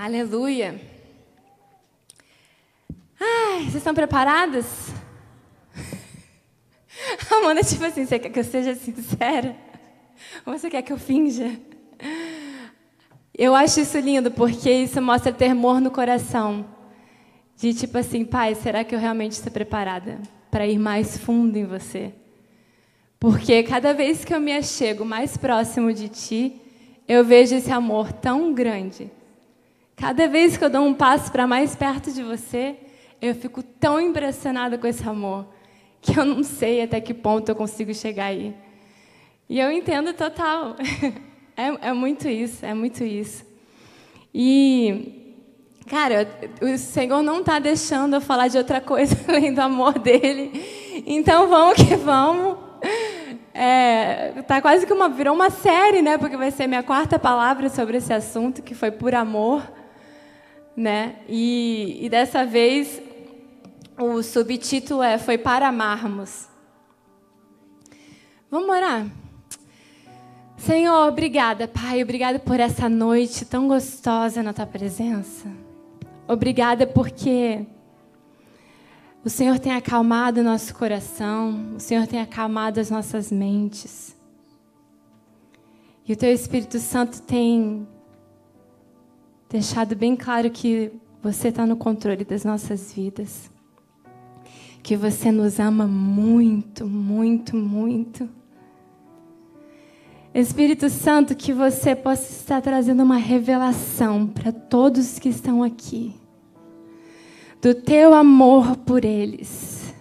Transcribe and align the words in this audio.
Aleluia. 0.00 0.80
Ai, 3.18 3.62
vocês 3.62 3.74
estão 3.74 3.92
preparadas? 3.92 4.94
Amanda, 7.28 7.64
tipo 7.64 7.84
assim, 7.84 8.06
você 8.06 8.16
quer 8.16 8.30
que 8.30 8.38
eu 8.38 8.44
seja 8.44 8.76
sincera? 8.76 9.56
Ou 10.46 10.56
você 10.56 10.70
quer 10.70 10.82
que 10.82 10.92
eu 10.92 10.98
finja? 10.98 11.50
Eu 13.36 13.56
acho 13.56 13.80
isso 13.80 13.98
lindo, 13.98 14.30
porque 14.30 14.70
isso 14.70 15.02
mostra 15.02 15.32
temor 15.32 15.80
no 15.80 15.90
coração. 15.90 16.64
De 17.56 17.74
tipo 17.74 17.98
assim, 17.98 18.24
pai, 18.24 18.54
será 18.54 18.84
que 18.84 18.94
eu 18.94 19.00
realmente 19.00 19.32
estou 19.32 19.50
preparada 19.50 20.20
para 20.48 20.64
ir 20.64 20.78
mais 20.78 21.18
fundo 21.18 21.56
em 21.56 21.64
você? 21.64 22.14
Porque 23.18 23.64
cada 23.64 23.92
vez 23.92 24.24
que 24.24 24.32
eu 24.32 24.38
me 24.38 24.52
achego 24.52 25.04
mais 25.04 25.36
próximo 25.36 25.92
de 25.92 26.08
ti, 26.08 26.62
eu 27.08 27.24
vejo 27.24 27.56
esse 27.56 27.72
amor 27.72 28.12
tão 28.12 28.54
grande 28.54 29.17
Cada 29.98 30.28
vez 30.28 30.56
que 30.56 30.64
eu 30.64 30.70
dou 30.70 30.82
um 30.82 30.94
passo 30.94 31.30
para 31.32 31.44
mais 31.44 31.74
perto 31.74 32.12
de 32.12 32.22
você, 32.22 32.76
eu 33.20 33.34
fico 33.34 33.64
tão 33.64 34.00
impressionada 34.00 34.78
com 34.78 34.86
esse 34.86 35.06
amor 35.06 35.44
que 36.00 36.16
eu 36.16 36.24
não 36.24 36.44
sei 36.44 36.82
até 36.82 37.00
que 37.00 37.12
ponto 37.12 37.48
eu 37.48 37.56
consigo 37.56 37.92
chegar 37.92 38.26
aí. 38.26 38.54
E 39.48 39.58
eu 39.58 39.70
entendo 39.70 40.14
total. 40.14 40.76
É, 41.60 41.88
é 41.88 41.92
muito 41.92 42.28
isso, 42.28 42.64
é 42.64 42.72
muito 42.72 43.02
isso. 43.02 43.44
E, 44.32 45.34
cara, 45.90 46.28
o 46.62 46.78
Senhor 46.78 47.20
não 47.20 47.40
está 47.40 47.58
deixando 47.58 48.14
eu 48.14 48.20
falar 48.20 48.46
de 48.46 48.56
outra 48.56 48.80
coisa 48.80 49.16
além 49.26 49.52
do 49.52 49.60
amor 49.60 49.98
dele. 49.98 50.52
Então 51.04 51.48
vamos 51.48 51.74
que 51.74 51.96
vamos. 51.96 52.58
É, 53.52 54.40
tá 54.46 54.62
quase 54.62 54.86
que 54.86 54.92
uma 54.92 55.08
virou 55.08 55.34
uma 55.34 55.50
série, 55.50 56.00
né? 56.00 56.16
Porque 56.16 56.36
vai 56.36 56.52
ser 56.52 56.68
minha 56.68 56.84
quarta 56.84 57.18
palavra 57.18 57.68
sobre 57.68 57.96
esse 57.96 58.12
assunto, 58.12 58.62
que 58.62 58.72
foi 58.72 58.92
por 58.92 59.12
amor 59.12 59.60
né? 60.78 61.16
E, 61.28 61.98
e 62.02 62.08
dessa 62.08 62.46
vez 62.46 63.02
o 63.98 64.22
subtítulo 64.22 65.02
é 65.02 65.18
Foi 65.18 65.36
para 65.36 65.66
amarmos. 65.66 66.46
Vamos 68.48 68.68
orar? 68.68 69.06
Senhor, 70.56 71.08
obrigada, 71.08 71.66
Pai. 71.66 72.00
Obrigada 72.00 72.38
por 72.38 72.60
essa 72.60 72.88
noite 72.88 73.44
tão 73.44 73.66
gostosa 73.66 74.40
na 74.40 74.52
tua 74.52 74.66
presença. 74.66 75.50
Obrigada 76.28 76.86
porque 76.86 77.66
o 79.24 79.28
Senhor 79.28 79.58
tem 79.58 79.72
acalmado 79.72 80.40
o 80.40 80.44
nosso 80.44 80.72
coração, 80.74 81.74
o 81.74 81.80
Senhor 81.80 82.06
tem 82.06 82.20
acalmado 82.20 82.78
as 82.78 82.88
nossas 82.88 83.32
mentes. 83.32 84.16
E 86.06 86.12
o 86.12 86.16
teu 86.16 86.32
Espírito 86.32 86.78
Santo 86.78 87.20
tem 87.22 87.86
deixado 89.48 89.96
bem 89.96 90.14
claro 90.14 90.50
que 90.50 90.92
você 91.22 91.48
está 91.48 91.66
no 91.66 91.76
controle 91.76 92.24
das 92.24 92.44
nossas 92.44 92.92
vidas. 92.92 93.50
Que 94.82 94.96
você 94.96 95.32
nos 95.32 95.58
ama 95.58 95.86
muito, 95.86 96.86
muito, 96.86 97.56
muito. 97.56 98.28
Espírito 100.34 100.88
Santo, 100.88 101.34
que 101.34 101.52
você 101.52 101.96
possa 101.96 102.30
estar 102.30 102.60
trazendo 102.60 103.02
uma 103.02 103.16
revelação 103.16 104.26
para 104.26 104.52
todos 104.52 105.18
que 105.18 105.30
estão 105.30 105.62
aqui, 105.62 106.14
do 107.60 107.74
teu 107.74 108.14
amor 108.14 108.76
por 108.76 109.04
eles 109.04 109.94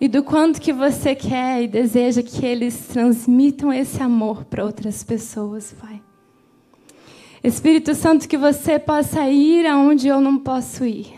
e 0.00 0.08
do 0.08 0.22
quanto 0.22 0.60
que 0.60 0.72
você 0.72 1.14
quer 1.14 1.62
e 1.62 1.68
deseja 1.68 2.22
que 2.22 2.44
eles 2.44 2.88
transmitam 2.88 3.72
esse 3.72 4.02
amor 4.02 4.44
para 4.44 4.64
outras 4.64 5.02
pessoas, 5.02 5.74
Pai. 5.80 6.01
Espírito 7.42 7.92
Santo, 7.92 8.28
que 8.28 8.36
você 8.36 8.78
possa 8.78 9.28
ir 9.28 9.66
aonde 9.66 10.06
eu 10.06 10.20
não 10.20 10.38
posso 10.38 10.84
ir. 10.84 11.12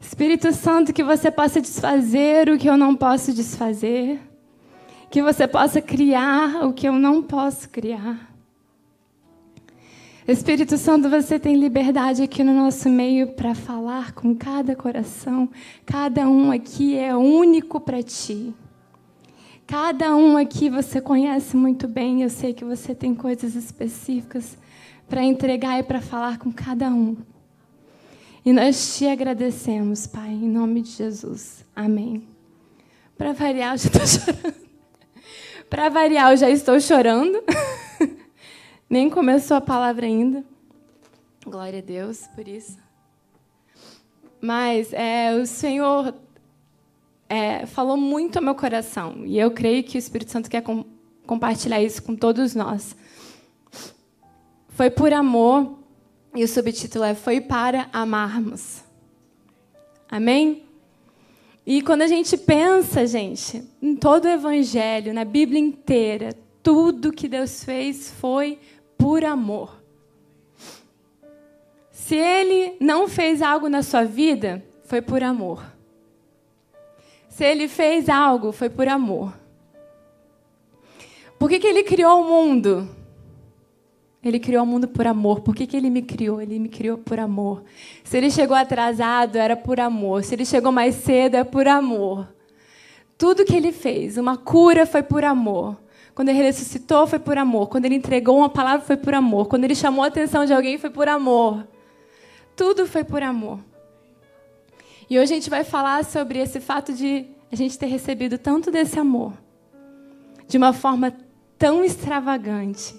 Espírito 0.00 0.50
Santo, 0.52 0.94
que 0.94 1.04
você 1.04 1.30
possa 1.30 1.60
desfazer 1.60 2.48
o 2.48 2.56
que 2.56 2.66
eu 2.66 2.76
não 2.76 2.96
posso 2.96 3.34
desfazer. 3.34 4.18
Que 5.10 5.22
você 5.22 5.46
possa 5.46 5.82
criar 5.82 6.64
o 6.64 6.72
que 6.72 6.88
eu 6.88 6.94
não 6.94 7.22
posso 7.22 7.68
criar. 7.68 8.32
Espírito 10.26 10.78
Santo, 10.78 11.10
você 11.10 11.38
tem 11.38 11.56
liberdade 11.56 12.22
aqui 12.22 12.42
no 12.42 12.54
nosso 12.54 12.88
meio 12.88 13.28
para 13.28 13.54
falar 13.54 14.12
com 14.12 14.34
cada 14.34 14.74
coração. 14.74 15.50
Cada 15.84 16.26
um 16.26 16.50
aqui 16.50 16.96
é 16.96 17.14
único 17.14 17.78
para 17.78 18.02
ti. 18.02 18.54
Cada 19.66 20.14
um 20.14 20.36
aqui 20.36 20.70
você 20.70 21.00
conhece 21.00 21.56
muito 21.56 21.88
bem, 21.88 22.22
eu 22.22 22.30
sei 22.30 22.54
que 22.54 22.64
você 22.64 22.94
tem 22.94 23.16
coisas 23.16 23.56
específicas 23.56 24.56
para 25.08 25.24
entregar 25.24 25.80
e 25.80 25.82
para 25.82 26.00
falar 26.00 26.38
com 26.38 26.52
cada 26.52 26.88
um. 26.88 27.16
E 28.44 28.52
nós 28.52 28.96
te 28.96 29.08
agradecemos, 29.08 30.06
Pai, 30.06 30.30
em 30.30 30.48
nome 30.48 30.82
de 30.82 30.90
Jesus. 30.90 31.64
Amém. 31.74 32.28
Para 33.18 33.32
variar, 33.34 33.74
eu 33.74 33.78
já 33.78 33.88
estou 33.88 34.06
chorando. 34.06 34.66
Para 35.68 35.88
variar, 35.88 36.30
eu 36.30 36.36
já 36.36 36.48
estou 36.48 36.80
chorando. 36.80 37.42
Nem 38.88 39.10
começou 39.10 39.56
a 39.56 39.60
palavra 39.60 40.06
ainda. 40.06 40.44
Glória 41.44 41.80
a 41.80 41.82
Deus 41.82 42.28
por 42.36 42.46
isso. 42.46 42.78
Mas 44.40 44.92
é, 44.92 45.34
o 45.34 45.44
Senhor 45.44 46.14
é, 47.28 47.66
falou 47.66 47.96
muito 47.96 48.36
ao 48.36 48.44
meu 48.44 48.54
coração. 48.54 49.24
E 49.24 49.38
eu 49.38 49.50
creio 49.50 49.82
que 49.84 49.96
o 49.96 49.98
Espírito 49.98 50.30
Santo 50.30 50.50
quer 50.50 50.62
com, 50.62 50.84
compartilhar 51.26 51.82
isso 51.82 52.02
com 52.02 52.14
todos 52.14 52.54
nós. 52.54 52.96
Foi 54.68 54.90
por 54.90 55.12
amor, 55.12 55.78
e 56.34 56.44
o 56.44 56.48
subtítulo 56.48 57.04
é 57.04 57.14
Foi 57.14 57.40
para 57.40 57.88
amarmos. 57.92 58.84
Amém? 60.08 60.64
E 61.66 61.82
quando 61.82 62.02
a 62.02 62.06
gente 62.06 62.36
pensa, 62.36 63.06
gente, 63.06 63.64
em 63.82 63.96
todo 63.96 64.26
o 64.26 64.28
Evangelho, 64.28 65.12
na 65.12 65.24
Bíblia 65.24 65.58
inteira, 65.58 66.32
tudo 66.62 67.12
que 67.12 67.26
Deus 67.26 67.64
fez 67.64 68.10
foi 68.10 68.58
por 68.96 69.24
amor. 69.24 69.82
Se 71.90 72.14
Ele 72.14 72.76
não 72.78 73.08
fez 73.08 73.42
algo 73.42 73.68
na 73.68 73.82
sua 73.82 74.04
vida, 74.04 74.64
foi 74.84 75.02
por 75.02 75.24
amor. 75.24 75.75
Se 77.36 77.44
ele 77.44 77.68
fez 77.68 78.08
algo, 78.08 78.50
foi 78.50 78.70
por 78.70 78.88
amor. 78.88 79.34
Por 81.38 81.50
que, 81.50 81.58
que 81.58 81.66
ele 81.66 81.82
criou 81.82 82.22
o 82.22 82.24
mundo? 82.24 82.88
Ele 84.24 84.40
criou 84.40 84.64
o 84.64 84.66
mundo 84.66 84.88
por 84.88 85.06
amor. 85.06 85.40
Por 85.40 85.54
que, 85.54 85.66
que 85.66 85.76
ele 85.76 85.90
me 85.90 86.00
criou? 86.00 86.40
Ele 86.40 86.58
me 86.58 86.70
criou 86.70 86.96
por 86.96 87.20
amor. 87.20 87.62
Se 88.02 88.16
ele 88.16 88.30
chegou 88.30 88.56
atrasado, 88.56 89.36
era 89.36 89.54
por 89.54 89.78
amor. 89.78 90.24
Se 90.24 90.34
ele 90.34 90.46
chegou 90.46 90.72
mais 90.72 90.94
cedo, 90.94 91.34
é 91.34 91.44
por 91.44 91.68
amor. 91.68 92.26
Tudo 93.18 93.44
que 93.44 93.54
ele 93.54 93.70
fez, 93.70 94.16
uma 94.16 94.38
cura 94.38 94.86
foi 94.86 95.02
por 95.02 95.22
amor. 95.22 95.76
Quando 96.14 96.30
ele 96.30 96.40
ressuscitou, 96.40 97.06
foi 97.06 97.18
por 97.18 97.36
amor. 97.36 97.68
Quando 97.68 97.84
ele 97.84 97.96
entregou 97.96 98.38
uma 98.38 98.48
palavra, 98.48 98.80
foi 98.86 98.96
por 98.96 99.12
amor. 99.12 99.46
Quando 99.46 99.64
ele 99.64 99.74
chamou 99.74 100.02
a 100.02 100.08
atenção 100.08 100.46
de 100.46 100.54
alguém, 100.54 100.78
foi 100.78 100.88
por 100.88 101.06
amor. 101.06 101.68
Tudo 102.56 102.86
foi 102.86 103.04
por 103.04 103.22
amor. 103.22 103.60
E 105.08 105.18
hoje 105.18 105.32
a 105.32 105.36
gente 105.36 105.50
vai 105.50 105.62
falar 105.62 106.04
sobre 106.04 106.40
esse 106.40 106.58
fato 106.60 106.92
de 106.92 107.26
a 107.50 107.54
gente 107.54 107.78
ter 107.78 107.86
recebido 107.86 108.36
tanto 108.38 108.72
desse 108.72 108.98
amor, 108.98 109.32
de 110.48 110.56
uma 110.56 110.72
forma 110.72 111.16
tão 111.56 111.84
extravagante, 111.84 112.94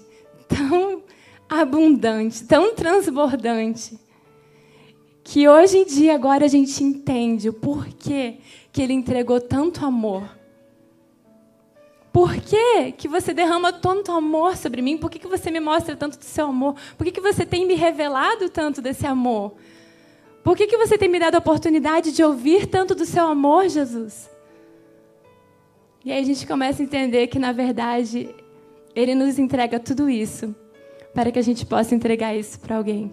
tão 0.48 1.02
abundante, 1.48 2.44
tão 2.44 2.74
transbordante, 2.74 3.98
que 5.22 5.46
hoje 5.46 5.78
em 5.78 5.84
dia 5.84 6.14
agora 6.14 6.46
a 6.46 6.48
gente 6.48 6.82
entende 6.82 7.50
o 7.50 7.52
porquê 7.52 8.38
que 8.72 8.80
ele 8.80 8.94
entregou 8.94 9.38
tanto 9.38 9.84
amor. 9.84 10.38
Por 12.10 12.34
que, 12.36 12.92
que 12.92 13.06
você 13.06 13.34
derrama 13.34 13.70
tanto 13.70 14.10
amor 14.12 14.56
sobre 14.56 14.80
mim? 14.80 14.96
Por 14.96 15.10
que, 15.10 15.18
que 15.18 15.28
você 15.28 15.50
me 15.50 15.60
mostra 15.60 15.94
tanto 15.94 16.18
do 16.18 16.24
seu 16.24 16.46
amor? 16.46 16.74
Por 16.96 17.04
que, 17.04 17.12
que 17.12 17.20
você 17.20 17.44
tem 17.44 17.66
me 17.66 17.74
revelado 17.74 18.48
tanto 18.48 18.80
desse 18.80 19.06
amor? 19.06 19.54
Por 20.48 20.56
que, 20.56 20.66
que 20.66 20.78
você 20.78 20.96
tem 20.96 21.10
me 21.10 21.18
dado 21.18 21.34
a 21.34 21.40
oportunidade 21.40 22.10
de 22.10 22.24
ouvir 22.24 22.66
tanto 22.66 22.94
do 22.94 23.04
seu 23.04 23.26
amor, 23.26 23.68
Jesus? 23.68 24.30
E 26.02 26.10
aí 26.10 26.22
a 26.22 26.24
gente 26.24 26.46
começa 26.46 26.80
a 26.82 26.86
entender 26.86 27.26
que, 27.26 27.38
na 27.38 27.52
verdade, 27.52 28.34
Ele 28.94 29.14
nos 29.14 29.38
entrega 29.38 29.78
tudo 29.78 30.08
isso 30.08 30.56
para 31.12 31.30
que 31.30 31.38
a 31.38 31.42
gente 31.42 31.66
possa 31.66 31.94
entregar 31.94 32.34
isso 32.34 32.58
para 32.60 32.78
alguém. 32.78 33.12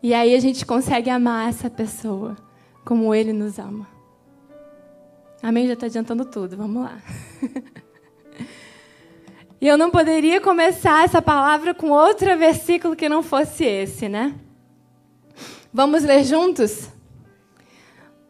E 0.00 0.14
aí 0.14 0.32
a 0.32 0.38
gente 0.38 0.64
consegue 0.64 1.10
amar 1.10 1.48
essa 1.48 1.68
pessoa 1.68 2.36
como 2.84 3.12
Ele 3.12 3.32
nos 3.32 3.58
ama. 3.58 3.88
Amém? 5.42 5.66
Já 5.66 5.72
está 5.72 5.86
adiantando 5.86 6.24
tudo, 6.24 6.56
vamos 6.56 6.84
lá. 6.84 7.02
E 9.60 9.66
eu 9.66 9.76
não 9.76 9.90
poderia 9.90 10.40
começar 10.40 11.04
essa 11.04 11.20
palavra 11.20 11.74
com 11.74 11.90
outro 11.90 12.36
versículo 12.38 12.94
que 12.94 13.08
não 13.08 13.22
fosse 13.24 13.64
esse, 13.64 14.08
né? 14.08 14.34
Vamos 15.72 16.04
ler 16.04 16.22
juntos? 16.22 16.88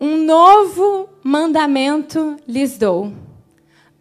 Um 0.00 0.24
novo 0.24 1.08
mandamento 1.22 2.36
lhes 2.46 2.78
dou: 2.78 3.12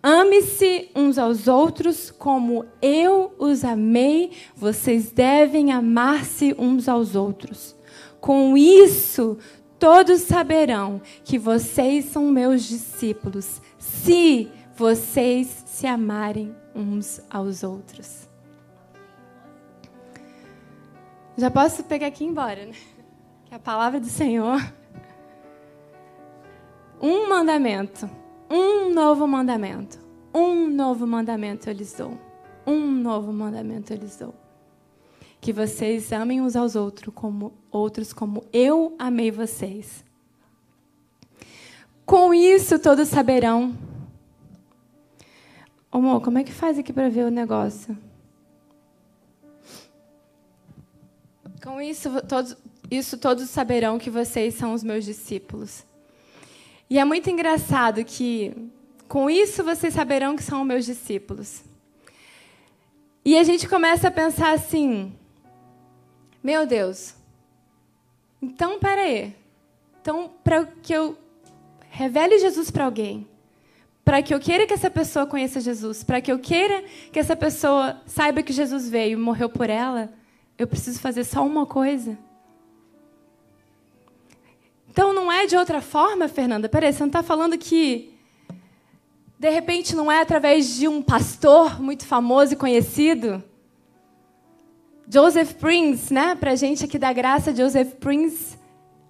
Ame-se 0.02 0.90
uns 0.96 1.18
aos 1.18 1.50
outros 1.50 2.10
como 2.10 2.66
eu 2.82 3.34
os 3.38 3.66
amei, 3.66 4.32
vocês 4.56 5.12
devem 5.12 5.74
amar-se 5.74 6.56
uns 6.58 6.88
aos 6.88 7.14
outros. 7.14 7.76
Com 8.22 8.56
isso, 8.56 9.38
todos 9.78 10.22
saberão 10.22 11.02
que 11.26 11.38
vocês 11.38 12.06
são 12.06 12.32
meus 12.32 12.64
discípulos, 12.64 13.62
se 13.78 14.48
vocês 14.78 15.64
se 15.66 15.88
amarem 15.88 16.56
uns 16.78 17.20
aos 17.30 17.64
outros. 17.64 18.30
Já 21.36 21.50
posso 21.50 21.84
pegar 21.84 22.08
aqui 22.08 22.24
e 22.24 22.28
ir 22.28 22.30
embora, 22.30 22.66
né? 22.66 22.74
Que 23.46 23.54
é 23.54 23.58
a 23.58 23.60
palavra 23.60 24.00
do 24.00 24.08
Senhor. 24.08 24.62
Um 27.02 27.30
mandamento, 27.30 28.10
um 28.50 28.94
novo 28.94 29.28
mandamento, 29.28 30.00
um 30.34 30.68
novo 30.68 31.06
mandamento 31.06 31.70
eu 31.70 31.74
lhes 31.74 31.94
dou. 31.94 32.18
Um 32.66 32.86
novo 32.92 33.32
mandamento 33.32 33.94
eu 33.94 33.98
lhes 33.98 34.18
dou. 34.18 34.34
Que 35.40 35.54
vocês 35.54 36.12
amem 36.12 36.42
uns 36.42 36.56
aos 36.56 36.76
outros 36.76 37.14
como 37.14 37.54
outros 37.72 38.12
como 38.12 38.44
eu 38.52 38.96
amei 38.98 39.32
vocês. 39.32 40.04
Com 42.06 42.34
isso 42.34 42.80
todos 42.80 43.08
saberão. 43.10 43.76
Amor, 45.92 46.22
como 46.22 46.38
é 46.38 46.44
que 46.44 46.52
faz 46.52 46.78
aqui 46.78 46.92
para 46.92 47.10
ver 47.10 47.26
o 47.26 47.32
negócio? 47.32 47.98
Com 51.64 51.82
isso 51.82 52.10
todos, 52.28 52.56
isso 52.90 53.18
todos 53.18 53.50
saberão 53.50 53.98
que 53.98 54.10
vocês 54.10 54.56
são 54.56 54.74
os 54.74 54.84
meus 54.84 55.06
discípulos. 55.06 55.86
E 56.90 57.00
é 57.00 57.06
muito 57.06 57.30
engraçado 57.30 58.04
que 58.06 58.54
com 59.08 59.30
isso 59.30 59.64
vocês 59.64 59.94
saberão 59.94 60.36
que 60.36 60.44
são 60.44 60.64
meus 60.64 60.86
discípulos. 60.86 61.64
E 63.24 63.38
a 63.38 63.44
gente 63.44 63.68
começa 63.68 64.08
a 64.08 64.12
pensar 64.12 64.54
assim: 64.54 65.14
meu 66.44 66.66
Deus, 66.66 67.16
então 68.42 68.80
peraí. 68.80 69.36
Então, 70.02 70.32
para 70.42 70.66
que 70.66 70.94
eu 70.94 71.18
revele 71.90 72.40
Jesus 72.40 72.72
para 72.72 72.86
alguém, 72.86 73.28
para 74.08 74.24
que 74.24 74.34
eu 74.34 74.40
queira 74.40 74.66
que 74.66 74.74
essa 74.74 74.90
pessoa 74.90 75.26
conheça 75.26 75.60
Jesus, 75.60 76.02
para 76.02 76.22
que 76.22 76.32
eu 76.32 76.40
queira 76.40 76.82
que 77.12 77.20
essa 77.20 77.36
pessoa 77.36 78.02
saiba 78.06 78.42
que 78.42 78.54
Jesus 78.54 78.88
veio 78.88 79.20
e 79.20 79.22
morreu 79.22 79.50
por 79.50 79.70
ela, 79.70 80.14
eu 80.58 80.66
preciso 80.66 80.98
fazer 81.02 81.26
só 81.26 81.46
uma 81.46 81.66
coisa. 81.66 82.18
Então 84.90 85.12
não 85.12 85.30
é 85.30 85.46
de 85.46 85.58
outra 85.58 85.82
forma, 85.82 86.30
Fernanda? 86.30 86.70
Peraí, 86.70 86.94
você 86.94 87.02
não 87.02 87.08
está 87.08 87.22
falando 87.22 87.58
que 87.58 88.14
de 89.38 89.50
repente 89.50 89.94
não 89.94 90.10
é 90.10 90.22
através 90.22 90.78
de 90.78 90.88
um 90.88 91.02
pastor 91.02 91.82
muito 91.82 92.06
famoso 92.06 92.54
e 92.54 92.56
conhecido? 92.56 93.44
Joseph 95.10 95.52
Prince, 95.56 96.14
né? 96.14 96.34
Para 96.34 96.56
gente 96.56 96.86
aqui 96.86 96.98
da 96.98 97.12
graça, 97.12 97.54
Joseph 97.54 97.96
Prince 97.96 98.58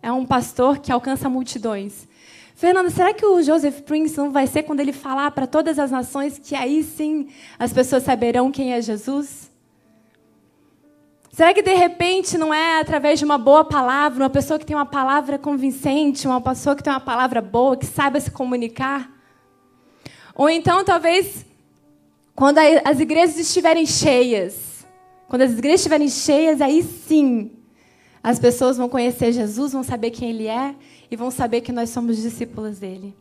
é 0.02 0.12
um 0.12 0.26
pastor 0.26 0.80
que 0.80 0.92
alcança 0.92 1.30
multidões. 1.30 2.08
Fernanda, 2.58 2.90
será 2.90 3.14
que 3.14 3.24
o 3.24 3.40
Joseph 3.40 3.82
Prince 3.82 4.18
não 4.18 4.32
vai 4.32 4.48
ser 4.48 4.64
quando 4.64 4.80
ele 4.80 4.92
falar 4.92 5.30
para 5.30 5.46
todas 5.46 5.78
as 5.78 5.92
nações 5.92 6.40
que 6.40 6.56
aí 6.56 6.82
sim 6.82 7.28
as 7.60 7.72
pessoas 7.72 8.02
saberão 8.02 8.50
quem 8.50 8.74
é 8.74 8.82
Jesus? 8.82 9.52
Será 11.32 11.54
que 11.54 11.62
de 11.62 11.76
repente 11.76 12.36
não 12.36 12.52
é 12.52 12.80
através 12.80 13.20
de 13.20 13.26
uma 13.26 13.38
boa 13.38 13.64
palavra, 13.64 14.24
uma 14.24 14.30
pessoa 14.32 14.58
que 14.58 14.66
tem 14.66 14.76
uma 14.76 14.88
palavra 14.88 15.38
convincente, 15.38 16.26
uma 16.26 16.42
pessoa 16.42 16.76
que 16.76 16.82
tem 16.82 16.92
uma 16.92 17.00
palavra 17.00 17.44
boa, 17.44 17.78
que 17.78 17.86
saiba 17.86 18.20
se 18.20 18.32
comunicar? 18.32 19.08
Ou 20.34 20.50
então, 20.50 20.84
talvez, 20.84 21.46
quando 22.34 22.58
as 22.58 23.00
igrejas 23.00 23.38
estiverem 23.38 23.86
cheias, 23.86 24.84
quando 25.28 25.44
as 25.44 25.52
igrejas 25.52 25.82
estiverem 25.82 26.10
cheias, 26.10 26.60
aí 26.60 26.82
sim 26.82 27.52
as 28.28 28.40
pessoas 28.40 28.76
vão 28.76 28.90
conhecer 28.90 29.32
Jesus, 29.32 29.72
vão 29.72 29.84
saber 29.84 30.12
quem 30.12 30.32
Ele 30.32 30.48
é 30.48 30.76
e 31.10 31.16
vão 31.16 31.32
saber 31.32 31.62
que 31.62 31.72
nós 31.72 31.92
somos 31.92 32.18
discípulos 32.18 32.78
dele. 32.78 33.16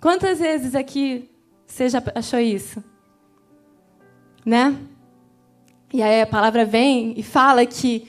Quantas 0.00 0.40
vezes 0.40 0.74
aqui 0.74 1.30
você 1.64 1.88
já 1.88 2.02
achou 2.12 2.40
isso? 2.40 2.82
Né? 4.44 4.76
E 5.92 6.02
aí 6.02 6.22
a 6.22 6.26
palavra 6.26 6.64
vem 6.64 7.14
e 7.16 7.22
fala 7.22 7.64
que 7.64 8.08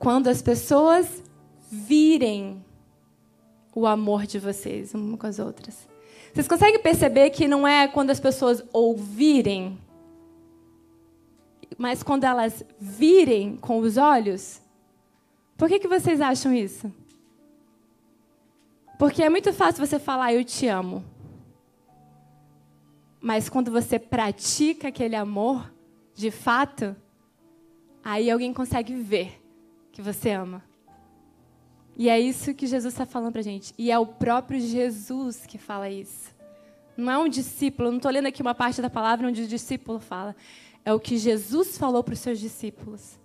quando 0.00 0.26
as 0.26 0.42
pessoas 0.42 1.22
virem 1.70 2.64
o 3.72 3.86
amor 3.86 4.26
de 4.26 4.40
vocês 4.40 4.92
umas 4.94 5.20
com 5.20 5.28
as 5.28 5.38
outras. 5.38 5.86
Vocês 6.34 6.48
conseguem 6.48 6.82
perceber 6.82 7.30
que 7.30 7.46
não 7.46 7.68
é 7.68 7.86
quando 7.86 8.10
as 8.10 8.18
pessoas 8.18 8.64
ouvirem, 8.72 9.78
mas 11.78 12.02
quando 12.02 12.24
elas 12.24 12.64
virem 12.80 13.56
com 13.56 13.78
os 13.78 13.96
olhos? 13.96 14.60
Por 15.62 15.68
que, 15.68 15.78
que 15.78 15.86
vocês 15.86 16.20
acham 16.20 16.52
isso? 16.52 16.92
Porque 18.98 19.22
é 19.22 19.30
muito 19.30 19.52
fácil 19.52 19.86
você 19.86 19.96
falar 19.96 20.34
eu 20.34 20.44
te 20.44 20.66
amo. 20.66 21.04
Mas 23.20 23.48
quando 23.48 23.70
você 23.70 23.96
pratica 23.96 24.88
aquele 24.88 25.14
amor, 25.14 25.72
de 26.16 26.32
fato, 26.32 26.96
aí 28.02 28.28
alguém 28.28 28.52
consegue 28.52 28.92
ver 28.96 29.40
que 29.92 30.02
você 30.02 30.32
ama. 30.32 30.64
E 31.96 32.08
é 32.08 32.18
isso 32.18 32.52
que 32.54 32.66
Jesus 32.66 32.92
está 32.92 33.06
falando 33.06 33.34
para 33.34 33.42
gente. 33.42 33.72
E 33.78 33.92
é 33.92 33.96
o 33.96 34.04
próprio 34.04 34.58
Jesus 34.58 35.46
que 35.46 35.58
fala 35.58 35.88
isso. 35.88 36.34
Não 36.96 37.12
é 37.12 37.18
um 37.18 37.28
discípulo. 37.28 37.88
Não 37.88 37.98
estou 37.98 38.10
lendo 38.10 38.26
aqui 38.26 38.42
uma 38.42 38.52
parte 38.52 38.82
da 38.82 38.90
palavra 38.90 39.28
onde 39.28 39.42
o 39.42 39.46
discípulo 39.46 40.00
fala. 40.00 40.34
É 40.84 40.92
o 40.92 40.98
que 40.98 41.16
Jesus 41.16 41.78
falou 41.78 42.02
para 42.02 42.14
os 42.14 42.18
seus 42.18 42.40
discípulos. 42.40 43.21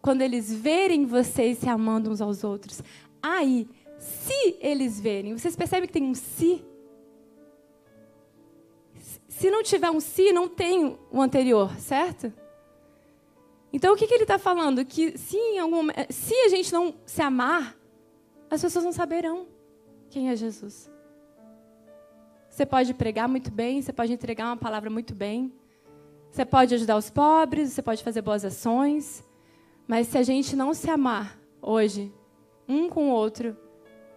Quando 0.00 0.22
eles 0.22 0.52
verem 0.52 1.04
vocês 1.04 1.58
se 1.58 1.68
amando 1.68 2.10
uns 2.10 2.20
aos 2.20 2.42
outros. 2.42 2.82
Aí, 3.22 3.68
se 3.98 4.56
eles 4.60 4.98
verem, 4.98 5.36
vocês 5.36 5.54
percebem 5.54 5.86
que 5.86 5.92
tem 5.92 6.04
um 6.04 6.14
se? 6.14 6.64
Se 9.28 9.50
não 9.50 9.62
tiver 9.62 9.90
um 9.90 10.00
se, 10.00 10.32
não 10.32 10.48
tem 10.48 10.98
o 11.10 11.20
anterior, 11.20 11.74
certo? 11.78 12.32
Então 13.72 13.94
o 13.94 13.96
que, 13.96 14.06
que 14.06 14.14
ele 14.14 14.24
está 14.24 14.38
falando? 14.38 14.84
Que 14.84 15.16
se, 15.16 15.38
algum, 15.58 15.88
se 16.08 16.34
a 16.34 16.48
gente 16.48 16.72
não 16.72 16.94
se 17.06 17.22
amar, 17.22 17.76
as 18.50 18.60
pessoas 18.60 18.84
não 18.84 18.92
saberão 18.92 19.46
quem 20.08 20.28
é 20.28 20.36
Jesus. 20.36 20.90
Você 22.48 22.66
pode 22.66 22.92
pregar 22.94 23.28
muito 23.28 23.50
bem, 23.50 23.80
você 23.80 23.92
pode 23.92 24.12
entregar 24.12 24.46
uma 24.46 24.56
palavra 24.56 24.90
muito 24.90 25.14
bem, 25.14 25.52
você 26.30 26.44
pode 26.44 26.74
ajudar 26.74 26.96
os 26.96 27.08
pobres, 27.08 27.72
você 27.72 27.80
pode 27.80 28.02
fazer 28.02 28.22
boas 28.22 28.44
ações, 28.44 29.24
mas 29.90 30.06
se 30.06 30.16
a 30.16 30.22
gente 30.22 30.54
não 30.54 30.72
se 30.72 30.88
amar 30.88 31.36
hoje, 31.60 32.14
um 32.68 32.88
com 32.88 33.10
o 33.10 33.12
outro, 33.12 33.56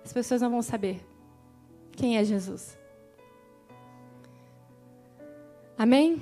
as 0.05 0.13
pessoas 0.13 0.39
não 0.39 0.51
vão 0.51 0.61
saber 0.61 1.03
quem 1.93 2.15
é 2.15 2.23
Jesus. 2.23 2.77
Amém? 5.75 6.21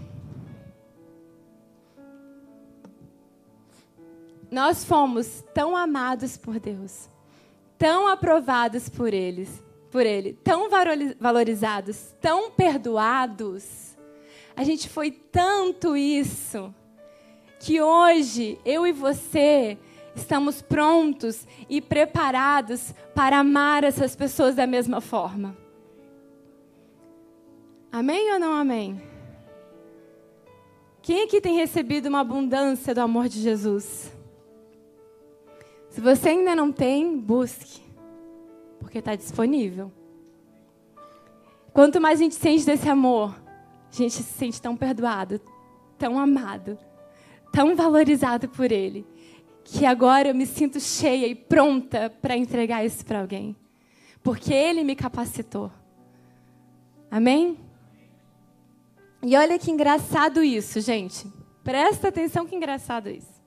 Nós 4.49 4.85
fomos 4.85 5.43
tão 5.53 5.75
amados 5.75 6.37
por 6.37 6.57
Deus, 6.57 7.09
tão 7.77 8.07
aprovados 8.07 8.87
por 8.87 9.13
eles, 9.13 9.61
por 9.91 10.05
ele, 10.05 10.31
tão 10.31 10.69
valorizados, 11.19 12.15
tão 12.21 12.51
perdoados. 12.51 13.97
A 14.55 14.63
gente 14.63 14.87
foi 14.87 15.11
tanto 15.11 15.97
isso 15.97 16.73
que 17.61 17.79
hoje 17.79 18.59
eu 18.65 18.87
e 18.87 18.91
você 18.91 19.77
estamos 20.15 20.63
prontos 20.63 21.45
e 21.69 21.79
preparados 21.79 22.91
para 23.13 23.37
amar 23.37 23.83
essas 23.83 24.15
pessoas 24.15 24.55
da 24.55 24.65
mesma 24.65 24.99
forma. 24.99 25.55
Amém 27.91 28.33
ou 28.33 28.39
não 28.39 28.51
amém? 28.51 28.99
Quem 31.03 31.23
aqui 31.23 31.39
tem 31.39 31.55
recebido 31.55 32.07
uma 32.07 32.21
abundância 32.21 32.95
do 32.95 33.01
amor 33.01 33.29
de 33.29 33.39
Jesus? 33.39 34.11
Se 35.91 36.01
você 36.01 36.29
ainda 36.29 36.55
não 36.55 36.71
tem, 36.71 37.15
busque, 37.15 37.81
porque 38.79 38.97
está 38.97 39.15
disponível. 39.15 39.91
Quanto 41.71 42.01
mais 42.01 42.19
a 42.19 42.23
gente 42.23 42.35
sente 42.35 42.65
desse 42.65 42.89
amor, 42.89 43.39
a 43.91 43.95
gente 43.95 44.15
se 44.15 44.23
sente 44.23 44.59
tão 44.59 44.75
perdoado, 44.75 45.39
tão 45.99 46.17
amado, 46.17 46.75
tão 47.51 47.75
valorizado 47.75 48.47
por 48.47 48.71
Ele, 48.71 49.05
que 49.63 49.85
agora 49.85 50.29
eu 50.29 50.35
me 50.35 50.45
sinto 50.45 50.79
cheia 50.79 51.27
e 51.27 51.35
pronta 51.35 52.09
para 52.09 52.37
entregar 52.37 52.85
isso 52.85 53.05
para 53.05 53.21
alguém, 53.21 53.55
porque 54.23 54.53
Ele 54.53 54.83
me 54.83 54.95
capacitou. 54.95 55.71
Amém? 57.09 57.57
E 59.23 59.35
olha 59.35 59.59
que 59.59 59.69
engraçado 59.69 60.43
isso, 60.43 60.79
gente. 60.79 61.27
Presta 61.63 62.07
atenção 62.07 62.45
que 62.45 62.55
engraçado 62.55 63.09
isso. 63.09 63.41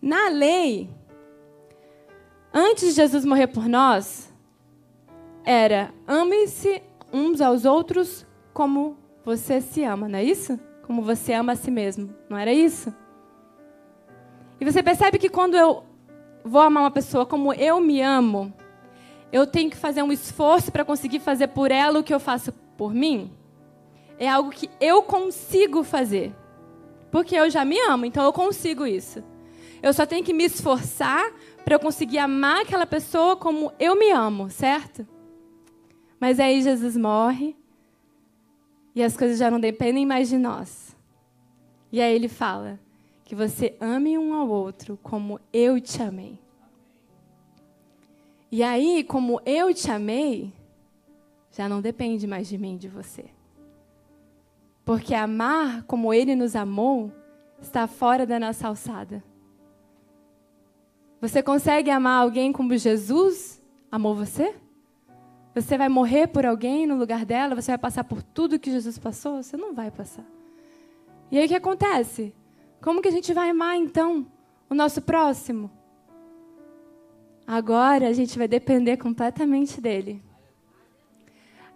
Na 0.00 0.28
lei, 0.28 0.90
antes 2.52 2.88
de 2.88 2.94
Jesus 2.94 3.24
morrer 3.24 3.46
por 3.46 3.68
nós, 3.68 4.32
era 5.44 5.94
ame-se 6.06 6.82
uns 7.12 7.40
aos 7.40 7.64
outros 7.64 8.26
como 8.52 8.96
você 9.24 9.60
se 9.60 9.84
ama, 9.84 10.08
não 10.08 10.18
é 10.18 10.24
isso? 10.24 10.58
Como 10.82 11.02
você 11.02 11.32
ama 11.32 11.52
a 11.52 11.56
si 11.56 11.70
mesmo, 11.70 12.12
não 12.28 12.36
era 12.36 12.52
isso? 12.52 12.92
E 14.62 14.64
você 14.64 14.80
percebe 14.80 15.18
que 15.18 15.28
quando 15.28 15.56
eu 15.56 15.82
vou 16.44 16.60
amar 16.60 16.84
uma 16.84 16.90
pessoa 16.92 17.26
como 17.26 17.52
eu 17.52 17.80
me 17.80 18.00
amo, 18.00 18.54
eu 19.32 19.44
tenho 19.44 19.68
que 19.68 19.76
fazer 19.76 20.04
um 20.04 20.12
esforço 20.12 20.70
para 20.70 20.84
conseguir 20.84 21.18
fazer 21.18 21.48
por 21.48 21.72
ela 21.72 21.98
o 21.98 22.04
que 22.04 22.14
eu 22.14 22.20
faço 22.20 22.52
por 22.76 22.94
mim? 22.94 23.32
É 24.20 24.28
algo 24.28 24.50
que 24.50 24.70
eu 24.80 25.02
consigo 25.02 25.82
fazer. 25.82 26.32
Porque 27.10 27.34
eu 27.34 27.50
já 27.50 27.64
me 27.64 27.76
amo, 27.80 28.06
então 28.06 28.22
eu 28.22 28.32
consigo 28.32 28.86
isso. 28.86 29.20
Eu 29.82 29.92
só 29.92 30.06
tenho 30.06 30.22
que 30.22 30.32
me 30.32 30.44
esforçar 30.44 31.32
para 31.64 31.74
eu 31.74 31.80
conseguir 31.80 32.18
amar 32.18 32.62
aquela 32.62 32.86
pessoa 32.86 33.34
como 33.34 33.72
eu 33.80 33.98
me 33.98 34.12
amo, 34.12 34.48
certo? 34.48 35.04
Mas 36.20 36.38
aí 36.38 36.62
Jesus 36.62 36.96
morre 36.96 37.56
e 38.94 39.02
as 39.02 39.16
coisas 39.16 39.40
já 39.40 39.50
não 39.50 39.58
dependem 39.58 40.06
mais 40.06 40.28
de 40.28 40.38
nós. 40.38 40.96
E 41.90 42.00
aí 42.00 42.14
ele 42.14 42.28
fala 42.28 42.78
que 43.32 43.36
você 43.36 43.74
ame 43.80 44.18
um 44.18 44.34
ao 44.34 44.46
outro 44.46 44.98
como 45.02 45.40
eu 45.54 45.80
te 45.80 46.02
amei. 46.02 46.38
E 48.50 48.62
aí, 48.62 49.02
como 49.02 49.40
eu 49.46 49.72
te 49.72 49.90
amei, 49.90 50.52
já 51.50 51.66
não 51.66 51.80
depende 51.80 52.26
mais 52.26 52.46
de 52.46 52.58
mim, 52.58 52.76
de 52.76 52.88
você. 52.88 53.24
Porque 54.84 55.14
amar 55.14 55.82
como 55.84 56.12
ele 56.12 56.36
nos 56.36 56.54
amou 56.54 57.10
está 57.58 57.86
fora 57.86 58.26
da 58.26 58.38
nossa 58.38 58.68
alçada. 58.68 59.24
Você 61.18 61.42
consegue 61.42 61.90
amar 61.90 62.20
alguém 62.20 62.52
como 62.52 62.76
Jesus 62.76 63.62
amou 63.90 64.14
você? 64.14 64.54
Você 65.54 65.78
vai 65.78 65.88
morrer 65.88 66.26
por 66.26 66.44
alguém 66.44 66.86
no 66.86 66.96
lugar 66.96 67.24
dela? 67.24 67.54
Você 67.54 67.70
vai 67.70 67.78
passar 67.78 68.04
por 68.04 68.22
tudo 68.22 68.58
que 68.58 68.70
Jesus 68.70 68.98
passou? 68.98 69.42
Você 69.42 69.56
não 69.56 69.72
vai 69.72 69.90
passar. 69.90 70.26
E 71.30 71.38
aí 71.38 71.46
o 71.46 71.48
que 71.48 71.54
acontece? 71.54 72.34
Como 72.82 73.00
que 73.00 73.06
a 73.06 73.12
gente 73.12 73.32
vai 73.32 73.48
amar 73.48 73.76
então 73.76 74.26
o 74.68 74.74
nosso 74.74 75.00
próximo? 75.00 75.70
Agora 77.46 78.08
a 78.08 78.12
gente 78.12 78.36
vai 78.36 78.48
depender 78.48 78.96
completamente 78.96 79.80
dele. 79.80 80.20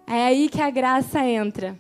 É 0.05 0.27
aí 0.27 0.49
que 0.49 0.61
a 0.61 0.69
graça 0.69 1.25
entra. 1.25 1.79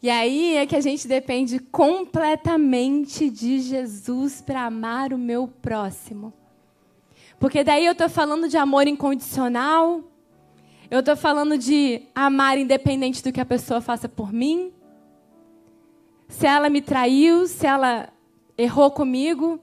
E 0.00 0.08
aí 0.08 0.56
é 0.56 0.66
que 0.66 0.76
a 0.76 0.80
gente 0.80 1.08
depende 1.08 1.58
completamente 1.58 3.28
de 3.28 3.58
Jesus 3.58 4.40
para 4.40 4.66
amar 4.66 5.12
o 5.12 5.18
meu 5.18 5.48
próximo. 5.48 6.32
Porque 7.40 7.64
daí 7.64 7.86
eu 7.86 7.92
estou 7.92 8.08
falando 8.08 8.48
de 8.48 8.56
amor 8.56 8.86
incondicional, 8.86 10.04
eu 10.88 11.00
estou 11.00 11.16
falando 11.16 11.58
de 11.58 12.02
amar 12.14 12.56
independente 12.56 13.20
do 13.22 13.32
que 13.32 13.40
a 13.40 13.44
pessoa 13.44 13.80
faça 13.80 14.08
por 14.08 14.32
mim. 14.32 14.72
Se 16.28 16.46
ela 16.46 16.68
me 16.68 16.80
traiu, 16.80 17.46
se 17.46 17.66
ela 17.66 18.08
errou 18.58 18.90
comigo, 18.90 19.60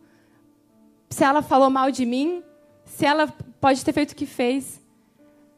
se 1.10 1.24
ela 1.24 1.42
falou 1.42 1.70
mal 1.70 1.92
de 1.92 2.06
mim, 2.06 2.44
se 2.86 3.06
ela 3.06 3.28
pode 3.60 3.84
ter 3.84 3.94
feito 3.94 4.12
o 4.12 4.16
que 4.16 4.26
fez, 4.26 4.82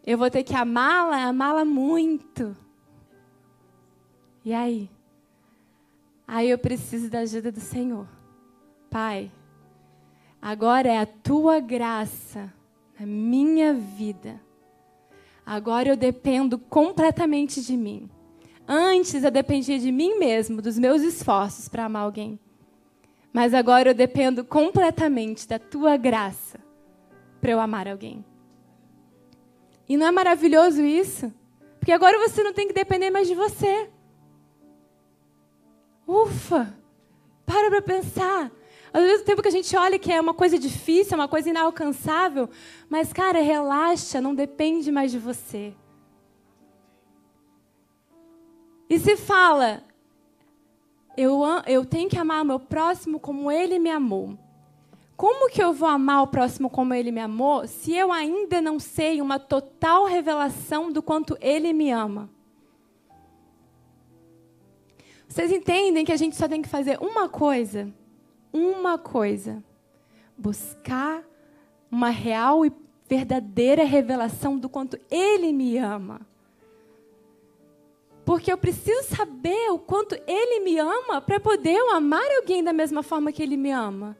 eu 0.05 0.17
vou 0.17 0.29
ter 0.29 0.43
que 0.43 0.55
amá-la, 0.55 1.25
amá-la 1.25 1.65
muito. 1.65 2.55
E 4.43 4.53
aí? 4.53 4.89
Aí 6.27 6.49
eu 6.49 6.57
preciso 6.57 7.09
da 7.09 7.19
ajuda 7.19 7.51
do 7.51 7.59
Senhor. 7.59 8.07
Pai, 8.89 9.31
agora 10.41 10.87
é 10.87 10.99
a 10.99 11.05
tua 11.05 11.59
graça 11.59 12.53
na 12.99 13.05
minha 13.05 13.73
vida. 13.73 14.39
Agora 15.45 15.89
eu 15.89 15.95
dependo 15.95 16.57
completamente 16.57 17.61
de 17.61 17.77
mim. 17.77 18.09
Antes 18.67 19.23
eu 19.23 19.31
dependia 19.31 19.77
de 19.77 19.91
mim 19.91 20.17
mesmo, 20.17 20.61
dos 20.61 20.77
meus 20.77 21.01
esforços 21.01 21.67
para 21.67 21.85
amar 21.85 22.03
alguém. 22.03 22.39
Mas 23.31 23.53
agora 23.53 23.89
eu 23.89 23.93
dependo 23.93 24.43
completamente 24.43 25.47
da 25.47 25.59
tua 25.59 25.97
graça 25.97 26.59
para 27.39 27.51
eu 27.51 27.59
amar 27.59 27.87
alguém. 27.87 28.25
E 29.87 29.97
não 29.97 30.07
é 30.07 30.11
maravilhoso 30.11 30.81
isso? 30.81 31.31
Porque 31.79 31.91
agora 31.91 32.17
você 32.17 32.41
não 32.41 32.53
tem 32.53 32.67
que 32.67 32.73
depender 32.73 33.11
mais 33.11 33.27
de 33.27 33.35
você. 33.35 33.89
Ufa! 36.07 36.73
Para 37.45 37.69
para 37.69 37.81
pensar. 37.81 38.51
Às 38.91 39.03
vezes 39.03 39.21
o 39.21 39.25
tempo 39.25 39.41
que 39.41 39.47
a 39.49 39.51
gente 39.51 39.75
olha 39.75 39.99
que 39.99 40.11
é 40.11 40.19
uma 40.19 40.33
coisa 40.33 40.57
difícil, 40.57 41.13
é 41.13 41.15
uma 41.15 41.27
coisa 41.27 41.49
inalcançável, 41.49 42.49
mas 42.89 43.11
cara, 43.11 43.41
relaxa, 43.41 44.21
não 44.21 44.33
depende 44.33 44.91
mais 44.91 45.11
de 45.11 45.19
você. 45.19 45.73
E 48.89 48.99
se 48.99 49.17
fala, 49.17 49.83
eu, 51.17 51.41
eu 51.65 51.85
tenho 51.85 52.09
que 52.09 52.17
amar 52.17 52.41
o 52.41 52.45
meu 52.45 52.59
próximo 52.59 53.19
como 53.19 53.51
ele 53.51 53.79
me 53.79 53.89
amou. 53.89 54.37
Como 55.17 55.49
que 55.49 55.63
eu 55.63 55.71
vou 55.71 55.87
amar 55.87 56.23
o 56.23 56.27
próximo 56.27 56.69
como 56.69 56.93
ele 56.93 57.11
me 57.11 57.21
amou 57.21 57.65
se 57.67 57.93
eu 57.93 58.11
ainda 58.11 58.61
não 58.61 58.79
sei 58.79 59.21
uma 59.21 59.39
total 59.39 60.05
revelação 60.05 60.91
do 60.91 61.01
quanto 61.01 61.37
ele 61.39 61.71
me 61.71 61.89
ama? 61.89 62.29
Vocês 65.27 65.51
entendem 65.51 66.05
que 66.05 66.11
a 66.11 66.17
gente 66.17 66.35
só 66.35 66.47
tem 66.47 66.61
que 66.61 66.69
fazer 66.69 66.97
uma 67.01 67.27
coisa? 67.27 67.91
Uma 68.53 68.97
coisa. 68.97 69.63
Buscar 70.37 71.23
uma 71.91 72.09
real 72.09 72.65
e 72.65 72.71
verdadeira 73.07 73.83
revelação 73.83 74.57
do 74.57 74.69
quanto 74.69 74.99
Ele 75.09 75.51
me 75.53 75.77
ama. 75.77 76.21
Porque 78.25 78.51
eu 78.51 78.57
preciso 78.57 79.15
saber 79.15 79.71
o 79.71 79.77
quanto 79.77 80.15
Ele 80.27 80.61
me 80.61 80.77
ama 80.79 81.21
para 81.21 81.39
poder 81.39 81.75
eu 81.75 81.91
amar 81.91 82.25
alguém 82.37 82.63
da 82.63 82.73
mesma 82.73 83.03
forma 83.03 83.31
que 83.31 83.43
Ele 83.43 83.55
me 83.55 83.71
ama. 83.71 84.17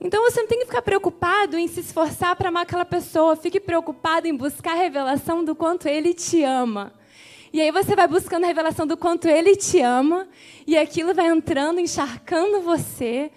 Então 0.00 0.22
você 0.22 0.40
não 0.40 0.48
tem 0.48 0.60
que 0.60 0.64
ficar 0.64 0.80
preocupado 0.80 1.58
em 1.58 1.68
se 1.68 1.80
esforçar 1.80 2.34
para 2.34 2.48
amar 2.48 2.62
aquela 2.62 2.86
pessoa. 2.86 3.36
Fique 3.36 3.60
preocupado 3.60 4.26
em 4.26 4.34
buscar 4.34 4.72
a 4.72 4.76
revelação 4.76 5.44
do 5.44 5.54
quanto 5.54 5.86
Ele 5.86 6.14
te 6.14 6.42
ama. 6.42 6.94
E 7.52 7.60
aí 7.60 7.72
você 7.72 7.96
vai 7.96 8.06
buscando 8.06 8.44
a 8.44 8.46
revelação 8.46 8.86
do 8.86 8.96
quanto 8.96 9.26
ele 9.26 9.56
te 9.56 9.80
ama, 9.80 10.28
e 10.64 10.78
aquilo 10.78 11.12
vai 11.12 11.26
entrando, 11.26 11.80
encharcando 11.80 12.60
você, 12.60 13.32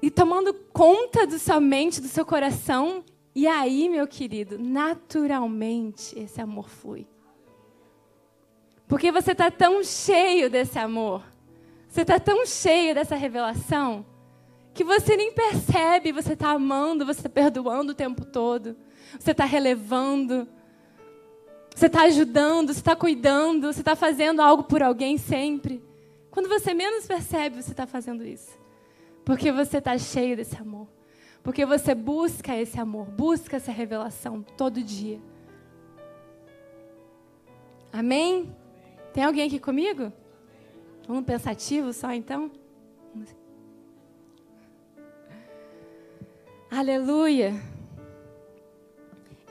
e 0.00 0.10
tomando 0.10 0.54
conta 0.72 1.26
da 1.26 1.38
sua 1.38 1.60
mente, 1.60 2.00
do 2.00 2.08
seu 2.08 2.24
coração. 2.24 3.04
E 3.34 3.46
aí, 3.46 3.88
meu 3.88 4.06
querido, 4.06 4.58
naturalmente 4.58 6.18
esse 6.18 6.40
amor 6.40 6.70
flui. 6.70 7.06
Porque 8.92 9.10
você 9.10 9.32
está 9.32 9.50
tão 9.50 9.82
cheio 9.82 10.50
desse 10.50 10.78
amor, 10.78 11.24
você 11.88 12.02
está 12.02 12.20
tão 12.20 12.44
cheio 12.44 12.94
dessa 12.94 13.16
revelação, 13.16 14.04
que 14.74 14.84
você 14.84 15.16
nem 15.16 15.32
percebe, 15.32 16.12
você 16.12 16.34
está 16.34 16.50
amando, 16.50 17.06
você 17.06 17.20
está 17.20 17.30
perdoando 17.30 17.92
o 17.92 17.94
tempo 17.94 18.22
todo, 18.22 18.76
você 19.18 19.30
está 19.30 19.46
relevando. 19.46 20.46
Você 21.74 21.86
está 21.86 22.02
ajudando, 22.02 22.70
você 22.70 22.80
está 22.80 22.94
cuidando, 22.94 23.72
você 23.72 23.80
está 23.80 23.96
fazendo 23.96 24.42
algo 24.42 24.64
por 24.64 24.82
alguém 24.82 25.16
sempre. 25.16 25.82
Quando 26.30 26.50
você 26.50 26.74
menos 26.74 27.06
percebe, 27.06 27.62
você 27.62 27.70
está 27.70 27.86
fazendo 27.86 28.26
isso. 28.26 28.50
Porque 29.24 29.50
você 29.50 29.78
está 29.78 29.96
cheio 29.96 30.36
desse 30.36 30.56
amor. 30.56 30.86
Porque 31.42 31.64
você 31.64 31.94
busca 31.94 32.54
esse 32.54 32.78
amor, 32.78 33.06
busca 33.06 33.56
essa 33.56 33.72
revelação 33.72 34.42
todo 34.42 34.82
dia. 34.82 35.18
Amém? 37.90 38.54
Tem 39.12 39.24
alguém 39.24 39.46
aqui 39.46 39.58
comigo? 39.58 40.12
Um 41.08 41.22
pensativo 41.22 41.92
só 41.92 42.12
então? 42.12 42.50
Aleluia. 46.70 47.52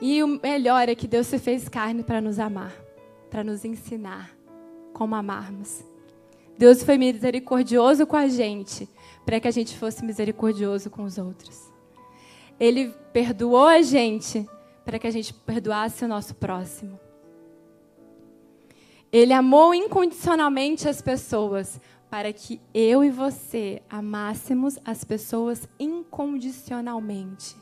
E 0.00 0.20
o 0.22 0.26
melhor 0.26 0.88
é 0.88 0.94
que 0.96 1.06
Deus 1.06 1.28
se 1.28 1.38
fez 1.38 1.68
carne 1.68 2.02
para 2.02 2.20
nos 2.20 2.40
amar, 2.40 2.72
para 3.30 3.44
nos 3.44 3.64
ensinar 3.64 4.36
como 4.92 5.14
amarmos. 5.14 5.84
Deus 6.58 6.82
foi 6.82 6.98
misericordioso 6.98 8.04
com 8.06 8.16
a 8.16 8.26
gente, 8.26 8.88
para 9.24 9.38
que 9.38 9.46
a 9.46 9.52
gente 9.52 9.78
fosse 9.78 10.04
misericordioso 10.04 10.90
com 10.90 11.04
os 11.04 11.18
outros. 11.18 11.70
Ele 12.58 12.92
perdoou 13.12 13.66
a 13.68 13.80
gente 13.82 14.44
para 14.84 14.98
que 14.98 15.06
a 15.06 15.10
gente 15.10 15.32
perdoasse 15.32 16.04
o 16.04 16.08
nosso 16.08 16.34
próximo. 16.34 16.98
Ele 19.12 19.34
amou 19.34 19.74
incondicionalmente 19.74 20.88
as 20.88 21.02
pessoas 21.02 21.78
para 22.08 22.32
que 22.32 22.60
eu 22.72 23.04
e 23.04 23.10
você 23.10 23.82
amássemos 23.90 24.78
as 24.84 25.04
pessoas 25.04 25.68
incondicionalmente. 25.78 27.54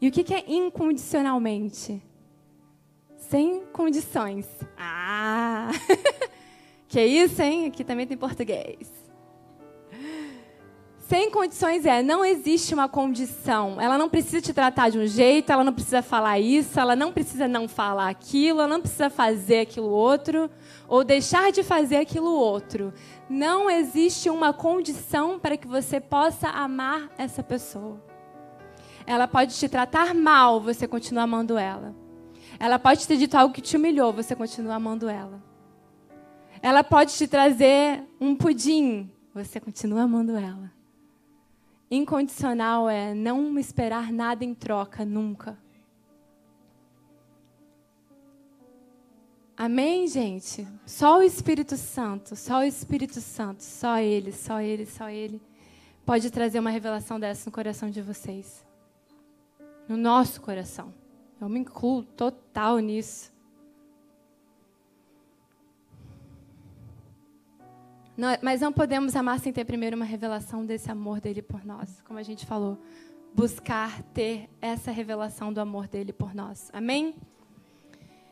E 0.00 0.08
o 0.08 0.12
que 0.12 0.34
é 0.34 0.44
incondicionalmente? 0.48 2.02
Sem 3.16 3.64
condições. 3.66 4.48
Ah! 4.76 5.70
que 6.88 7.00
isso, 7.04 7.40
hein? 7.40 7.66
Aqui 7.66 7.84
também 7.84 8.06
tem 8.06 8.16
português. 8.16 9.03
Sem 11.06 11.30
condições 11.30 11.84
é, 11.84 12.02
não 12.02 12.24
existe 12.24 12.72
uma 12.72 12.88
condição. 12.88 13.78
Ela 13.78 13.98
não 13.98 14.08
precisa 14.08 14.40
te 14.40 14.54
tratar 14.54 14.88
de 14.88 14.98
um 14.98 15.06
jeito, 15.06 15.52
ela 15.52 15.62
não 15.62 15.72
precisa 15.72 16.00
falar 16.00 16.38
isso, 16.40 16.80
ela 16.80 16.96
não 16.96 17.12
precisa 17.12 17.46
não 17.46 17.68
falar 17.68 18.08
aquilo, 18.08 18.60
ela 18.60 18.68
não 18.68 18.80
precisa 18.80 19.10
fazer 19.10 19.60
aquilo 19.60 19.90
outro 19.90 20.50
ou 20.88 21.04
deixar 21.04 21.52
de 21.52 21.62
fazer 21.62 21.96
aquilo 21.96 22.30
outro. 22.30 22.90
Não 23.28 23.70
existe 23.70 24.30
uma 24.30 24.54
condição 24.54 25.38
para 25.38 25.58
que 25.58 25.66
você 25.66 26.00
possa 26.00 26.48
amar 26.48 27.10
essa 27.18 27.42
pessoa. 27.42 28.02
Ela 29.06 29.28
pode 29.28 29.54
te 29.54 29.68
tratar 29.68 30.14
mal, 30.14 30.58
você 30.58 30.88
continua 30.88 31.24
amando 31.24 31.58
ela. 31.58 31.94
Ela 32.58 32.78
pode 32.78 33.06
ter 33.06 33.18
dito 33.18 33.36
algo 33.36 33.52
que 33.52 33.60
te 33.60 33.76
humilhou, 33.76 34.10
você 34.10 34.34
continua 34.34 34.76
amando 34.76 35.06
ela. 35.06 35.42
Ela 36.62 36.82
pode 36.82 37.12
te 37.12 37.28
trazer 37.28 38.02
um 38.18 38.34
pudim, 38.34 39.10
você 39.34 39.60
continua 39.60 40.04
amando 40.04 40.34
ela. 40.34 40.72
Incondicional 41.94 42.88
é 42.88 43.14
não 43.14 43.58
esperar 43.58 44.12
nada 44.12 44.44
em 44.44 44.54
troca 44.54 45.04
nunca. 45.04 45.58
Amém, 49.56 50.08
gente? 50.08 50.66
Só 50.84 51.18
o 51.18 51.22
Espírito 51.22 51.76
Santo, 51.76 52.34
só 52.34 52.58
o 52.58 52.62
Espírito 52.64 53.20
Santo, 53.20 53.62
só 53.62 53.98
Ele, 53.98 54.32
só 54.32 54.60
Ele, 54.60 54.84
só 54.84 55.08
Ele 55.08 55.40
pode 56.04 56.30
trazer 56.30 56.58
uma 56.58 56.70
revelação 56.70 57.18
dessa 57.18 57.48
no 57.48 57.52
coração 57.52 57.90
de 57.90 58.02
vocês. 58.02 58.64
No 59.88 59.96
nosso 59.96 60.40
coração. 60.40 60.92
Eu 61.40 61.48
me 61.48 61.60
incluo 61.60 62.02
total 62.02 62.78
nisso. 62.78 63.32
Mas 68.42 68.60
não 68.60 68.72
podemos 68.72 69.16
amar 69.16 69.40
sem 69.40 69.52
ter 69.52 69.64
primeiro 69.64 69.96
uma 69.96 70.04
revelação 70.04 70.64
desse 70.64 70.90
amor 70.90 71.20
dele 71.20 71.42
por 71.42 71.64
nós. 71.64 72.00
Como 72.04 72.18
a 72.18 72.22
gente 72.22 72.46
falou, 72.46 72.78
buscar 73.34 74.02
ter 74.14 74.48
essa 74.60 74.92
revelação 74.92 75.52
do 75.52 75.60
amor 75.60 75.88
dele 75.88 76.12
por 76.12 76.34
nós. 76.34 76.70
Amém? 76.72 77.14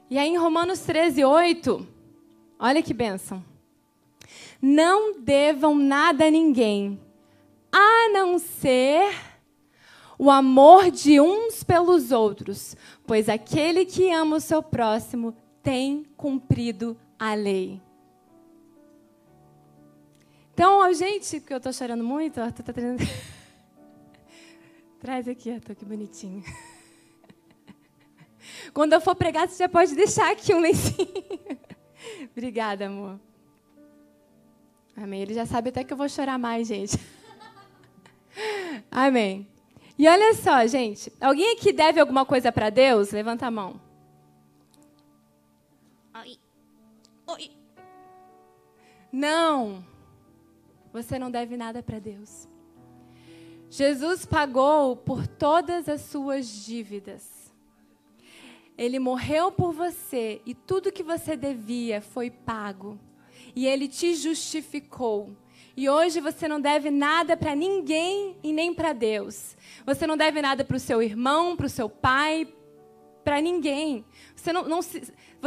E 0.09 0.19
aí 0.19 0.29
em 0.29 0.37
Romanos 0.37 0.81
13, 0.81 1.25
8, 1.25 1.87
olha 2.59 2.83
que 2.83 2.95
bênção. 2.95 3.45
Não 4.61 5.19
devam 5.19 5.75
nada 5.77 6.27
a 6.27 6.31
ninguém, 6.31 7.01
a 7.73 8.09
não 8.11 8.39
ser 8.39 9.13
o 10.17 10.31
amor 10.31 10.91
de 10.91 11.21
uns 11.21 11.65
pelos 11.65 12.13
outros, 12.13 12.77
pois 13.05 13.29
aquele 13.29 13.85
que 13.85 14.13
ama 14.13 14.37
o 14.37 14.41
seu 14.41 14.63
próximo 14.63 15.35
tem 15.63 16.05
cumprido 16.17 16.97
a 17.19 17.35
lei. 17.35 17.81
Então, 20.55 20.93
gente, 20.93 21.41
que 21.41 21.53
eu 21.53 21.57
estou 21.57 21.73
chorando 21.73 22.05
muito, 22.05 22.41
Arthur 22.41 22.63
tá 22.63 22.73
trazendo... 22.73 23.03
Traz 25.01 25.27
aqui, 25.27 25.51
Arthur, 25.51 25.75
que 25.75 25.85
bonitinho. 25.85 26.45
Quando 28.75 28.93
eu 28.93 29.01
for 29.01 29.17
pregar, 29.17 29.49
você 29.49 29.57
já 29.57 29.69
pode 29.69 29.95
deixar 29.95 30.31
aqui 30.31 30.55
um 30.55 30.61
lencinho. 30.61 31.09
Obrigada, 32.31 32.87
amor. 32.87 33.19
Amém. 34.97 35.23
Ele 35.23 35.35
já 35.35 35.47
sabe 35.47 35.71
até 35.71 35.83
que 35.83 35.93
eu 35.93 35.97
vou 35.97 36.09
chorar 36.09 36.39
mais, 36.39 36.69
gente. 36.69 36.99
Amém. 38.91 39.49
E 39.99 40.07
olha 40.07 40.35
só, 40.35 40.67
gente. 40.67 41.13
Alguém 41.21 41.55
aqui 41.55 41.73
deve 41.73 41.99
alguma 41.99 42.27
coisa 42.27 42.53
para 42.53 42.71
Deus? 42.71 43.11
Levanta 43.11 43.47
a 43.47 43.51
mão. 43.51 43.81
Oi. 46.15 46.39
Oi. 47.27 47.51
Não. 49.11 49.92
Você 50.93 51.19
não 51.19 51.31
deve 51.31 51.57
nada 51.57 51.83
para 51.83 51.99
Deus. 51.99 52.49
Jesus 53.71 54.27
pagou 54.27 54.97
por 54.97 55.27
todas 55.27 55.89
as 55.89 56.03
suas 56.03 56.47
dívidas. 56.47 57.51
Ele 58.77 58.99
morreu 58.99 59.51
por 59.51 59.73
você 59.73 60.43
e 60.45 60.55
tudo 60.55 60.93
que 60.93 61.03
você 61.03 61.37
devia 61.37 62.01
foi 62.01 62.31
pago. 62.31 62.99
E 63.55 63.67
ele 63.67 63.89
te 63.89 64.15
justificou. 64.15 65.37
E 65.75 65.89
hoje 65.89 66.21
você 66.21 66.47
não 66.47 66.61
deve 66.61 66.91
nada 66.91 67.37
para 67.37 67.55
ninguém 67.55 68.37
e 68.43 68.53
nem 68.53 68.75
para 68.75 68.93
Deus. 68.93 69.57
Você 69.87 70.07
não 70.07 70.17
deve 70.17 70.43
nada 70.43 70.65
para 70.65 70.77
o 70.77 70.81
seu 70.81 71.03
irmão, 71.03 71.57
para 71.57 71.67
o 71.67 71.71
seu 71.71 71.89
pai, 71.89 72.47
para 73.25 73.41
ninguém. 73.41 74.05
Você 74.35 74.53
não, 74.53 74.69
não 74.69 74.83
se, 74.83 75.03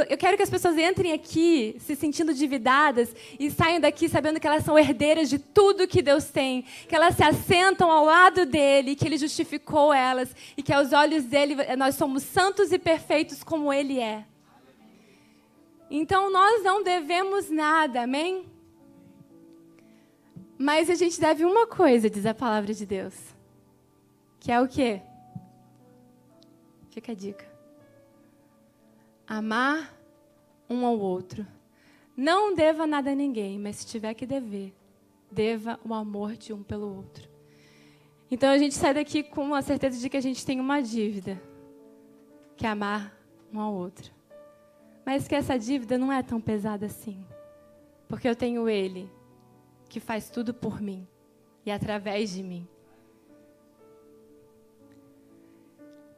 eu 0.09 0.17
quero 0.17 0.35
que 0.35 0.43
as 0.43 0.49
pessoas 0.49 0.77
entrem 0.77 1.13
aqui 1.13 1.77
se 1.79 1.95
sentindo 1.95 2.33
dividadas 2.33 3.15
e 3.39 3.49
saiam 3.49 3.79
daqui 3.79 4.09
sabendo 4.09 4.39
que 4.39 4.47
elas 4.47 4.63
são 4.63 4.77
herdeiras 4.77 5.29
de 5.29 5.39
tudo 5.39 5.87
que 5.87 6.01
Deus 6.01 6.25
tem, 6.25 6.63
que 6.87 6.93
elas 6.93 7.15
se 7.15 7.23
assentam 7.23 7.89
ao 7.89 8.03
lado 8.03 8.45
dele, 8.45 8.95
que 8.95 9.05
ele 9.05 9.17
justificou 9.17 9.93
elas 9.93 10.35
e 10.57 10.61
que 10.61 10.73
aos 10.73 10.91
olhos 10.91 11.23
dele 11.23 11.55
nós 11.77 11.95
somos 11.95 12.23
santos 12.23 12.73
e 12.73 12.79
perfeitos 12.79 13.41
como 13.41 13.71
ele 13.71 13.99
é. 13.99 14.25
Então 15.89 16.29
nós 16.29 16.61
não 16.61 16.83
devemos 16.83 17.49
nada, 17.49 18.01
amém? 18.03 18.45
Mas 20.57 20.89
a 20.89 20.95
gente 20.95 21.19
deve 21.21 21.45
uma 21.45 21.67
coisa, 21.67 22.09
diz 22.09 22.25
a 22.25 22.33
palavra 22.33 22.73
de 22.73 22.85
Deus. 22.85 23.13
Que 24.41 24.51
é 24.51 24.59
o 24.59 24.67
quê? 24.67 25.01
Fica 26.89 27.11
a 27.11 27.15
dica 27.15 27.54
amar 29.27 29.93
um 30.69 30.85
ao 30.85 30.97
outro. 30.99 31.45
Não 32.15 32.53
deva 32.53 32.87
nada 32.87 33.11
a 33.11 33.15
ninguém, 33.15 33.59
mas 33.59 33.77
se 33.77 33.87
tiver 33.87 34.13
que 34.13 34.25
dever, 34.25 34.73
deva 35.31 35.79
o 35.83 35.93
amor 35.93 36.35
de 36.35 36.53
um 36.53 36.63
pelo 36.63 36.95
outro. 36.95 37.29
Então 38.29 38.49
a 38.49 38.57
gente 38.57 38.75
sai 38.75 38.93
daqui 38.93 39.21
com 39.21 39.53
a 39.53 39.61
certeza 39.61 39.99
de 39.99 40.09
que 40.09 40.17
a 40.17 40.21
gente 40.21 40.45
tem 40.45 40.59
uma 40.59 40.81
dívida, 40.81 41.41
que 42.55 42.65
é 42.65 42.69
amar 42.69 43.15
um 43.53 43.59
ao 43.59 43.73
outro. 43.73 44.11
Mas 45.05 45.27
que 45.27 45.35
essa 45.35 45.59
dívida 45.59 45.97
não 45.97 46.11
é 46.11 46.23
tão 46.23 46.41
pesada 46.41 46.85
assim, 46.85 47.25
porque 48.07 48.27
eu 48.27 48.35
tenho 48.35 48.67
Ele, 48.67 49.09
que 49.87 49.99
faz 49.99 50.29
tudo 50.29 50.53
por 50.53 50.81
mim 50.81 51.07
e 51.65 51.71
através 51.71 52.31
de 52.31 52.41
mim. 52.41 52.67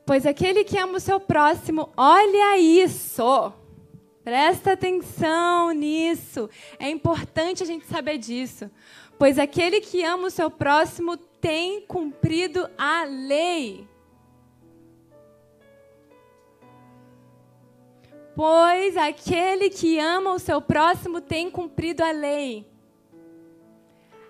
Pois 0.07 0.25
aquele 0.25 0.63
que 0.63 0.77
ama 0.77 0.99
o 0.99 1.01
seu 1.01 1.19
próximo, 1.19 1.89
olha 1.97 2.57
isso. 2.57 3.51
Presta 4.23 4.71
atenção 4.71 5.71
nisso. 5.71 6.49
É 6.79 6.89
importante 6.89 7.61
a 7.61 7.65
gente 7.65 7.85
saber 7.85 8.17
disso. 8.17 8.71
Pois 9.19 9.37
aquele 9.37 9.81
que 9.81 10.05
ama 10.05 10.27
o 10.27 10.31
seu 10.31 10.49
próximo 10.49 11.17
tem 11.17 11.81
cumprido 11.81 12.69
a 12.77 13.03
lei. 13.03 13.85
Pois 18.33 18.95
aquele 18.95 19.69
que 19.69 19.99
ama 19.99 20.31
o 20.31 20.39
seu 20.39 20.61
próximo 20.61 21.19
tem 21.19 21.51
cumprido 21.51 22.01
a 22.01 22.11
lei. 22.11 22.65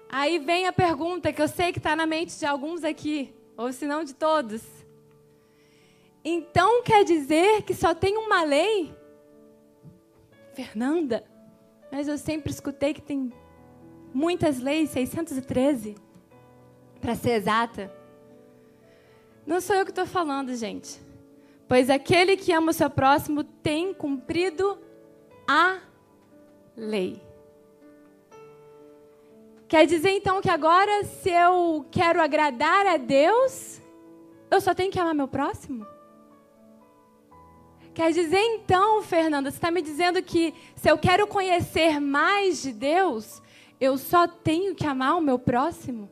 Aí 0.10 0.40
vem 0.40 0.66
a 0.66 0.74
pergunta 0.74 1.32
que 1.32 1.42
eu 1.42 1.48
sei 1.48 1.72
que 1.72 1.78
está 1.78 1.96
na 1.96 2.08
mente 2.08 2.36
de 2.36 2.48
alguns 2.48 2.84
aqui, 2.84 3.32
ou 3.56 3.72
se 3.72 3.86
não 3.86 4.04
de 4.04 4.16
todos. 4.16 4.77
Então 6.24 6.84
quer 6.84 7.04
dizer 7.04 7.64
que 7.64 7.74
só 7.74 7.94
tem 7.94 8.18
uma 8.18 8.44
lei? 8.44 8.96
Fernanda, 10.54 11.24
mas 11.92 12.08
eu 12.08 12.18
sempre 12.18 12.52
escutei 12.52 12.94
que 12.94 13.02
tem 13.02 13.32
muitas 14.14 14.60
leis, 14.60 14.90
613, 14.90 15.96
para 17.00 17.16
ser 17.16 17.32
exata. 17.32 17.94
Não 19.46 19.62
sou 19.62 19.76
eu 19.76 19.86
que 19.86 19.92
estou 19.92 20.06
falando, 20.06 20.56
gente. 20.56 21.00
Pois 21.68 21.90
aquele 21.90 22.36
que 22.36 22.52
ama 22.52 22.72
o 22.72 22.74
seu 22.74 22.90
próximo 22.90 23.44
tem 23.44 23.94
cumprido 23.94 24.80
a 25.48 25.80
lei. 26.76 27.22
Quer 29.68 29.86
dizer 29.86 30.12
então 30.12 30.42
que 30.42 30.50
agora, 30.50 31.04
se 31.04 31.30
eu 31.30 31.86
quero 31.92 32.22
agradar 32.22 32.86
a 32.88 32.98
Deus, 32.98 33.82
eu 34.50 34.62
só 34.62 34.74
tenho 34.74 34.92
que 34.92 35.00
amar 35.00 35.14
meu 35.14 35.28
próximo? 35.28 35.86
Quer 37.98 38.12
dizer 38.12 38.38
então, 38.38 39.02
Fernanda, 39.02 39.50
você 39.50 39.58
está 39.58 39.72
me 39.72 39.82
dizendo 39.82 40.22
que 40.22 40.54
se 40.76 40.88
eu 40.88 41.00
quero 41.00 41.26
conhecer 41.26 42.00
mais 42.00 42.62
de 42.62 42.72
Deus, 42.72 43.42
eu 43.82 43.98
só 43.98 44.28
tenho 44.28 44.76
que 44.76 44.86
amar 44.86 45.18
o 45.18 45.20
meu 45.20 45.40
próximo? 45.40 46.08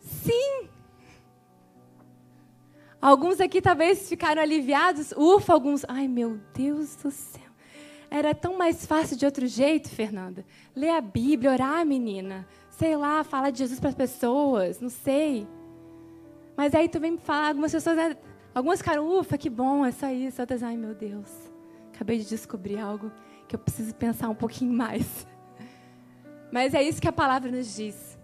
Sim. 0.00 0.68
Alguns 3.00 3.40
aqui 3.40 3.62
talvez 3.62 4.08
ficaram 4.08 4.42
aliviados. 4.42 5.12
Ufa, 5.12 5.52
alguns. 5.52 5.84
Ai, 5.86 6.08
meu 6.08 6.40
Deus 6.52 6.96
do 6.96 7.12
céu. 7.12 7.44
Era 8.10 8.34
tão 8.34 8.58
mais 8.58 8.84
fácil 8.84 9.16
de 9.16 9.24
outro 9.24 9.46
jeito, 9.46 9.88
Fernanda. 9.88 10.44
Ler 10.74 10.90
a 10.90 11.00
Bíblia, 11.00 11.52
orar, 11.52 11.86
menina. 11.86 12.44
Sei 12.70 12.96
lá, 12.96 13.22
falar 13.22 13.50
de 13.50 13.60
Jesus 13.60 13.78
para 13.78 13.90
as 13.90 13.94
pessoas. 13.94 14.80
Não 14.80 14.90
sei. 14.90 15.46
Mas 16.56 16.74
aí 16.74 16.88
tu 16.88 16.98
vem 16.98 17.12
me 17.12 17.18
falar, 17.18 17.50
algumas 17.50 17.70
pessoas 17.70 17.96
Algumas 18.60 18.80
ficaram, 18.80 19.08
ufa, 19.18 19.38
que 19.38 19.48
bom, 19.48 19.86
é 19.86 19.90
só 19.90 20.10
isso. 20.10 20.38
Outras, 20.38 20.62
ai 20.62 20.76
meu 20.76 20.94
Deus, 20.94 21.30
acabei 21.94 22.18
de 22.18 22.28
descobrir 22.28 22.78
algo 22.78 23.10
que 23.48 23.56
eu 23.56 23.58
preciso 23.58 23.94
pensar 23.94 24.28
um 24.28 24.34
pouquinho 24.34 24.70
mais. 24.70 25.26
Mas 26.52 26.74
é 26.74 26.82
isso 26.82 27.00
que 27.00 27.08
a 27.08 27.12
palavra 27.12 27.50
nos 27.50 27.74
diz. 27.74 28.18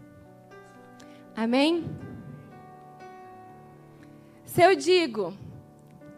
Amém? 1.35 1.87
Se 4.45 4.61
eu 4.61 4.77
digo, 4.77 5.33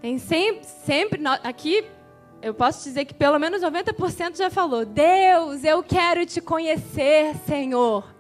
tem 0.03 0.19
sempre, 0.19 0.65
sempre 0.65 1.23
aqui 1.45 1.85
eu 2.43 2.53
posso 2.53 2.83
dizer 2.83 3.05
que 3.05 3.15
pelo 3.15 3.39
menos 3.39 3.63
90% 3.63 4.37
já 4.37 4.51
falou: 4.51 4.85
Deus, 4.85 5.63
eu 5.63 5.81
quero 5.81 6.27
te 6.27 6.41
conhecer, 6.41 7.37
Senhor. 7.47 8.13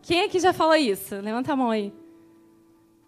Quem 0.00 0.24
aqui 0.24 0.40
já 0.40 0.54
falou 0.54 0.74
isso? 0.74 1.16
Levanta 1.16 1.52
a 1.52 1.56
mão 1.56 1.68
aí. 1.68 1.92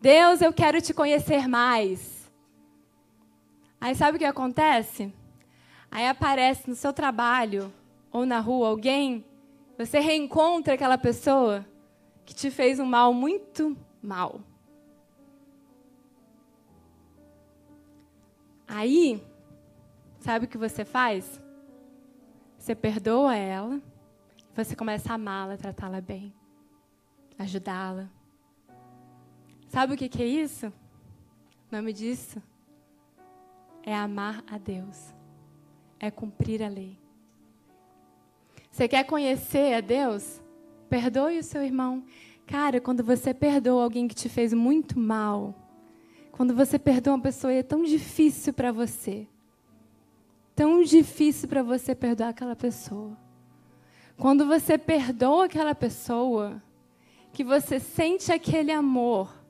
Deus, 0.05 0.43
eu 0.43 0.53
quero 0.53 0.83
te 0.83 0.93
conhecer 0.93 1.49
mais. 1.49 2.31
Aí 3.81 3.95
sabe 3.95 4.17
o 4.17 4.19
que 4.19 4.27
acontece? 4.27 5.11
Aí 5.91 6.07
aparece 6.07 6.69
no 6.69 6.77
seu 6.77 6.93
trabalho 6.93 7.73
ou 8.13 8.27
na 8.27 8.39
rua 8.39 8.69
alguém, 8.69 9.25
você 9.79 10.01
reencontra 10.01 10.75
aquela 10.75 10.99
pessoa 10.99 11.65
que 12.23 12.35
te 12.35 12.51
fez 12.51 12.79
um 12.79 12.85
mal 12.85 13.15
muito 13.15 13.75
mal. 14.03 14.43
Aí, 18.69 19.27
sabe 20.19 20.45
o 20.45 20.49
que 20.49 20.59
você 20.59 20.85
faz? 20.85 21.41
Você 22.59 22.75
perdoa 22.75 23.35
ela, 23.35 23.81
você 24.55 24.77
começa 24.77 25.13
a 25.13 25.15
amá-la, 25.15 25.57
tratá-la 25.57 26.03
bem, 26.03 26.31
ajudá-la. 27.39 28.11
Sabe 29.75 29.95
o 29.95 29.97
que, 29.97 30.09
que 30.09 30.23
é 30.23 30.27
isso? 30.27 30.69
O 30.69 31.75
nome 31.75 31.93
disso 31.93 32.41
é 33.83 33.93
amar 33.93 34.45
a 34.49 34.57
Deus, 34.57 35.13
é 35.99 36.13
cumprir 36.13 36.63
a 36.63 36.69
lei. 36.69 36.97
Você 38.71 38.87
quer 38.87 39.03
conhecer 39.03 39.75
a 39.75 39.81
Deus? 39.81 40.41
Perdoe 40.89 41.41
o 41.41 41.43
seu 41.43 41.61
irmão. 41.61 42.05
Cara, 42.47 42.81
quando 42.81 43.03
você 43.03 43.35
perdoa 43.35 43.83
alguém 43.83 44.07
que 44.07 44.15
te 44.15 44.29
fez 44.29 44.53
muito 44.53 44.97
mal, 44.97 45.53
quando 46.31 46.55
você 46.55 46.79
perdoa 46.79 47.15
uma 47.15 47.23
pessoa, 47.23 47.53
é 47.53 47.65
tão 47.65 47.83
difícil 47.83 48.53
para 48.53 48.71
você. 48.71 49.27
Tão 50.55 50.85
difícil 50.85 51.49
para 51.49 51.65
você 51.65 51.97
perdoar 51.97 52.29
aquela 52.29 52.55
pessoa. 52.55 53.19
Quando 54.17 54.47
você 54.47 54.79
perdoa 54.79 55.47
aquela 55.47 55.75
pessoa, 55.75 56.63
que 57.33 57.43
você 57.43 57.81
sente 57.81 58.31
aquele 58.31 58.71
amor, 58.71 59.43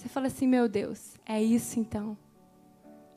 você 0.00 0.08
fala 0.08 0.28
assim: 0.28 0.46
meu 0.46 0.66
Deus, 0.66 1.18
é 1.26 1.42
isso 1.42 1.78
então. 1.78 2.16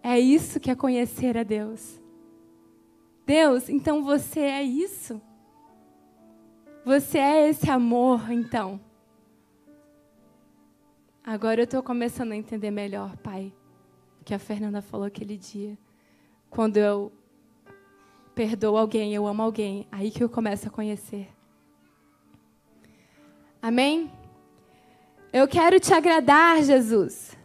É 0.02 0.20
isso 0.20 0.60
que 0.60 0.70
é 0.70 0.76
conhecer 0.76 1.38
a 1.38 1.44
Deus. 1.44 2.02
Deus, 3.26 3.70
então 3.70 4.04
você 4.04 4.42
é 4.42 4.62
isso? 4.62 5.22
Você 6.84 7.18
é 7.18 7.48
esse 7.48 7.72
amor, 7.72 8.30
então? 8.30 8.82
Agora 11.24 11.62
eu 11.62 11.64
estou 11.64 11.82
começando 11.82 12.34
a 12.34 12.36
entender 12.36 12.70
melhor, 12.70 13.16
Pai, 13.16 13.54
o 14.20 14.26
que 14.26 14.34
a 14.34 14.40
Fernanda 14.40 14.82
falou 14.82 15.08
aquele 15.08 15.38
dia. 15.38 15.78
Quando 16.50 16.76
eu 16.76 17.14
perdoo 18.36 18.76
alguém, 18.76 19.16
eu 19.16 19.26
amo 19.26 19.42
alguém, 19.42 19.88
aí 19.90 20.12
que 20.12 20.22
eu 20.22 20.28
começo 20.28 20.68
a 20.68 20.72
conhecer. 20.72 21.30
Amém? 23.62 24.12
Eu 25.34 25.48
quero 25.48 25.80
te 25.80 25.92
agradar, 25.92 26.62
Jesus. 26.62 27.36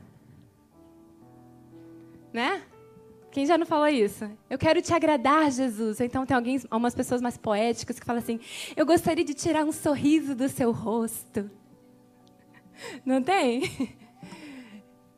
Né? 2.31 2.63
Quem 3.31 3.47
já 3.47 3.57
não 3.57 3.65
falou 3.65 3.89
isso? 3.89 4.31
Eu 4.51 4.59
quero 4.59 4.83
te 4.83 4.93
agradar, 4.93 5.51
Jesus. 5.51 5.99
Então 5.99 6.27
tem 6.27 6.37
alguém, 6.37 6.61
algumas 6.71 6.95
pessoas 6.95 7.23
mais 7.23 7.39
poéticas 7.39 7.99
que 7.99 8.05
falam 8.05 8.21
assim: 8.21 8.39
Eu 8.77 8.85
gostaria 8.85 9.25
de 9.25 9.33
tirar 9.33 9.65
um 9.65 9.73
sorriso 9.73 10.35
do 10.35 10.51
seu 10.51 10.71
rosto. 10.71 11.51
Não 13.07 13.23
tem? 13.23 13.97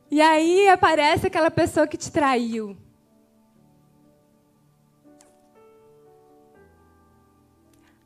E 0.09 0.21
aí 0.21 0.67
aparece 0.67 1.27
aquela 1.27 1.49
pessoa 1.49 1.87
que 1.87 1.95
te 1.97 2.11
traiu. 2.11 2.75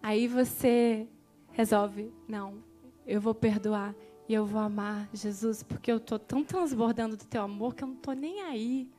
Aí 0.03 0.27
você 0.27 1.07
resolve, 1.51 2.13
não, 2.27 2.63
eu 3.07 3.19
vou 3.19 3.33
perdoar 3.33 3.95
e 4.27 4.33
eu 4.33 4.45
vou 4.45 4.59
amar 4.59 5.07
Jesus, 5.13 5.61
porque 5.61 5.91
eu 5.91 5.97
estou 5.97 6.17
tão 6.17 6.43
transbordando 6.43 7.15
do 7.15 7.25
teu 7.25 7.43
amor 7.43 7.75
que 7.75 7.83
eu 7.83 7.87
não 7.87 7.95
estou 7.95 8.13
nem 8.13 8.41
aí. 8.41 8.89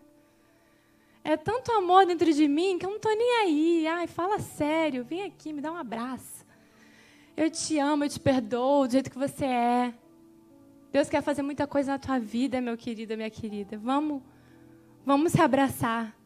É 1.25 1.37
tanto 1.37 1.73
amor 1.73 2.07
dentro 2.07 2.33
de 2.33 2.47
mim 2.47 2.79
que 2.79 2.87
eu 2.87 2.91
não 2.91 2.99
estou 2.99 3.17
nem 3.17 3.41
aí. 3.41 3.87
Ai, 3.89 4.07
fala 4.07 4.39
sério, 4.39 5.05
vem 5.05 5.25
aqui, 5.25 5.53
me 5.53 5.61
dá 5.61 5.73
um 5.73 5.77
abraço. 5.77 6.47
Eu 7.37 7.51
te 7.51 7.79
amo, 7.79 8.05
eu 8.05 8.09
te 8.09 8.21
perdoo 8.21 8.87
do 8.87 8.93
jeito 8.93 9.11
que 9.11 9.19
você 9.19 9.45
é. 9.45 9.95
Deus 10.93 11.09
quer 11.09 11.23
fazer 11.23 11.43
muita 11.43 11.67
coisa 11.67 11.93
na 11.93 11.99
tua 11.99 12.19
vida, 12.21 12.61
meu 12.61 12.77
querido, 12.77 13.17
minha 13.17 13.29
querida. 13.29 13.77
Vamos, 13.77 14.23
vamos 15.05 15.33
se 15.33 15.41
abraçar. 15.41 16.17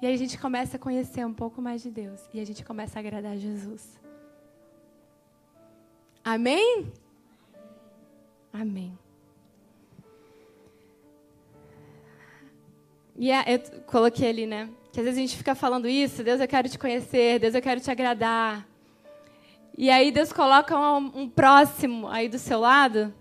E 0.00 0.06
aí 0.06 0.14
a 0.14 0.16
gente 0.16 0.38
começa 0.38 0.76
a 0.76 0.80
conhecer 0.80 1.26
um 1.26 1.34
pouco 1.34 1.60
mais 1.60 1.82
de 1.82 1.90
Deus. 1.90 2.20
E 2.32 2.40
a 2.40 2.46
gente 2.46 2.64
começa 2.64 2.98
a 2.98 3.00
agradar 3.00 3.32
a 3.32 3.36
Jesus. 3.36 4.00
Amém? 6.24 6.92
Amém. 8.52 8.96
E 13.16 13.30
é, 13.30 13.44
eu 13.54 13.82
coloquei 13.82 14.30
ali, 14.30 14.46
né? 14.46 14.68
Que 14.92 15.00
às 15.00 15.04
vezes 15.04 15.18
a 15.18 15.20
gente 15.20 15.36
fica 15.36 15.54
falando 15.54 15.88
isso, 15.88 16.24
Deus, 16.24 16.40
eu 16.40 16.48
quero 16.48 16.68
te 16.68 16.78
conhecer, 16.78 17.38
Deus, 17.38 17.54
eu 17.54 17.62
quero 17.62 17.80
te 17.80 17.90
agradar. 17.90 18.66
E 19.76 19.88
aí 19.90 20.10
Deus 20.10 20.32
coloca 20.32 20.76
um, 20.76 21.22
um 21.22 21.28
próximo 21.28 22.08
aí 22.08 22.28
do 22.28 22.38
seu 22.38 22.60
lado, 22.60 23.14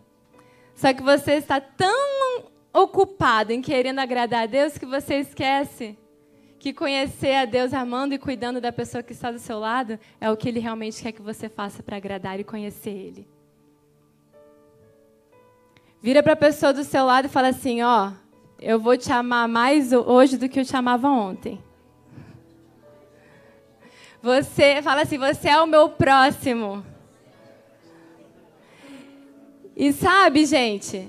só 0.73 0.93
que 0.93 1.03
você 1.03 1.33
está 1.33 1.59
tão 1.59 2.45
ocupado 2.73 3.51
em 3.51 3.61
querendo 3.61 3.99
agradar 3.99 4.43
a 4.43 4.45
Deus 4.45 4.77
que 4.77 4.85
você 4.85 5.15
esquece 5.15 5.97
que 6.59 6.73
conhecer 6.73 7.35
a 7.35 7.45
Deus 7.45 7.73
amando 7.73 8.13
e 8.13 8.19
cuidando 8.19 8.59
da 8.59 8.71
pessoa 8.71 9.01
que 9.01 9.13
está 9.13 9.31
do 9.31 9.39
seu 9.39 9.57
lado 9.59 9.97
é 10.19 10.29
o 10.29 10.35
que 10.35 10.49
Ele 10.49 10.59
realmente 10.59 11.01
quer 11.01 11.13
que 11.13 11.21
você 11.21 11.47
faça 11.47 11.81
para 11.81 11.95
agradar 11.95 12.39
e 12.39 12.43
conhecer 12.43 12.89
Ele. 12.89 13.38
Vira 16.01 16.23
para 16.23 16.33
a 16.33 16.38
pessoa 16.38 16.71
do 16.71 16.83
seu 16.83 17.05
lado 17.05 17.25
e 17.25 17.29
fala 17.29 17.49
assim: 17.49 17.81
Ó, 17.81 18.12
eu 18.59 18.79
vou 18.79 18.97
te 18.97 19.12
amar 19.12 19.47
mais 19.47 19.91
hoje 19.91 20.38
do 20.38 20.47
que 20.47 20.59
eu 20.59 20.65
te 20.65 20.75
amava 20.75 21.09
ontem. 21.09 21.62
Você 24.21 24.81
fala 24.81 25.01
assim: 25.01 25.17
Você 25.17 25.49
é 25.49 25.59
o 25.59 25.67
meu 25.67 25.89
próximo. 25.89 26.85
E 29.75 29.93
sabe, 29.93 30.45
gente, 30.45 31.07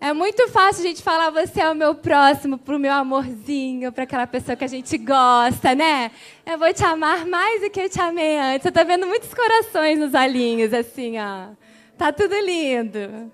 é 0.00 0.12
muito 0.12 0.48
fácil 0.48 0.82
a 0.82 0.86
gente 0.86 1.02
falar 1.02 1.28
você 1.30 1.60
é 1.60 1.70
o 1.70 1.74
meu 1.74 1.94
próximo, 1.94 2.56
pro 2.56 2.78
meu 2.78 2.92
amorzinho, 2.92 3.92
para 3.92 4.04
aquela 4.04 4.26
pessoa 4.26 4.56
que 4.56 4.64
a 4.64 4.68
gente 4.68 4.96
gosta, 4.96 5.74
né? 5.74 6.10
Eu 6.46 6.56
vou 6.56 6.72
te 6.72 6.84
amar 6.84 7.26
mais 7.26 7.60
do 7.60 7.68
que 7.68 7.80
eu 7.80 7.90
te 7.90 8.00
amei 8.00 8.38
antes. 8.38 8.64
Eu 8.64 8.72
tô 8.72 8.84
vendo 8.84 9.06
muitos 9.06 9.34
corações 9.34 9.98
nos 9.98 10.14
olhinhos, 10.14 10.72
assim, 10.72 11.18
ó. 11.18 11.48
Tá 11.98 12.12
tudo 12.12 12.34
lindo. 12.40 13.30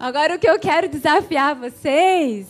Agora, 0.00 0.36
o 0.36 0.38
que 0.38 0.48
eu 0.48 0.60
quero 0.60 0.88
desafiar 0.88 1.56
vocês 1.56 2.46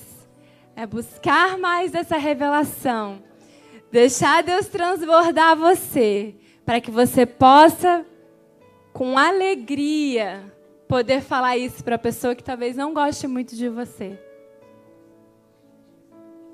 é 0.77 0.87
buscar 0.87 1.57
mais 1.57 1.95
essa 1.95 2.19
revelação. 2.19 3.23
Deixar 3.91 4.43
Deus 4.43 4.67
transbordar 4.67 5.57
você, 5.57 6.35
para 6.67 6.79
que 6.79 6.91
você 6.91 7.25
possa, 7.25 8.05
com 8.93 9.17
alegria, 9.17 10.45
poder 10.87 11.23
falar 11.23 11.57
isso 11.57 11.83
para 11.83 11.95
a 11.95 11.99
pessoa 11.99 12.35
que 12.35 12.45
talvez 12.45 12.77
não 12.77 12.93
goste 12.93 13.27
muito 13.27 13.57
de 13.57 13.71
você. 13.71 14.19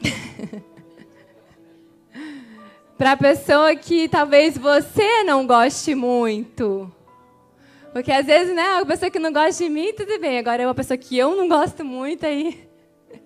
para 2.96 3.12
a 3.12 3.16
pessoa 3.16 3.74
que 3.74 4.08
talvez 4.08 4.56
você 4.56 5.24
não 5.24 5.44
goste 5.44 5.92
muito. 5.92 6.88
Porque 7.94 8.10
às 8.10 8.26
vezes, 8.26 8.52
né, 8.52 8.70
uma 8.70 8.84
pessoa 8.84 9.08
que 9.08 9.20
não 9.20 9.32
gosta 9.32 9.62
de 9.62 9.70
mim, 9.70 9.92
tudo 9.92 10.18
bem. 10.18 10.36
Agora 10.36 10.60
é 10.60 10.66
uma 10.66 10.74
pessoa 10.74 10.98
que 10.98 11.16
eu 11.16 11.36
não 11.36 11.48
gosto 11.48 11.84
muito 11.84 12.26
aí. 12.26 12.68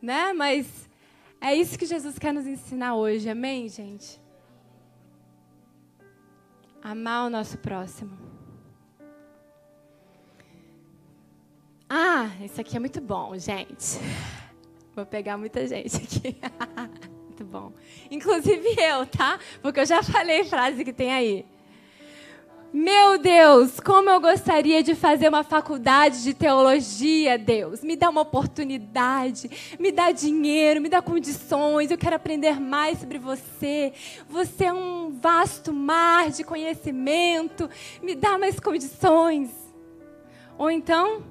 Né? 0.00 0.32
Mas 0.32 0.88
é 1.40 1.54
isso 1.54 1.78
que 1.78 1.84
Jesus 1.84 2.18
quer 2.18 2.32
nos 2.32 2.46
ensinar 2.46 2.94
hoje, 2.94 3.28
amém, 3.28 3.68
gente? 3.68 4.20
Amar 6.80 7.26
o 7.26 7.30
nosso 7.30 7.58
próximo. 7.58 8.16
Ah, 11.88 12.30
isso 12.42 12.60
aqui 12.60 12.76
é 12.76 12.80
muito 12.80 13.00
bom, 13.00 13.36
gente. 13.36 13.98
Vou 14.94 15.04
pegar 15.04 15.36
muita 15.36 15.66
gente 15.66 15.96
aqui. 15.96 16.38
muito 17.24 17.44
bom. 17.44 17.72
Inclusive 18.10 18.76
eu, 18.78 19.06
tá? 19.06 19.40
Porque 19.60 19.80
eu 19.80 19.86
já 19.86 20.02
falei 20.02 20.44
frase 20.44 20.84
que 20.84 20.92
tem 20.92 21.12
aí. 21.12 21.55
Meu 22.72 23.16
Deus, 23.18 23.80
como 23.80 24.10
eu 24.10 24.20
gostaria 24.20 24.82
de 24.82 24.94
fazer 24.94 25.28
uma 25.28 25.44
faculdade 25.44 26.22
de 26.22 26.34
teologia, 26.34 27.38
Deus. 27.38 27.82
Me 27.82 27.96
dá 27.96 28.10
uma 28.10 28.22
oportunidade, 28.22 29.50
me 29.78 29.92
dá 29.92 30.10
dinheiro, 30.10 30.80
me 30.80 30.88
dá 30.88 31.00
condições. 31.00 31.90
Eu 31.90 31.98
quero 31.98 32.16
aprender 32.16 32.60
mais 32.60 32.98
sobre 32.98 33.18
você. 33.18 33.92
Você 34.28 34.64
é 34.64 34.72
um 34.72 35.12
vasto 35.12 35.72
mar 35.72 36.30
de 36.30 36.44
conhecimento. 36.44 37.70
Me 38.02 38.14
dá 38.14 38.36
mais 38.36 38.58
condições. 38.58 39.50
Ou 40.58 40.70
então, 40.70 41.24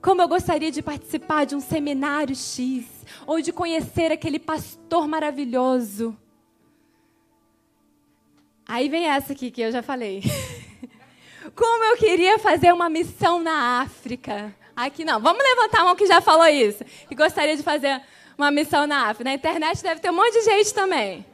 como 0.00 0.22
eu 0.22 0.28
gostaria 0.28 0.70
de 0.70 0.82
participar 0.82 1.44
de 1.44 1.54
um 1.54 1.60
seminário 1.60 2.34
X, 2.34 2.86
ou 3.26 3.40
de 3.40 3.52
conhecer 3.52 4.10
aquele 4.10 4.38
pastor 4.38 5.06
maravilhoso. 5.06 6.16
Aí 8.66 8.88
vem 8.88 9.06
essa 9.06 9.32
aqui 9.32 9.50
que 9.50 9.60
eu 9.60 9.72
já 9.72 9.82
falei. 9.82 10.22
Como 11.58 11.84
eu 11.86 11.96
queria 11.96 12.38
fazer 12.38 12.72
uma 12.72 12.88
missão 12.88 13.40
na 13.40 13.80
África. 13.80 14.54
Aqui 14.76 15.04
não. 15.04 15.20
Vamos 15.20 15.42
levantar 15.42 15.80
a 15.80 15.84
mão 15.86 15.96
que 15.96 16.06
já 16.06 16.20
falou 16.20 16.46
isso. 16.46 16.84
Que 17.08 17.16
gostaria 17.16 17.56
de 17.56 17.64
fazer 17.64 18.00
uma 18.38 18.48
missão 18.48 18.86
na 18.86 19.08
África. 19.08 19.24
Na 19.24 19.34
internet 19.34 19.82
deve 19.82 20.00
ter 20.00 20.08
um 20.08 20.14
monte 20.14 20.34
de 20.34 20.42
gente 20.42 20.72
também. 20.72 21.26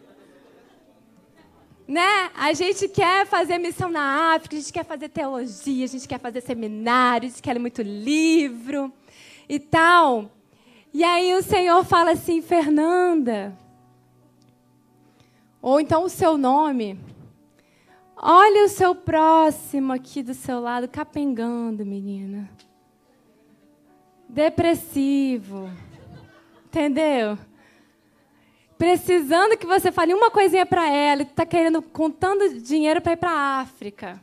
Né? 1.87 2.31
A 2.35 2.55
gente 2.55 2.89
quer 2.89 3.27
fazer 3.27 3.59
missão 3.59 3.91
na 3.91 4.35
África, 4.35 4.57
a 4.57 4.59
gente 4.61 4.73
quer 4.73 4.87
fazer 4.87 5.11
teologia, 5.11 5.85
a 5.85 5.89
gente 5.89 6.09
quer 6.09 6.19
fazer 6.19 6.41
seminários, 6.41 7.33
a 7.33 7.35
gente 7.35 7.43
quer 7.43 7.53
ler 7.53 7.59
muito 7.59 7.83
livro 7.83 8.91
e 9.47 9.61
tal. 9.61 10.33
E 10.95 11.05
aí 11.05 11.35
o 11.35 11.43
Senhor 11.43 11.85
fala 11.85 12.13
assim, 12.13 12.41
Fernanda, 12.41 13.55
ou 15.61 15.79
então 15.79 16.05
o 16.05 16.09
seu 16.09 16.39
nome, 16.39 16.99
Olha 18.27 18.65
o 18.65 18.69
seu 18.71 18.95
próximo 18.95 19.93
aqui 19.93 20.23
do 20.23 20.33
seu 20.33 20.59
lado, 20.59 20.89
capengando, 20.89 21.85
menina. 21.85 22.49
Depressivo. 24.27 25.71
Entendeu? 26.65 27.37
Precisando 28.79 29.59
que 29.59 29.67
você 29.67 29.93
fale 29.93 30.15
uma 30.15 30.31
coisinha 30.31 30.65
para 30.65 30.89
ela, 30.89 31.21
e 31.21 31.27
está 31.27 31.45
querendo, 31.45 31.83
contando 31.83 32.63
dinheiro 32.63 33.03
para 33.03 33.13
ir 33.13 33.17
para 33.19 33.61
África. 33.61 34.19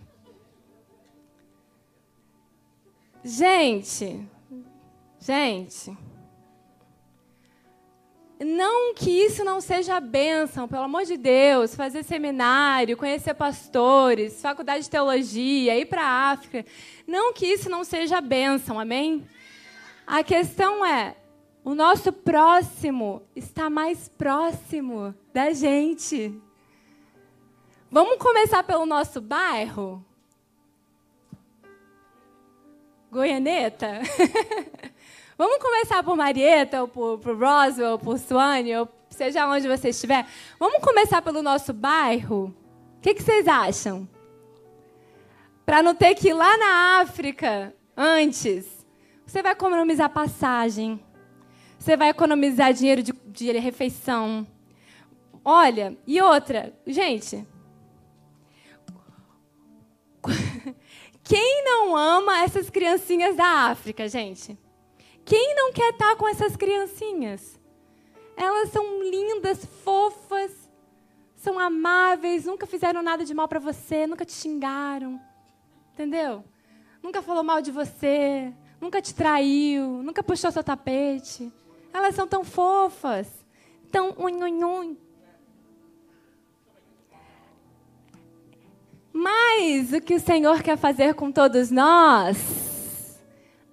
Gente, 3.24 4.28
gente, 5.20 5.96
não 8.44 8.94
que 8.94 9.10
isso 9.10 9.44
não 9.44 9.62
seja 9.62 10.00
bênção, 10.00 10.68
pelo 10.68 10.84
amor 10.84 11.06
de 11.06 11.16
Deus, 11.16 11.76
fazer 11.76 12.04
seminário, 12.04 12.98
conhecer 12.98 13.34
pastores, 13.34 14.42
faculdade 14.42 14.86
de 14.86 14.90
teologia, 14.90 15.78
ir 15.78 15.86
para 15.86 16.04
a 16.04 16.32
África. 16.32 16.66
Não 17.06 17.34
que 17.34 17.46
isso 17.46 17.70
não 17.70 17.84
seja 17.84 18.20
bênção, 18.20 18.80
amém? 18.80 19.28
A 20.08 20.24
questão 20.24 20.86
é, 20.86 21.16
o 21.64 21.76
nosso 21.76 22.12
próximo 22.12 23.22
está 23.36 23.70
mais 23.70 24.10
próximo 24.10 25.14
da 25.32 25.54
gente. 25.54 26.34
Vamos 27.92 28.18
começar 28.18 28.64
pelo 28.64 28.86
nosso 28.86 29.22
bairro? 29.22 30.04
Goianeta? 33.12 34.02
Vamos 35.42 35.58
começar 35.58 36.04
por 36.04 36.16
Marieta, 36.16 36.84
ou 36.84 36.88
por, 36.88 37.18
por 37.18 37.36
Roswell, 37.36 37.94
ou 37.94 37.98
por 37.98 38.20
Suane, 38.20 38.78
ou 38.78 38.88
seja 39.10 39.48
onde 39.48 39.68
você 39.68 39.90
estiver. 39.90 40.24
Vamos 40.60 40.84
começar 40.84 41.20
pelo 41.20 41.42
nosso 41.42 41.74
bairro? 41.74 42.56
O 42.98 43.02
que, 43.02 43.16
que 43.16 43.24
vocês 43.24 43.48
acham? 43.48 44.08
Para 45.66 45.82
não 45.82 45.96
ter 45.96 46.14
que 46.14 46.28
ir 46.28 46.34
lá 46.34 46.56
na 46.60 47.02
África 47.02 47.76
antes. 47.98 48.86
Você 49.26 49.42
vai 49.42 49.54
economizar 49.54 50.12
passagem. 50.12 51.04
Você 51.80 51.98
vai 51.98 52.10
economizar 52.10 52.72
dinheiro 52.72 53.02
de, 53.02 53.12
de 53.12 53.52
refeição. 53.54 54.46
Olha, 55.44 55.98
e 56.06 56.22
outra, 56.22 56.72
gente. 56.86 57.48
Quem 61.24 61.64
não 61.66 61.98
ama 61.98 62.44
essas 62.44 62.70
criancinhas 62.70 63.36
da 63.36 63.72
África, 63.72 64.08
gente? 64.08 64.56
Quem 65.26 65.56
não 65.56 65.72
quer 65.72 65.92
estar 65.92 66.16
com 66.16 66.28
essas 66.28 66.56
criancinhas? 66.56 67.60
Elas 68.36 68.70
são 68.70 69.04
lindas, 69.04 69.66
fofas, 69.84 70.52
são 71.36 71.60
amáveis, 71.60 72.46
nunca 72.46 72.66
fizeram 72.66 73.02
nada 73.02 73.24
de 73.24 73.34
mal 73.34 73.48
para 73.48 73.60
você, 73.60 74.08
nunca 74.08 74.26
te 74.26 74.34
xingaram. 74.34 75.20
Entendeu? 75.94 76.44
Nunca 77.02 77.22
falou 77.22 77.44
mal 77.44 77.62
de 77.62 77.72
você, 77.72 78.54
nunca 78.80 79.02
te 79.02 79.14
traiu, 79.14 80.04
nunca 80.04 80.24
puxou 80.24 80.52
seu 80.52 80.64
tapete. 80.64 81.52
Elas 81.94 82.16
são 82.16 82.28
tão 82.28 82.44
fofas, 82.44 83.28
tão 83.92 84.16
unhunhun. 84.18 84.96
Mas 89.14 89.92
o 89.94 90.02
que 90.02 90.16
o 90.16 90.20
Senhor 90.20 90.64
quer 90.64 90.78
fazer 90.78 91.14
com 91.14 91.32
todos 91.32 91.70
nós 91.70 92.71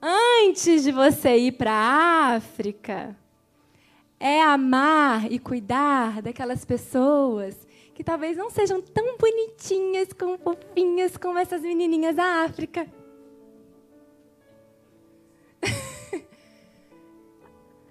antes 0.03 0.85
de 0.85 0.93
você 0.93 1.37
ir 1.37 1.53
para 1.53 1.73
a 1.73 2.35
África, 2.37 3.17
é 4.19 4.43
amar 4.43 5.31
e 5.31 5.39
cuidar 5.39 6.21
daquelas 6.23 6.65
pessoas 6.65 7.67
que 7.95 8.05
talvez 8.05 8.37
não 8.37 8.49
sejam 8.51 8.81
tão 8.81 9.17
bonitinhas, 9.17 10.13
como 10.13 10.39
fofinhas 10.39 11.17
como 11.17 11.39
essas 11.39 11.63
menininhas 11.63 12.15
da 12.15 12.45
África. 12.45 12.87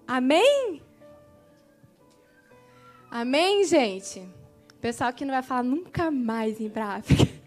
Amém? 0.07 0.81
Amém, 3.11 3.65
gente? 3.65 4.25
Pessoal 4.79 5.11
que 5.11 5.25
não 5.25 5.33
vai 5.33 5.43
falar 5.43 5.63
nunca 5.63 6.11
mais 6.11 6.59
ir 6.59 6.69
para 6.69 6.85
a 6.85 6.95
África. 6.95 7.46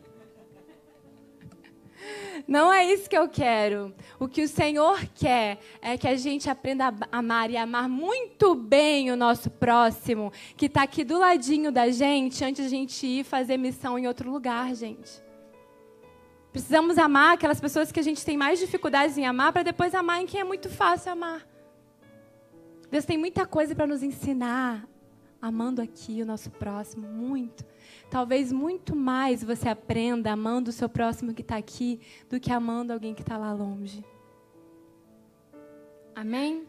Não 2.46 2.72
é 2.72 2.84
isso 2.84 3.08
que 3.08 3.16
eu 3.16 3.28
quero. 3.28 3.94
O 4.18 4.26
que 4.26 4.42
o 4.42 4.48
Senhor 4.48 5.00
quer 5.14 5.58
é 5.80 5.96
que 5.96 6.08
a 6.08 6.16
gente 6.16 6.48
aprenda 6.48 6.86
a 6.88 7.18
amar 7.18 7.50
e 7.50 7.56
amar 7.56 7.88
muito 7.88 8.54
bem 8.54 9.10
o 9.10 9.16
nosso 9.16 9.50
próximo, 9.50 10.32
que 10.56 10.66
está 10.66 10.82
aqui 10.82 11.04
do 11.04 11.18
ladinho 11.18 11.70
da 11.70 11.90
gente, 11.90 12.44
antes 12.44 12.62
de 12.62 12.66
a 12.66 12.78
gente 12.78 13.06
ir 13.06 13.24
fazer 13.24 13.56
missão 13.56 13.98
em 13.98 14.06
outro 14.06 14.30
lugar, 14.30 14.74
gente. 14.74 15.22
Precisamos 16.52 16.98
amar 16.98 17.34
aquelas 17.34 17.60
pessoas 17.60 17.92
que 17.92 18.00
a 18.00 18.02
gente 18.02 18.24
tem 18.24 18.36
mais 18.36 18.58
dificuldades 18.58 19.16
em 19.16 19.26
amar, 19.26 19.52
para 19.52 19.62
depois 19.62 19.94
amar 19.94 20.20
em 20.20 20.26
quem 20.26 20.40
é 20.40 20.44
muito 20.44 20.68
fácil 20.68 21.12
amar. 21.12 21.46
Deus 22.90 23.04
tem 23.04 23.16
muita 23.16 23.46
coisa 23.46 23.72
para 23.74 23.86
nos 23.86 24.02
ensinar, 24.02 24.84
amando 25.40 25.80
aqui 25.80 26.20
o 26.22 26.26
nosso 26.26 26.50
próximo, 26.50 27.06
muito. 27.06 27.64
Talvez 28.10 28.50
muito 28.50 28.96
mais 28.96 29.44
você 29.44 29.68
aprenda 29.68 30.32
amando 30.32 30.70
o 30.70 30.72
seu 30.72 30.88
próximo 30.88 31.32
que 31.32 31.42
está 31.42 31.56
aqui 31.56 32.00
do 32.28 32.40
que 32.40 32.52
amando 32.52 32.92
alguém 32.92 33.14
que 33.14 33.22
está 33.22 33.38
lá 33.38 33.52
longe. 33.52 34.04
Amém? 36.12 36.66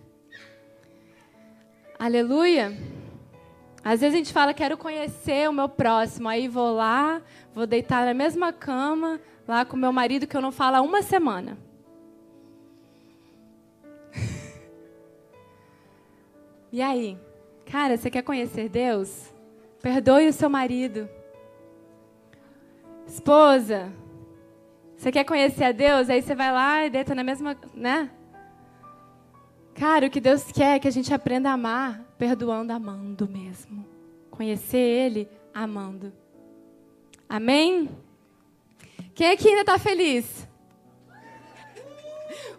Aleluia. 1.98 2.78
Às 3.84 4.02
vezes 4.02 4.14
a 4.14 4.18
gente 4.18 4.32
fala, 4.32 4.54
quero 4.54 4.78
conhecer 4.78 5.50
o 5.50 5.54
meu 5.54 5.68
próximo. 5.68 6.30
Aí 6.30 6.48
vou 6.48 6.76
lá, 6.76 7.20
vou 7.56 7.66
deitar 7.66 8.06
na 8.06 8.14
mesma 8.14 8.54
cama, 8.54 9.20
lá 9.48 9.66
com 9.66 9.76
meu 9.76 9.92
marido, 9.92 10.28
que 10.28 10.38
eu 10.38 10.42
não 10.42 10.52
falo 10.52 10.76
há 10.76 10.82
uma 10.82 11.02
semana. 11.02 11.58
e 16.72 16.84
aí? 16.84 17.18
Cara, 17.66 17.98
você 17.98 18.12
quer 18.12 18.22
conhecer 18.22 18.70
Deus? 18.70 19.34
Perdoe 19.82 20.28
o 20.28 20.34
seu 20.34 20.48
marido. 20.48 21.10
Esposa, 23.08 23.92
você 24.96 25.12
quer 25.12 25.24
conhecer 25.24 25.64
a 25.64 25.72
Deus? 25.72 26.10
Aí 26.10 26.22
você 26.22 26.36
vai 26.36 26.52
lá 26.52 26.86
e 26.86 26.90
deita 26.90 27.16
na 27.16 27.24
mesma, 27.24 27.58
né? 27.74 28.10
Cara, 29.74 30.06
o 30.06 30.10
que 30.10 30.22
Deus 30.22 30.52
quer 30.52 30.76
é 30.76 30.80
que 30.80 30.88
a 30.88 30.92
gente 30.92 31.14
aprenda 31.14 31.50
a 31.50 31.54
amar, 31.54 32.02
perdoando, 32.18 32.72
amando 32.72 33.28
mesmo. 33.28 33.86
Conhecer 34.30 34.78
Ele, 34.78 35.28
amando. 35.54 36.14
Amém? 37.28 37.90
Quem 39.16 39.32
aqui 39.32 39.50
ainda 39.50 39.62
está 39.62 39.80
feliz? 39.80 40.48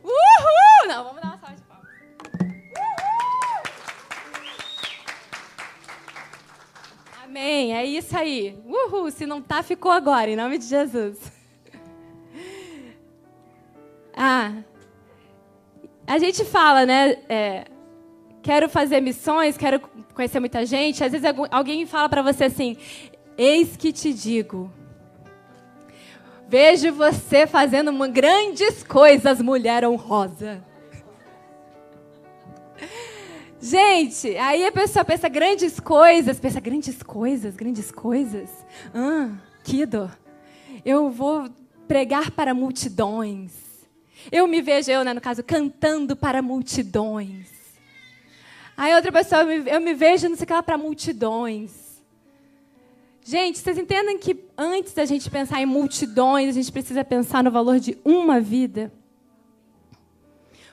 Uhul! 0.02 0.88
Não, 0.88 1.04
vamos 1.04 1.22
dar 1.22 1.28
uma 1.28 1.38
salva 1.38 1.61
Amém. 7.32 7.74
É 7.74 7.82
isso 7.82 8.14
aí. 8.14 8.54
Uhul. 8.66 9.10
Se 9.10 9.24
não 9.24 9.40
tá, 9.40 9.62
ficou 9.62 9.90
agora, 9.90 10.30
em 10.30 10.36
nome 10.36 10.58
de 10.58 10.66
Jesus. 10.66 11.18
Ah, 14.14 14.52
a 16.06 16.18
gente 16.18 16.44
fala, 16.44 16.84
né? 16.84 17.16
É, 17.30 17.64
quero 18.42 18.68
fazer 18.68 19.00
missões, 19.00 19.56
quero 19.56 19.80
conhecer 20.14 20.38
muita 20.38 20.66
gente. 20.66 21.02
Às 21.02 21.12
vezes 21.12 21.26
alguém 21.50 21.86
fala 21.86 22.10
para 22.10 22.20
você 22.20 22.44
assim: 22.44 22.76
Eis 23.38 23.74
que 23.74 23.90
te 23.90 24.12
digo. 24.12 24.70
Vejo 26.46 26.92
você 26.92 27.46
fazendo 27.46 27.90
grandes 28.10 28.82
coisas, 28.82 29.40
mulher 29.40 29.82
honrosa. 29.86 30.62
Gente, 33.62 34.36
aí 34.38 34.66
a 34.66 34.72
pessoa 34.72 35.04
pensa 35.04 35.28
grandes 35.28 35.78
coisas, 35.78 36.40
pensa 36.40 36.58
grandes 36.58 37.00
coisas, 37.00 37.54
grandes 37.54 37.92
coisas. 37.92 38.50
Ah, 38.92 39.30
dor. 39.88 40.18
Eu 40.84 41.08
vou 41.10 41.48
pregar 41.86 42.32
para 42.32 42.52
multidões. 42.52 43.52
Eu 44.32 44.48
me 44.48 44.60
vejo, 44.60 44.90
eu, 44.90 45.04
né, 45.04 45.14
no 45.14 45.20
caso, 45.20 45.44
cantando 45.44 46.16
para 46.16 46.42
multidões. 46.42 47.46
Aí 48.76 48.92
outra 48.96 49.12
pessoa, 49.12 49.44
eu 49.44 49.80
me 49.80 49.94
vejo, 49.94 50.28
não 50.28 50.34
sei 50.34 50.42
o 50.42 50.46
que 50.48 50.52
lá, 50.52 50.62
para 50.62 50.76
multidões. 50.76 52.02
Gente, 53.24 53.60
vocês 53.60 53.78
entendem 53.78 54.18
que 54.18 54.36
antes 54.58 54.92
da 54.92 55.04
gente 55.04 55.30
pensar 55.30 55.62
em 55.62 55.66
multidões, 55.66 56.48
a 56.48 56.52
gente 56.52 56.72
precisa 56.72 57.04
pensar 57.04 57.44
no 57.44 57.50
valor 57.52 57.78
de 57.78 57.96
uma 58.04 58.40
vida? 58.40 58.92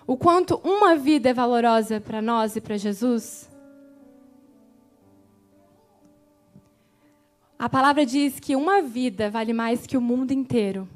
O 0.09 0.17
quanto 0.17 0.59
uma 0.63 0.95
vida 0.95 1.29
é 1.29 1.33
valorosa 1.35 2.01
para 2.01 2.19
nós 2.19 2.55
e 2.55 2.61
para 2.61 2.75
Jesus? 2.77 3.47
A 7.59 7.69
palavra 7.69 8.03
diz 8.07 8.39
que 8.39 8.55
uma 8.55 8.81
vida 8.81 9.29
vale 9.29 9.53
mais 9.53 9.85
que 9.85 9.95
o 9.95 10.01
mundo 10.01 10.31
inteiro. 10.31 10.89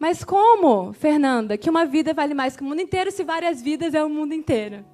Mas 0.00 0.24
como, 0.24 0.92
Fernanda, 0.92 1.56
que 1.56 1.70
uma 1.70 1.86
vida 1.86 2.12
vale 2.12 2.34
mais 2.34 2.56
que 2.56 2.62
o 2.64 2.66
mundo 2.66 2.80
inteiro 2.80 3.12
se 3.12 3.22
várias 3.22 3.62
vidas 3.62 3.94
é 3.94 4.02
o 4.02 4.10
mundo 4.10 4.34
inteiro? 4.34 4.84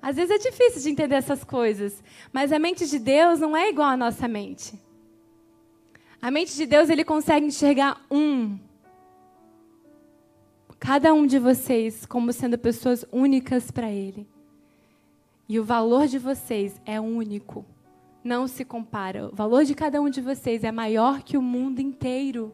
Às 0.00 0.14
vezes 0.14 0.30
é 0.30 0.38
difícil 0.38 0.80
de 0.80 0.90
entender 0.90 1.16
essas 1.16 1.42
coisas, 1.42 2.04
mas 2.32 2.52
a 2.52 2.58
mente 2.60 2.86
de 2.86 3.00
Deus 3.00 3.40
não 3.40 3.56
é 3.56 3.68
igual 3.68 3.88
à 3.88 3.96
nossa 3.96 4.28
mente. 4.28 4.80
A 6.20 6.30
mente 6.30 6.54
de 6.54 6.66
Deus 6.66 6.88
ele 6.88 7.02
consegue 7.02 7.46
enxergar 7.46 8.00
um 8.08 8.60
cada 10.82 11.14
um 11.14 11.24
de 11.24 11.38
vocês 11.38 12.04
como 12.04 12.32
sendo 12.32 12.58
pessoas 12.58 13.06
únicas 13.12 13.70
para 13.70 13.88
Ele. 13.88 14.26
E 15.48 15.60
o 15.60 15.64
valor 15.64 16.08
de 16.08 16.18
vocês 16.18 16.80
é 16.84 17.00
único, 17.00 17.64
não 18.24 18.48
se 18.48 18.64
compara. 18.64 19.28
O 19.28 19.32
valor 19.32 19.64
de 19.64 19.76
cada 19.76 20.02
um 20.02 20.10
de 20.10 20.20
vocês 20.20 20.64
é 20.64 20.72
maior 20.72 21.22
que 21.22 21.36
o 21.36 21.42
mundo 21.42 21.78
inteiro. 21.78 22.52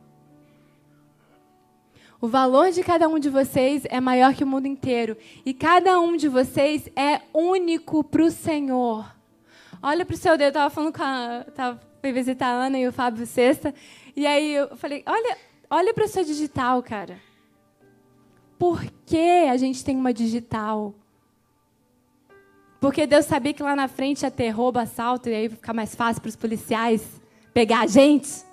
O 2.20 2.28
valor 2.28 2.70
de 2.70 2.82
cada 2.82 3.08
um 3.08 3.18
de 3.18 3.30
vocês 3.30 3.86
é 3.88 3.98
maior 3.98 4.34
que 4.34 4.44
o 4.44 4.46
mundo 4.46 4.66
inteiro. 4.66 5.16
E 5.42 5.54
cada 5.54 5.98
um 5.98 6.14
de 6.14 6.28
vocês 6.28 6.86
é 6.94 7.22
único 7.32 8.04
para 8.04 8.22
o 8.22 8.30
Senhor. 8.30 9.10
Olha 9.82 10.04
para 10.04 10.14
o 10.14 10.18
seu 10.18 10.36
dedo. 10.36 10.42
Eu 10.42 10.48
estava 10.48 10.68
falando 10.68 10.92
com 10.94 11.02
a. 11.02 11.46
Tava, 11.54 11.80
fui 12.02 12.12
visitar 12.12 12.48
a 12.48 12.66
Ana 12.66 12.78
e 12.78 12.86
o 12.86 12.92
Fábio 12.92 13.26
Sexta. 13.26 13.74
E 14.14 14.26
aí 14.26 14.52
eu 14.52 14.76
falei: 14.76 15.02
olha, 15.06 15.38
olha 15.70 15.94
para 15.94 16.04
o 16.04 16.08
seu 16.08 16.24
digital, 16.24 16.82
cara 16.82 17.27
por 18.58 18.84
que 19.06 19.46
a 19.48 19.56
gente 19.56 19.84
tem 19.84 19.96
uma 19.96 20.12
digital? 20.12 20.94
Porque 22.80 23.06
Deus 23.06 23.24
sabia 23.24 23.52
que 23.52 23.62
lá 23.62 23.74
na 23.74 23.88
frente 23.88 24.22
ia 24.22 24.30
ter 24.30 24.50
roubo, 24.50 24.78
assalto, 24.78 25.28
e 25.28 25.34
aí 25.34 25.48
ficar 25.48 25.72
mais 25.72 25.94
fácil 25.94 26.22
para 26.22 26.28
os 26.28 26.36
policiais 26.36 27.20
pegar 27.52 27.80
a 27.80 27.86
gente? 27.86 28.44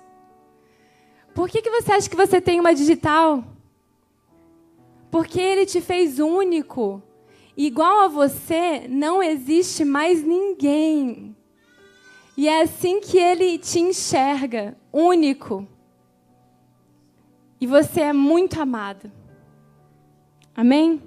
Por 1.34 1.48
que, 1.48 1.60
que 1.60 1.70
você 1.70 1.92
acha 1.92 2.08
que 2.08 2.16
você 2.16 2.40
tem 2.40 2.58
uma 2.58 2.74
digital? 2.74 3.44
Porque 5.10 5.40
Ele 5.40 5.66
te 5.66 5.80
fez 5.80 6.18
único. 6.18 7.02
Igual 7.56 8.00
a 8.00 8.08
você, 8.08 8.86
não 8.88 9.22
existe 9.22 9.84
mais 9.84 10.22
ninguém. 10.22 11.36
E 12.36 12.48
é 12.48 12.62
assim 12.62 13.00
que 13.00 13.18
Ele 13.18 13.58
te 13.58 13.78
enxerga, 13.78 14.76
único. 14.92 15.66
E 17.60 17.66
você 17.66 18.02
é 18.02 18.12
muito 18.12 18.60
amado. 18.60 19.10
Amém? 20.56 21.02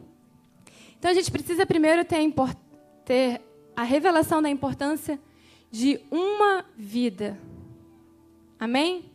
Então 1.00 1.10
a 1.10 1.14
gente 1.14 1.32
precisa 1.32 1.66
primeiro 1.66 2.06
ter, 2.06 2.20
ter 3.04 3.42
a 3.76 3.84
revelação 3.84 4.42
da 4.42 4.50
importância 4.50 5.20
de 5.72 6.00
uma 6.12 6.64
vida. 6.78 7.40
Amém? 8.60 9.06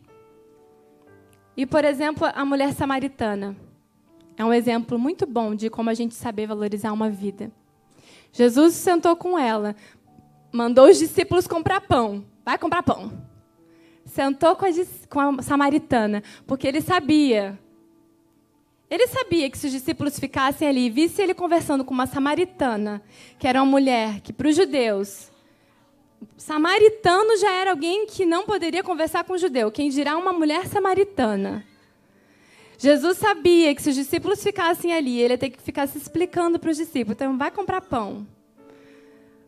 E, 1.55 1.65
por 1.65 1.85
exemplo, 1.85 2.27
a 2.33 2.43
mulher 2.43 2.73
samaritana. 2.73 3.55
É 4.35 4.43
um 4.43 4.51
exemplo 4.51 4.99
muito 4.99 5.25
bom 5.25 5.55
de 5.55 5.69
como 5.69 5.89
a 5.89 5.93
gente 5.93 6.13
saber 6.13 6.47
valorizar 6.47 6.91
uma 6.91 7.09
vida. 7.09 7.49
Jesus 8.33 8.73
sentou 8.73 9.15
com 9.15 9.39
ela, 9.39 9.73
mandou 10.51 10.89
os 10.89 10.99
discípulos 10.99 11.47
comprar 11.47 11.79
pão. 11.79 12.25
Vai 12.43 12.57
comprar 12.57 12.83
pão. 12.83 13.11
Sentou 14.03 14.55
com 14.57 14.65
a, 14.65 14.69
com 15.09 15.19
a 15.39 15.41
samaritana, 15.41 16.21
porque 16.45 16.67
ele 16.67 16.81
sabia 16.81 17.57
ele 18.95 19.07
sabia 19.07 19.49
que 19.49 19.57
se 19.57 19.67
os 19.67 19.73
discípulos 19.73 20.19
ficassem 20.19 20.67
ali 20.67 20.87
e 20.87 20.89
vissem 20.89 21.23
ele 21.23 21.33
conversando 21.33 21.83
com 21.83 21.93
uma 21.93 22.07
samaritana, 22.07 23.01
que 23.37 23.47
era 23.47 23.61
uma 23.61 23.69
mulher 23.69 24.21
que, 24.21 24.33
para 24.33 24.47
os 24.47 24.55
judeus, 24.55 25.31
samaritano 26.37 27.37
já 27.37 27.51
era 27.51 27.71
alguém 27.71 28.07
que 28.07 28.25
não 28.25 28.45
poderia 28.45 28.81
conversar 28.81 29.23
com 29.23 29.33
o 29.33 29.37
judeu, 29.37 29.71
quem 29.71 29.89
dirá 29.89 30.17
uma 30.17 30.33
mulher 30.33 30.65
samaritana. 30.67 31.65
Jesus 32.77 33.17
sabia 33.17 33.73
que 33.73 33.81
se 33.81 33.89
os 33.89 33.95
discípulos 33.95 34.41
ficassem 34.41 34.93
ali, 34.93 35.19
ele 35.19 35.33
ia 35.33 35.37
ter 35.37 35.49
que 35.49 35.61
ficar 35.61 35.87
se 35.87 35.97
explicando 35.97 36.59
para 36.59 36.69
os 36.69 36.77
discípulos. 36.77 37.15
Então, 37.15 37.37
vai 37.37 37.51
comprar 37.51 37.81
pão. 37.81 38.27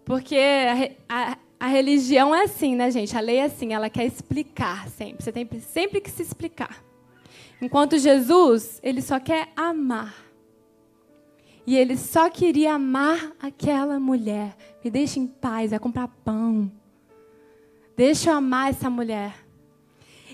Porque 0.05 0.37
a, 1.09 1.31
a, 1.31 1.37
a, 1.59 1.67
religião 1.67 2.33
é 2.33 2.43
assim, 2.43 2.75
né, 2.75 2.89
gente? 2.89 3.17
A 3.17 3.19
lei 3.19 3.37
é 3.37 3.43
assim, 3.43 3.73
ela 3.73 3.89
quer 3.89 4.05
explicar 4.05 4.87
sempre. 4.87 5.23
Você 5.23 5.31
tem 5.31 5.47
sempre 5.59 5.99
que 5.99 6.09
se 6.09 6.21
explicar. 6.21 6.86
Enquanto 7.61 7.97
Jesus, 7.97 8.79
ele 8.83 9.01
só 9.01 9.19
quer 9.19 9.49
amar. 9.55 10.15
E 11.65 11.75
ele 11.75 11.97
só 11.97 12.29
queria 12.29 12.75
amar 12.75 13.33
aquela 13.41 13.99
mulher. 13.99 14.55
Me 14.83 14.89
deixa 14.89 15.19
em 15.19 15.27
paz, 15.27 15.71
vai 15.71 15.79
comprar 15.79 16.07
pão. 16.23 16.71
Deixa 17.95 18.29
eu 18.29 18.35
amar 18.35 18.69
essa 18.69 18.89
mulher. 18.89 19.33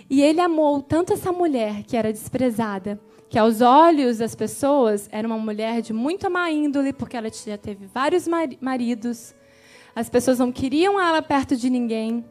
E 0.09 0.21
ele 0.21 0.41
amou 0.41 0.81
tanto 0.81 1.13
essa 1.13 1.31
mulher 1.31 1.83
que 1.83 1.97
era 1.97 2.11
desprezada, 2.11 2.99
que 3.29 3.39
aos 3.39 3.61
olhos 3.61 4.19
das 4.19 4.35
pessoas 4.35 5.09
era 5.11 5.27
uma 5.27 5.37
mulher 5.37 5.81
de 5.81 5.93
muito 5.93 6.29
má 6.29 6.51
índole, 6.51 6.93
porque 6.93 7.17
ela 7.17 7.29
já 7.31 7.57
teve 7.57 7.87
vários 7.87 8.27
maridos. 8.61 9.33
As 9.95 10.09
pessoas 10.09 10.39
não 10.39 10.51
queriam 10.51 10.99
ela 10.99 11.21
perto 11.21 11.55
de 11.55 11.69
ninguém. 11.69 12.23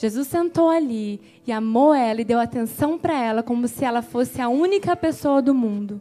Jesus 0.00 0.28
sentou 0.28 0.70
ali 0.70 1.20
e 1.46 1.52
amou 1.52 1.92
ela 1.92 2.22
e 2.22 2.24
deu 2.24 2.40
atenção 2.40 2.98
para 2.98 3.12
ela 3.12 3.42
como 3.42 3.68
se 3.68 3.84
ela 3.84 4.00
fosse 4.00 4.40
a 4.40 4.48
única 4.48 4.96
pessoa 4.96 5.42
do 5.42 5.54
mundo. 5.54 6.00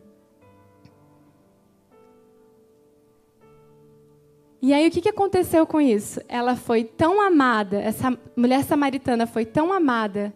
E 4.61 4.71
aí 4.71 4.87
o 4.87 4.91
que, 4.91 5.09
aconteceu 5.09 5.67
com 5.67 5.81
isso? 5.81 6.21
Ela 6.29 6.55
foi 6.55 6.85
tão 6.85 7.19
amada, 7.19 7.81
essa 7.81 8.17
mulher 8.37 8.63
samaritana 8.63 9.27
foi 9.27 9.43
tão 9.43 9.73
amada, 9.73 10.33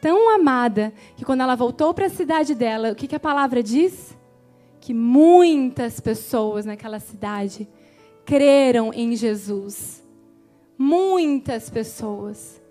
tão 0.00 0.34
amada, 0.34 0.94
que 1.14 1.26
quando 1.26 1.42
ela 1.42 1.56
voltou 1.56 1.92
para 1.92 2.06
a 2.06 2.10
cidade 2.10 2.54
dela, 2.54 2.90
o 2.90 2.94
que, 2.94 3.14
a 3.14 3.20
palavra 3.20 3.62
diz? 3.62 4.16
Que 4.80 4.94
muitas 4.94 6.00
pessoas 6.00 6.64
naquela 6.64 7.00
cidade 7.00 7.68
creram 8.24 8.94
em 8.94 9.14
Jesus. 9.14 10.05
Muitas 10.78 11.70
pessoas. 11.70 12.62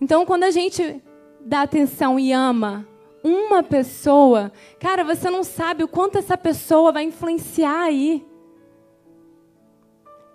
Então, 0.00 0.24
quando 0.24 0.44
a 0.44 0.50
gente 0.50 1.02
dá 1.40 1.62
atenção 1.62 2.18
e 2.18 2.32
ama 2.32 2.86
uma 3.22 3.62
pessoa, 3.62 4.52
cara, 4.78 5.02
você 5.02 5.30
não 5.30 5.42
sabe 5.42 5.82
o 5.82 5.88
quanto 5.88 6.18
essa 6.18 6.36
pessoa 6.36 6.92
vai 6.92 7.04
influenciar 7.04 7.84
aí. 7.84 8.24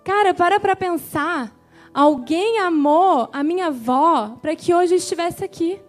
Cara, 0.04 0.34
para 0.34 0.58
para 0.58 0.74
pensar. 0.74 1.56
Alguém 1.92 2.58
amou 2.58 3.28
a 3.32 3.42
minha 3.42 3.66
avó 3.66 4.36
para 4.40 4.54
que 4.54 4.72
hoje 4.74 4.94
eu 4.94 4.98
estivesse 4.98 5.44
aqui. 5.44 5.80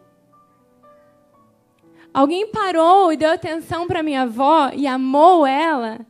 Alguém 2.14 2.48
parou 2.48 3.14
e 3.14 3.18
deu 3.18 3.32
atenção 3.32 3.88
para 3.88 4.04
minha 4.04 4.24
avó 4.24 4.70
e 4.74 4.86
amou 4.86 5.46
ela 5.46 6.06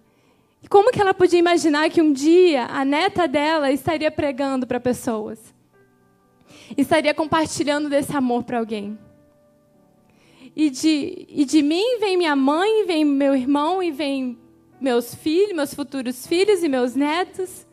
como 0.70 0.92
que 0.92 1.02
ela 1.02 1.14
podia 1.14 1.40
imaginar 1.40 1.90
que 1.90 2.02
um 2.02 2.14
dia 2.14 2.66
a 2.66 2.86
neta 2.86 3.28
dela 3.28 3.72
estaria 3.72 4.12
pregando 4.12 4.68
para 4.68 4.80
pessoas? 4.80 5.54
Estaria 6.78 7.14
compartilhando 7.14 7.90
desse 7.90 8.16
amor 8.16 8.44
para 8.44 8.60
alguém? 8.60 8.98
E 10.56 10.70
de, 10.70 11.26
e 11.30 11.46
de 11.46 11.62
mim 11.62 12.00
vem 12.00 12.18
minha 12.18 12.36
mãe, 12.36 12.86
vem 12.86 13.06
meu 13.06 13.34
irmão 13.34 13.82
e 13.82 13.92
vem 13.92 14.38
meus 14.80 15.16
filhos, 15.16 15.56
meus 15.56 15.74
futuros 15.74 16.28
filhos 16.28 16.64
e 16.64 16.68
meus 16.68 16.96
netos. 16.96 17.66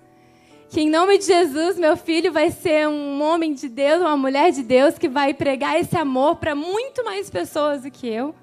Que 0.71 0.83
em 0.83 0.91
nome 0.91 1.19
de 1.19 1.25
Jesus, 1.25 1.79
meu 1.79 1.97
filho 1.97 2.31
vai 2.31 2.51
ser 2.51 2.87
um 2.87 3.23
homem 3.23 3.55
de 3.55 3.69
Deus, 3.69 4.01
uma 4.01 4.17
mulher 4.17 4.53
de 4.53 4.63
Deus 4.63 4.99
que 4.99 5.09
vai 5.09 5.33
pregar 5.33 5.81
esse 5.81 5.97
amor 5.97 6.37
para 6.37 6.55
muito 6.55 7.05
mais 7.05 7.31
pessoas 7.31 7.83
do 7.83 7.91
que 7.91 8.07
eu. 8.07 8.35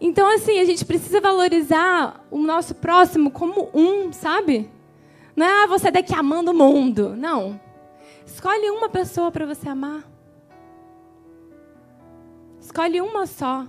Então, 0.00 0.32
assim, 0.32 0.60
a 0.60 0.64
gente 0.64 0.84
precisa 0.84 1.20
valorizar 1.20 2.24
o 2.30 2.38
nosso 2.38 2.74
próximo 2.74 3.30
como 3.30 3.68
um, 3.74 4.12
sabe? 4.12 4.70
Não 5.34 5.44
é 5.44 5.64
ah, 5.64 5.66
você 5.66 5.90
daqui 5.90 6.14
amando 6.14 6.52
o 6.52 6.54
mundo. 6.54 7.16
Não. 7.16 7.60
Escolhe 8.24 8.70
uma 8.70 8.88
pessoa 8.88 9.30
para 9.32 9.46
você 9.46 9.68
amar. 9.68 10.04
Escolhe 12.60 13.00
uma 13.00 13.26
só. 13.26 13.66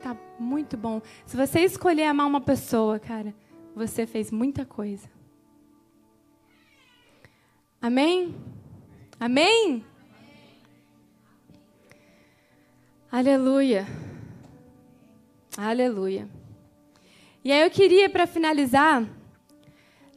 Tá 0.00 0.16
muito 0.38 0.76
bom. 0.76 1.00
Se 1.24 1.36
você 1.36 1.60
escolher 1.60 2.04
amar 2.04 2.26
uma 2.26 2.40
pessoa, 2.40 2.98
cara, 2.98 3.34
você 3.74 4.06
fez 4.06 4.30
muita 4.30 4.66
coisa. 4.66 5.08
Amém? 7.80 8.34
Amém? 9.20 9.84
Aleluia. 13.10 13.86
Aleluia. 15.60 16.28
E 17.44 17.50
aí 17.50 17.62
eu 17.62 17.70
queria, 17.70 18.08
para 18.08 18.28
finalizar, 18.28 19.04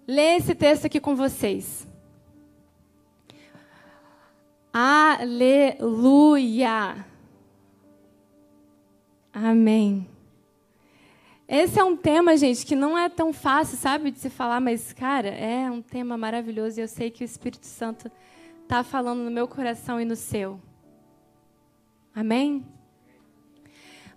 ler 0.08 0.38
esse 0.38 0.54
texto 0.54 0.86
aqui 0.86 1.00
com 1.00 1.16
vocês. 1.16 1.88
Aleluia. 4.72 5.84
Amém. 9.34 10.08
Esse 11.48 11.80
é 11.80 11.84
um 11.84 11.98
tema, 11.98 12.38
gente, 12.38 12.64
que 12.64 12.76
não 12.76 12.96
é 12.96 13.10
tão 13.10 13.34
fácil, 13.34 13.80
sabe, 13.80 14.12
de 14.12 14.20
se 14.20 14.30
falar, 14.30 14.60
mas, 14.62 14.94
cara, 14.94 15.30
é 15.30 15.72
um 15.72 15.82
tema 15.82 16.16
maravilhoso 16.16 16.80
e 16.80 16.84
eu 16.84 16.88
sei 16.88 17.10
que 17.10 17.24
o 17.24 17.26
Espírito 17.26 17.66
Santo 17.66 18.12
está 18.62 18.84
falando 18.84 19.24
no 19.24 19.32
meu 19.32 19.48
coração 19.48 20.00
e 20.00 20.06
no 20.06 20.16
seu. 20.16 20.60
Amém? 22.14 22.64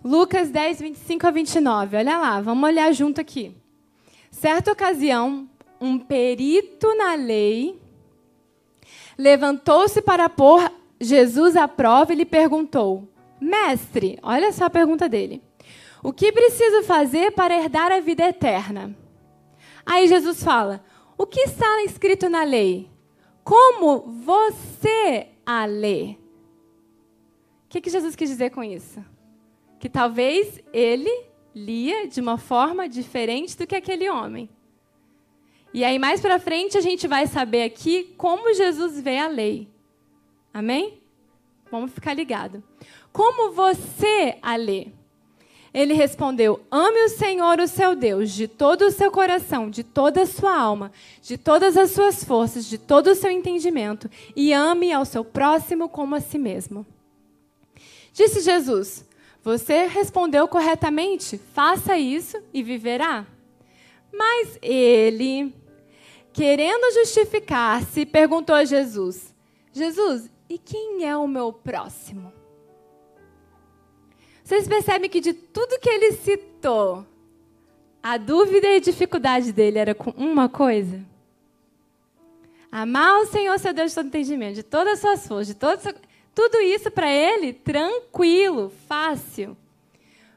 Lucas 0.05 0.51
10, 0.51 0.81
25 0.81 1.25
a 1.25 1.31
29. 1.31 1.97
Olha 1.97 2.19
lá, 2.19 2.39
vamos 2.39 2.63
olhar 2.69 2.93
junto 2.93 3.19
aqui. 3.19 3.57
Certa 4.29 4.71
ocasião, 4.71 5.49
um 5.81 5.97
perito 5.97 6.95
na 6.95 7.15
lei 7.15 7.81
levantou-se 9.17 10.03
para 10.03 10.29
pôr 10.29 10.71
Jesus 11.01 11.55
à 11.55 11.67
prova 11.67 12.13
e 12.13 12.17
lhe 12.17 12.25
perguntou: 12.25 13.09
Mestre, 13.41 14.19
olha 14.21 14.51
só 14.51 14.65
a 14.65 14.69
pergunta 14.69 15.09
dele. 15.09 15.41
O 16.03 16.13
que 16.13 16.31
preciso 16.31 16.83
fazer 16.83 17.31
para 17.31 17.57
herdar 17.57 17.91
a 17.91 17.99
vida 17.99 18.27
eterna? 18.27 18.95
Aí 19.83 20.07
Jesus 20.07 20.43
fala: 20.43 20.83
O 21.17 21.25
que 21.25 21.39
está 21.39 21.83
escrito 21.83 22.29
na 22.29 22.43
lei? 22.43 22.91
Como 23.43 24.01
você 24.23 25.29
a 25.43 25.65
lê? 25.65 26.15
O 27.65 27.69
que, 27.69 27.81
que 27.81 27.89
Jesus 27.89 28.15
quis 28.15 28.29
dizer 28.29 28.51
com 28.51 28.63
isso? 28.63 29.03
Que 29.85 29.89
talvez 29.89 30.59
ele 30.73 31.25
lia 31.53 32.07
de 32.07 32.19
uma 32.19 32.39
forma 32.39 32.89
diferente 32.89 33.55
do 33.55 33.67
que 33.67 33.75
aquele 33.75 34.09
homem. 34.09 34.49
E 35.71 35.83
aí, 35.83 35.99
mais 35.99 36.19
para 36.19 36.39
frente, 36.39 36.75
a 36.75 36.81
gente 36.81 37.07
vai 37.07 37.27
saber 37.27 37.61
aqui 37.61 38.11
como 38.17 38.51
Jesus 38.55 38.99
vê 38.99 39.19
a 39.19 39.27
lei. 39.27 39.67
Amém? 40.51 40.99
Vamos 41.69 41.91
ficar 41.91 42.15
ligado. 42.15 42.63
Como 43.13 43.51
você 43.51 44.39
a 44.41 44.55
lê? 44.55 44.87
Ele 45.71 45.93
respondeu: 45.93 46.65
Ame 46.71 47.05
o 47.05 47.09
Senhor, 47.09 47.59
o 47.59 47.67
seu 47.67 47.95
Deus, 47.95 48.31
de 48.31 48.47
todo 48.47 48.87
o 48.87 48.91
seu 48.91 49.11
coração, 49.11 49.69
de 49.69 49.83
toda 49.83 50.23
a 50.23 50.25
sua 50.25 50.59
alma, 50.59 50.91
de 51.21 51.37
todas 51.37 51.77
as 51.77 51.91
suas 51.91 52.23
forças, 52.23 52.65
de 52.65 52.79
todo 52.79 53.11
o 53.11 53.15
seu 53.15 53.29
entendimento, 53.29 54.09
e 54.35 54.51
ame 54.51 54.91
ao 54.91 55.05
seu 55.05 55.23
próximo 55.23 55.87
como 55.87 56.15
a 56.15 56.19
si 56.21 56.39
mesmo. 56.39 56.83
Disse 58.11 58.41
Jesus: 58.41 59.05
Você 59.45 59.85
respondeu 59.85 60.47
corretamente, 60.47 61.37
faça 61.37 61.95
isso 61.95 62.41
e 62.51 62.63
viverá. 62.63 63.27
Mas 64.11 64.57
ele, 64.59 65.53
querendo 66.33 66.91
justificar-se, 66.95 68.07
perguntou 68.07 68.55
a 68.55 68.65
Jesus: 68.65 69.35
Jesus, 69.71 70.31
e 70.49 70.57
quem 70.57 71.05
é 71.07 71.15
o 71.15 71.27
meu 71.27 71.53
próximo? 71.53 72.33
Vocês 74.43 74.67
percebem 74.67 75.11
que 75.11 75.21
de 75.21 75.33
tudo 75.33 75.79
que 75.79 75.89
ele 75.89 76.13
citou, 76.13 77.05
a 78.01 78.17
dúvida 78.17 78.67
e 78.67 78.77
a 78.77 78.79
dificuldade 78.79 79.53
dele 79.53 79.77
era 79.77 79.93
com 79.93 80.09
uma 80.17 80.49
coisa? 80.49 81.05
Amar 82.71 83.21
o 83.21 83.27
Senhor, 83.27 83.59
seu 83.59 83.75
Deus, 83.75 83.91
de 83.91 83.95
todo 83.95 84.07
entendimento, 84.07 84.55
de 84.55 84.63
todas 84.63 84.93
as 84.93 84.99
suas 85.01 85.27
forças, 85.27 85.47
de 85.47 85.53
todo 85.53 85.79
seu... 85.81 85.93
tudo 86.35 86.57
isso 86.57 86.91
para 86.91 87.09
ele, 87.09 87.53
tranquilo, 87.53 88.71
fácil. 88.87 89.57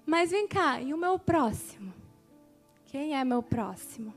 Mas 0.06 0.30
vem 0.30 0.48
cá, 0.48 0.80
e 0.80 0.94
o 0.94 0.96
meu 0.96 1.18
próximo? 1.18 1.92
Quem 2.86 3.14
é 3.14 3.24
meu 3.24 3.42
próximo? 3.42 4.14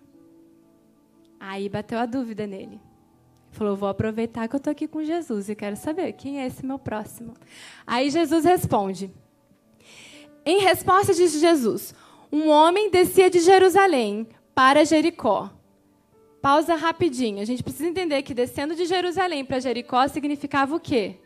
Aí 1.39 1.67
bateu 1.67 1.99
a 1.99 2.05
dúvida 2.05 2.47
nele. 2.47 2.79
Falou, 3.51 3.75
vou 3.75 3.89
aproveitar 3.89 4.47
que 4.47 4.55
eu 4.55 4.59
estou 4.59 4.71
aqui 4.71 4.87
com 4.87 5.03
Jesus 5.03 5.49
e 5.49 5.55
quero 5.55 5.75
saber 5.75 6.13
quem 6.13 6.39
é 6.39 6.47
esse 6.47 6.65
meu 6.65 6.79
próximo. 6.79 7.33
Aí 7.85 8.09
Jesus 8.09 8.45
responde: 8.45 9.11
em 10.45 10.59
resposta, 10.59 11.13
disse 11.13 11.39
Jesus: 11.39 11.93
Um 12.31 12.49
homem 12.49 12.89
descia 12.89 13.29
de 13.29 13.39
Jerusalém 13.39 14.27
para 14.55 14.83
Jericó. 14.83 15.51
Pausa 16.41 16.75
rapidinho. 16.75 17.41
A 17.41 17.45
gente 17.45 17.61
precisa 17.61 17.87
entender 17.87 18.23
que 18.23 18.33
descendo 18.33 18.75
de 18.75 18.85
Jerusalém 18.85 19.45
para 19.45 19.59
Jericó 19.59 20.07
significava 20.07 20.75
o 20.75 20.79
quê? 20.79 21.17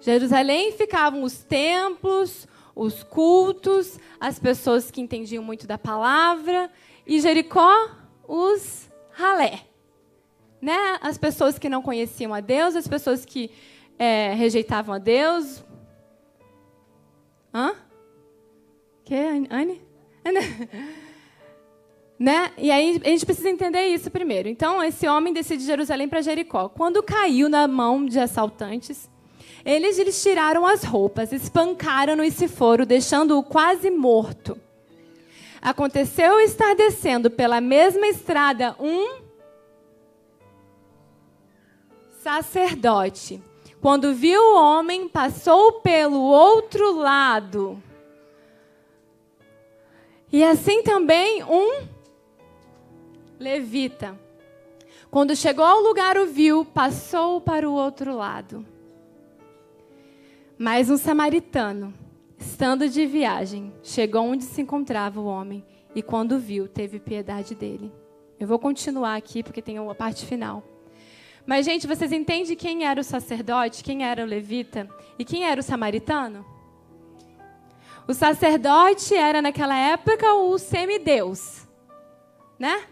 Jerusalém 0.00 0.72
ficavam 0.72 1.22
os 1.22 1.42
templos, 1.42 2.46
os 2.74 3.02
cultos, 3.02 3.98
as 4.20 4.38
pessoas 4.38 4.90
que 4.90 5.00
entendiam 5.00 5.42
muito 5.42 5.66
da 5.66 5.76
palavra, 5.76 6.70
e 7.06 7.20
Jericó, 7.20 7.90
os 8.26 8.88
ralé. 9.10 9.60
Né? 10.60 10.98
As 11.00 11.18
pessoas 11.18 11.58
que 11.58 11.68
não 11.68 11.82
conheciam 11.82 12.32
a 12.32 12.40
Deus, 12.40 12.76
as 12.76 12.86
pessoas 12.86 13.24
que 13.24 13.50
é, 13.98 14.32
rejeitavam 14.34 14.94
a 14.94 14.98
Deus. 14.98 15.64
Hã? 17.52 17.74
Que, 19.04 19.14
Anne? 19.50 19.82
né? 22.18 22.52
E 22.58 22.70
aí 22.70 23.00
a 23.04 23.08
gente 23.08 23.24
precisa 23.24 23.48
entender 23.48 23.86
isso 23.86 24.10
primeiro. 24.10 24.48
Então, 24.48 24.82
esse 24.82 25.08
homem 25.08 25.32
decide 25.32 25.62
de 25.62 25.66
Jerusalém 25.66 26.08
para 26.08 26.20
Jericó. 26.20 26.68
Quando 26.68 27.02
caiu 27.02 27.48
na 27.48 27.66
mão 27.66 28.04
de 28.04 28.20
assaltantes, 28.20 29.08
eles 29.64 29.98
lhes 29.98 30.22
tiraram 30.22 30.66
as 30.66 30.82
roupas, 30.84 31.32
espancaram-no 31.32 32.24
e 32.24 32.30
se 32.30 32.48
foram, 32.48 32.84
deixando-o 32.84 33.42
quase 33.42 33.90
morto. 33.90 34.58
Aconteceu 35.60 36.38
estar 36.40 36.74
descendo 36.74 37.30
pela 37.30 37.60
mesma 37.60 38.06
estrada 38.06 38.76
um 38.78 39.20
sacerdote. 42.22 43.42
Quando 43.80 44.14
viu 44.14 44.40
o 44.40 44.56
homem, 44.56 45.08
passou 45.08 45.80
pelo 45.80 46.20
outro 46.20 46.96
lado. 46.96 47.82
E 50.32 50.44
assim 50.44 50.82
também 50.82 51.42
um 51.44 51.86
levita. 53.38 54.18
Quando 55.10 55.34
chegou 55.34 55.64
ao 55.64 55.80
lugar, 55.80 56.18
o 56.18 56.26
viu, 56.26 56.64
passou 56.64 57.40
para 57.40 57.68
o 57.68 57.72
outro 57.72 58.14
lado. 58.14 58.64
Mas 60.58 60.90
um 60.90 60.96
samaritano, 60.96 61.94
estando 62.36 62.88
de 62.88 63.06
viagem, 63.06 63.72
chegou 63.80 64.22
onde 64.22 64.42
se 64.42 64.60
encontrava 64.60 65.20
o 65.20 65.24
homem 65.24 65.64
e, 65.94 66.02
quando 66.02 66.36
viu, 66.36 66.66
teve 66.66 66.98
piedade 66.98 67.54
dele. 67.54 67.92
Eu 68.40 68.48
vou 68.48 68.58
continuar 68.58 69.14
aqui 69.14 69.40
porque 69.44 69.62
tem 69.62 69.78
a 69.78 69.94
parte 69.94 70.26
final. 70.26 70.64
Mas, 71.46 71.64
gente, 71.64 71.86
vocês 71.86 72.10
entendem 72.10 72.56
quem 72.56 72.84
era 72.84 73.00
o 73.00 73.04
sacerdote, 73.04 73.84
quem 73.84 74.04
era 74.04 74.24
o 74.24 74.26
levita 74.26 74.88
e 75.16 75.24
quem 75.24 75.44
era 75.44 75.60
o 75.60 75.62
samaritano? 75.62 76.44
O 78.08 78.12
sacerdote 78.12 79.14
era, 79.14 79.40
naquela 79.40 79.78
época, 79.78 80.34
o 80.34 80.58
semideus. 80.58 81.68
Né? 82.58 82.82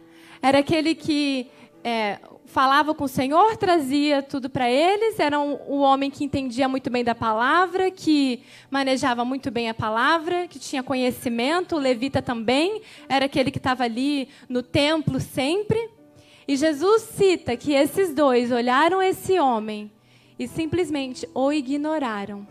Era 0.41 0.59
aquele 0.59 0.95
que 0.95 1.51
é, 1.83 2.21
falava 2.47 2.95
com 2.95 3.05
o 3.05 3.09
Senhor, 3.09 3.57
trazia 3.57 4.23
tudo 4.23 4.49
para 4.49 4.71
eles, 4.71 5.19
era 5.19 5.39
um, 5.39 5.59
o 5.67 5.79
homem 5.81 6.11
que 6.11 6.25
entendia 6.25 6.69
muito 6.69 6.89
bem 6.91 7.05
da 7.05 7.15
palavra, 7.15 7.91
que 7.91 8.43
manejava 8.71 9.25
muito 9.25 9.51
bem 9.51 9.69
a 9.69 9.75
palavra, 9.75 10.47
que 10.49 10.59
tinha 10.59 10.83
conhecimento, 10.83 11.77
o 11.77 11.79
levita 11.79 12.23
também, 12.23 12.81
era 13.09 13.27
aquele 13.27 13.51
que 13.51 13.59
estava 13.59 13.85
ali 13.85 14.29
no 14.49 14.63
templo 14.63 15.21
sempre. 15.21 15.91
E 16.49 16.57
Jesus 16.57 17.03
cita 17.03 17.57
que 17.57 17.73
esses 17.73 18.15
dois 18.15 18.53
olharam 18.53 19.03
esse 19.03 19.39
homem 19.39 19.91
e 20.39 20.47
simplesmente 20.47 21.29
o 21.35 21.53
ignoraram. 21.53 22.47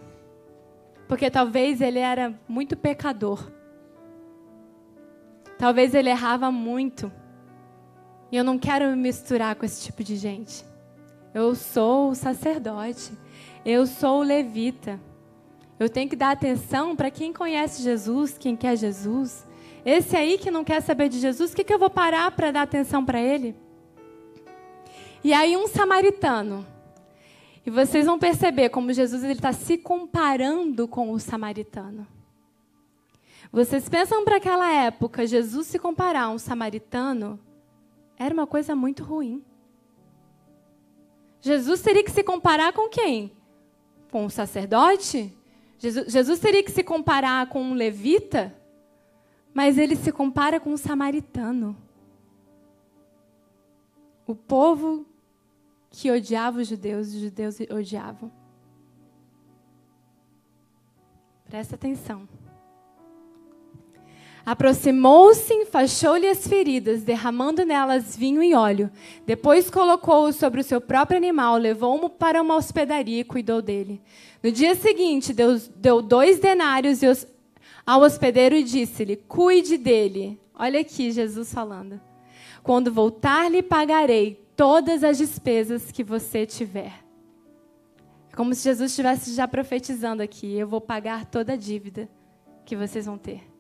Porque 1.08 1.30
talvez 1.30 1.82
ele 1.82 2.00
era 2.00 2.38
muito 2.48 2.76
pecador. 2.76 3.52
Talvez 5.58 5.96
ele 5.96 6.10
errava 6.10 6.52
muito. 6.52 7.12
E 8.36 8.38
eu 8.38 8.44
não 8.44 8.60
quero 8.60 8.90
me 8.90 8.98
misturar 8.98 9.56
com 9.56 9.66
esse 9.66 9.82
tipo 9.82 10.04
de 10.04 10.18
gente. 10.18 10.66
Eu 11.34 11.56
sou 11.56 12.10
o 12.10 12.16
sacerdote. 12.16 13.14
Eu 13.66 13.88
sou 13.88 14.20
o 14.20 14.24
levita. 14.24 15.00
Eu 15.80 15.88
tenho 15.88 16.10
que 16.10 16.18
dar 16.18 16.32
atenção 16.32 16.98
para 16.98 17.10
quem 17.10 17.32
conhece 17.32 17.82
Jesus, 17.82 18.38
quem 18.38 18.54
quer 18.54 18.76
Jesus. 18.76 19.48
Esse 19.86 20.18
aí 20.18 20.38
que 20.38 20.52
não 20.52 20.66
quer 20.66 20.82
saber 20.82 21.08
de 21.08 21.18
Jesus, 21.18 21.54
o 21.54 21.56
que, 21.56 21.64
que 21.64 21.74
eu 21.74 21.80
vou 21.80 21.90
parar 21.90 22.30
para 22.32 22.52
dar 22.52 22.64
atenção 22.64 23.06
para 23.06 23.22
ele? 23.22 23.56
E 25.24 25.32
aí 25.32 25.56
um 25.56 25.70
samaritano 25.70 26.68
E 27.66 27.70
vocês 27.70 28.06
vão 28.06 28.20
perceber 28.20 28.68
como 28.68 28.92
Jesus 28.92 29.24
está 29.24 29.54
se 29.54 29.78
comparando 29.78 30.90
com 30.90 31.10
o 31.10 31.20
samaritano. 31.22 32.06
Vocês 33.50 33.88
pensam 33.88 34.26
para 34.26 34.36
aquela 34.36 34.70
época, 34.74 35.26
Jesus 35.26 35.68
se 35.68 35.80
comparar 35.80 36.24
a 36.24 36.30
um 36.32 36.38
samaritano 36.38 37.40
era 38.18 38.34
uma 38.34 38.48
coisa 38.48 38.76
muito 38.76 39.04
ruim. 39.04 39.44
Jesus 41.42 41.82
teria 41.82 42.04
que 42.04 42.12
se 42.12 42.24
comparar 42.24 42.74
com 42.74 42.90
quem? 42.90 43.32
Com 44.12 44.26
um 44.26 44.30
sacerdote? 44.30 45.32
Jesus, 45.78 46.40
teria 46.40 46.64
que 46.64 46.72
se 46.72 46.84
comparar 46.84 47.48
com 47.50 47.62
um 47.62 47.74
levita? 47.74 48.56
Mas 49.54 49.78
ele 49.78 49.96
se 49.96 50.12
compara 50.12 50.60
com 50.60 50.72
um 50.72 50.78
samaritano. 50.78 51.78
O 54.26 54.34
povo 54.34 55.06
que 55.90 56.10
odiava 56.10 56.60
os 56.60 56.68
judeus, 56.68 57.10
os 57.10 57.22
judeus 57.22 57.60
odiavam. 57.70 58.32
Presta 61.46 61.76
atenção. 61.76 62.28
Aproximou-se, 64.46 65.52
enfaixou-lhe 65.52 66.28
as 66.28 66.48
feridas, 66.48 67.02
derramando 67.02 67.66
nelas 67.66 68.16
vinho 68.16 68.44
e 68.44 68.54
óleo. 68.54 68.92
Depois 69.26 69.72
colocou-o 69.72 70.32
sobre 70.32 70.62
o 70.62 70.64
seu 70.64 70.80
próprio 70.80 71.18
animal, 71.18 71.58
levou-o 71.58 72.08
para 72.10 72.42
uma 72.42 72.56
hospedaria 72.56 73.22
e 73.22 73.24
cuidou 73.24 73.60
dele. 73.60 74.00
No 74.44 74.52
dia 74.52 74.76
seguinte, 74.76 75.34
deu, 75.34 75.58
deu 75.76 76.00
dois 76.00 76.38
denários 76.38 77.00
ao 77.84 78.02
hospedeiro 78.02 78.56
e 78.56 78.64
disse-lhe: 78.64 79.16
Cuide 79.16 79.78
dele. 79.78 80.40
Olha 80.54 80.80
aqui 80.80 81.12
Jesus 81.12 81.52
falando. 81.52 82.00
Quando 82.62 82.94
voltar, 82.94 83.50
lhe 83.50 83.64
pagarei 83.64 84.46
todas 84.56 85.04
as 85.04 85.18
despesas 85.18 85.92
que 85.92 86.04
você 86.04 86.46
tiver. 86.46 87.04
É 88.32 88.36
como 88.36 88.54
se 88.54 88.64
Jesus 88.64 88.92
estivesse 88.92 89.34
já 89.34 89.48
profetizando 89.48 90.22
aqui: 90.22 90.56
Eu 90.56 90.68
vou 90.68 90.80
pagar 90.80 91.26
toda 91.26 91.54
a 91.54 91.58
dívida 91.58 92.08
que 92.64 92.76
vocês 92.76 93.08
vão 93.08 93.18
ter. 93.18 93.55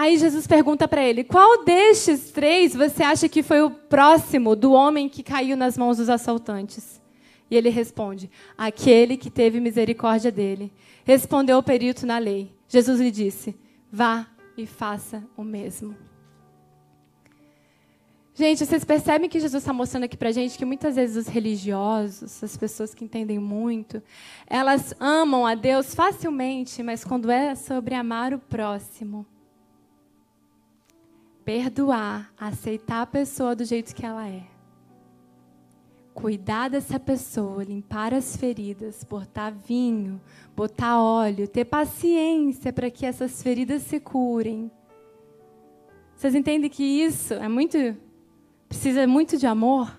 Aí 0.00 0.16
Jesus 0.16 0.46
pergunta 0.46 0.86
para 0.86 1.02
ele: 1.02 1.24
Qual 1.24 1.64
destes 1.64 2.30
três 2.30 2.72
você 2.72 3.02
acha 3.02 3.28
que 3.28 3.42
foi 3.42 3.62
o 3.62 3.68
próximo 3.68 4.54
do 4.54 4.70
homem 4.70 5.08
que 5.08 5.24
caiu 5.24 5.56
nas 5.56 5.76
mãos 5.76 5.96
dos 5.96 6.08
assaltantes? 6.08 7.02
E 7.50 7.56
ele 7.56 7.68
responde: 7.68 8.30
Aquele 8.56 9.16
que 9.16 9.28
teve 9.28 9.58
misericórdia 9.58 10.30
dele. 10.30 10.72
Respondeu 11.04 11.58
o 11.58 11.62
perito 11.64 12.06
na 12.06 12.16
lei. 12.16 12.54
Jesus 12.68 13.00
lhe 13.00 13.10
disse: 13.10 13.56
Vá 13.90 14.24
e 14.56 14.66
faça 14.66 15.24
o 15.36 15.42
mesmo. 15.42 15.96
Gente, 18.36 18.64
vocês 18.64 18.84
percebem 18.84 19.28
que 19.28 19.40
Jesus 19.40 19.60
está 19.64 19.72
mostrando 19.72 20.04
aqui 20.04 20.16
para 20.16 20.30
gente 20.30 20.56
que 20.56 20.64
muitas 20.64 20.94
vezes 20.94 21.26
os 21.26 21.26
religiosos, 21.26 22.40
as 22.44 22.56
pessoas 22.56 22.94
que 22.94 23.04
entendem 23.04 23.40
muito, 23.40 24.00
elas 24.46 24.94
amam 25.00 25.44
a 25.44 25.56
Deus 25.56 25.92
facilmente, 25.92 26.84
mas 26.84 27.02
quando 27.02 27.32
é 27.32 27.56
sobre 27.56 27.96
amar 27.96 28.32
o 28.32 28.38
próximo, 28.38 29.26
perdoar, 31.48 32.30
aceitar 32.38 33.00
a 33.00 33.06
pessoa 33.06 33.56
do 33.56 33.64
jeito 33.64 33.94
que 33.94 34.04
ela 34.04 34.28
é, 34.28 34.42
cuidar 36.12 36.68
dessa 36.68 37.00
pessoa, 37.00 37.64
limpar 37.64 38.12
as 38.12 38.36
feridas, 38.36 39.02
botar 39.02 39.48
vinho, 39.48 40.20
botar 40.54 41.00
óleo, 41.00 41.48
ter 41.48 41.64
paciência 41.64 42.70
para 42.70 42.90
que 42.90 43.06
essas 43.06 43.42
feridas 43.42 43.80
se 43.80 43.98
curem. 43.98 44.70
Vocês 46.14 46.34
entendem 46.34 46.68
que 46.68 46.84
isso 46.84 47.32
é 47.32 47.48
muito 47.48 47.96
precisa 48.68 49.06
muito 49.06 49.38
de 49.38 49.46
amor? 49.46 49.98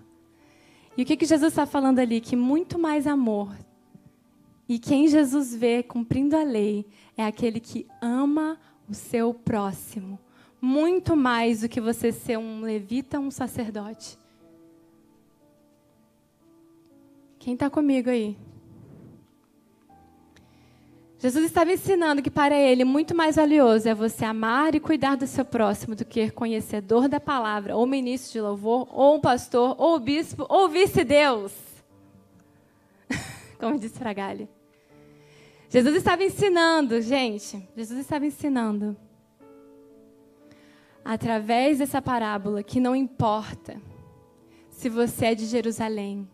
E 0.95 1.01
o 1.01 1.05
que, 1.05 1.17
que 1.17 1.25
Jesus 1.25 1.51
está 1.51 1.65
falando 1.65 1.97
ali? 1.97 2.21
Que 2.21 2.35
muito 2.35 2.77
mais 2.77 3.07
amor. 3.07 3.57
E 4.67 4.77
quem 4.77 5.07
Jesus 5.07 5.55
vê 5.55 5.81
cumprindo 5.81 6.37
a 6.37 6.43
lei 6.43 6.85
é 7.17 7.25
aquele 7.25 7.59
que 7.59 7.87
ama 7.99 8.55
o 8.87 8.93
seu 8.93 9.33
próximo 9.33 10.19
muito 10.61 11.15
mais 11.15 11.61
do 11.61 11.69
que 11.69 11.79
você 11.79 12.11
ser 12.11 12.37
um 12.37 12.61
levita 12.61 13.19
um 13.19 13.31
sacerdote. 13.31 14.17
Quem 17.37 17.53
está 17.53 17.69
comigo 17.69 18.09
aí? 18.09 18.37
Jesus 21.17 21.45
estava 21.45 21.71
ensinando 21.71 22.21
que 22.21 22.31
para 22.31 22.55
ele 22.57 22.85
muito 22.85 23.13
mais 23.13 23.35
valioso 23.35 23.89
é 23.89 23.93
você 23.93 24.23
amar 24.23 24.73
e 24.73 24.79
cuidar 24.79 25.15
do 25.15 25.27
seu 25.27 25.43
próximo 25.43 25.93
do 25.93 26.05
que 26.05 26.31
conhecedor 26.31 27.09
da 27.09 27.19
palavra, 27.19 27.75
ou 27.75 27.85
ministro 27.85 28.31
de 28.31 28.41
louvor, 28.41 28.87
ou 28.89 29.15
um 29.17 29.19
pastor, 29.19 29.75
ou 29.77 29.99
bispo, 29.99 30.45
ou 30.47 30.69
vice-deus. 30.69 31.51
Como 33.59 33.77
disse 33.77 33.99
Fragalho. 33.99 34.47
Jesus 35.69 35.95
estava 35.95 36.23
ensinando, 36.23 37.01
gente, 37.01 37.67
Jesus 37.75 37.99
estava 37.99 38.25
ensinando 38.25 38.95
através 41.03 41.79
dessa 41.79 42.01
parábola 42.01 42.63
que 42.63 42.79
não 42.79 42.95
importa 42.95 43.81
se 44.69 44.89
você 44.89 45.27
é 45.27 45.35
de 45.35 45.45
Jerusalém, 45.45 46.27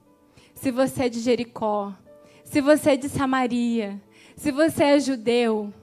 se 0.53 0.71
você 0.71 1.05
é 1.05 1.09
de 1.09 1.19
Jericó, 1.19 1.93
se 2.43 2.61
você 2.61 2.91
é 2.91 2.97
de 2.97 3.09
Samaria, 3.09 4.01
se 4.35 4.51
você 4.51 4.83
é 4.83 4.99
judeu, 4.99 5.73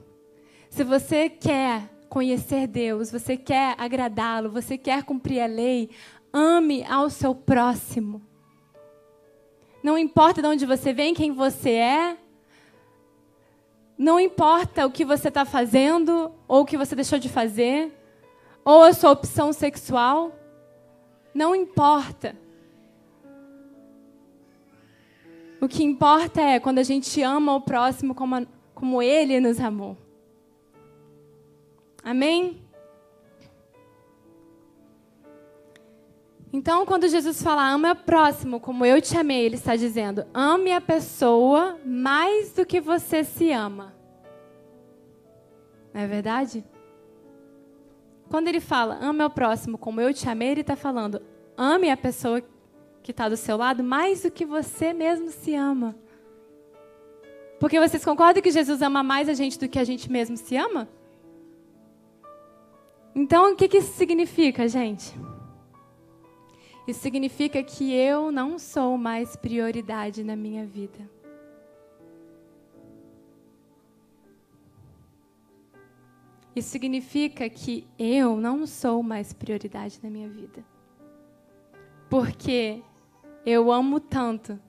se 0.69 0.83
você 0.83 1.29
quer 1.29 1.89
conhecer 2.07 2.67
Deus, 2.67 3.11
você 3.11 3.35
quer 3.35 3.75
agradá-lo, 3.77 4.49
você 4.49 4.77
quer 4.77 5.03
cumprir 5.03 5.41
a 5.41 5.45
lei, 5.45 5.89
ame 6.31 6.83
ao 6.85 7.09
seu 7.09 7.35
próximo. 7.35 8.21
Não 9.83 9.97
importa 9.97 10.41
de 10.41 10.47
onde 10.47 10.65
você 10.65 10.93
vem, 10.93 11.13
quem 11.13 11.31
você 11.31 11.71
é, 11.71 12.17
não 13.97 14.19
importa 14.19 14.85
o 14.85 14.91
que 14.91 15.05
você 15.05 15.27
está 15.27 15.45
fazendo 15.45 16.31
ou 16.47 16.61
o 16.61 16.65
que 16.65 16.77
você 16.77 16.95
deixou 16.95 17.19
de 17.19 17.29
fazer 17.29 17.91
ou 18.65 18.83
a 18.83 18.93
sua 18.93 19.11
opção 19.11 19.51
sexual, 19.51 20.31
não 21.33 21.55
importa. 21.55 22.35
O 25.59 25.67
que 25.67 25.83
importa 25.83 26.41
é 26.41 26.59
quando 26.59 26.79
a 26.79 26.83
gente 26.83 27.21
ama 27.21 27.55
o 27.55 27.61
próximo 27.61 28.13
como, 28.13 28.35
a, 28.35 28.45
como 28.75 29.01
ele 29.01 29.39
nos 29.39 29.59
amou. 29.59 29.97
Amém? 32.03 32.61
Então, 36.51 36.85
quando 36.85 37.07
Jesus 37.07 37.41
fala 37.41 37.67
ame 37.67 37.89
o 37.89 37.95
próximo 37.95 38.59
como 38.59 38.85
eu 38.85 39.01
te 39.01 39.17
amei, 39.17 39.45
ele 39.45 39.55
está 39.55 39.75
dizendo 39.75 40.25
ame 40.33 40.71
a 40.71 40.79
pessoa 40.79 41.79
mais 41.83 42.53
do 42.53 42.65
que 42.65 42.79
você 42.79 43.23
se 43.23 43.51
ama. 43.51 43.95
Não 45.93 46.01
é 46.01 46.07
verdade? 46.07 46.63
Quando 48.33 48.47
ele 48.47 48.59
fala, 48.59 48.97
ame 48.99 49.21
ao 49.21 49.29
próximo 49.29 49.77
como 49.77 50.01
eu 50.01 50.11
te 50.11 50.27
amei, 50.27 50.49
ele 50.49 50.61
está 50.61 50.75
falando, 50.75 51.21
ame 51.55 51.91
a 51.91 51.95
pessoa 51.95 52.41
que 53.03 53.11
está 53.11 53.29
do 53.29 53.37
seu 53.37 53.55
lado 53.55 53.83
mais 53.83 54.23
do 54.23 54.31
que 54.31 54.43
você 54.43 54.91
mesmo 54.91 55.29
se 55.29 55.53
ama. 55.53 55.95
Porque 57.59 57.79
vocês 57.79 58.03
concordam 58.03 58.41
que 58.41 58.49
Jesus 58.49 58.81
ama 58.81 59.03
mais 59.03 59.29
a 59.29 59.35
gente 59.35 59.59
do 59.59 59.69
que 59.69 59.77
a 59.77 59.83
gente 59.83 60.11
mesmo 60.11 60.35
se 60.35 60.55
ama? 60.55 60.89
Então, 63.13 63.53
o 63.53 63.55
que, 63.55 63.67
que 63.67 63.77
isso 63.77 63.93
significa, 63.93 64.67
gente? 64.67 65.13
Isso 66.87 67.01
significa 67.01 67.61
que 67.61 67.93
eu 67.93 68.31
não 68.31 68.57
sou 68.57 68.97
mais 68.97 69.35
prioridade 69.35 70.23
na 70.23 70.35
minha 70.35 70.65
vida. 70.65 71.07
Isso 76.55 76.69
significa 76.69 77.49
que 77.49 77.87
eu 77.97 78.37
não 78.37 78.67
sou 78.67 79.01
mais 79.01 79.33
prioridade 79.33 79.99
na 80.03 80.09
minha 80.09 80.29
vida. 80.29 80.63
Porque 82.09 82.81
eu 83.45 83.71
amo 83.71 83.99
tanto. 83.99 84.59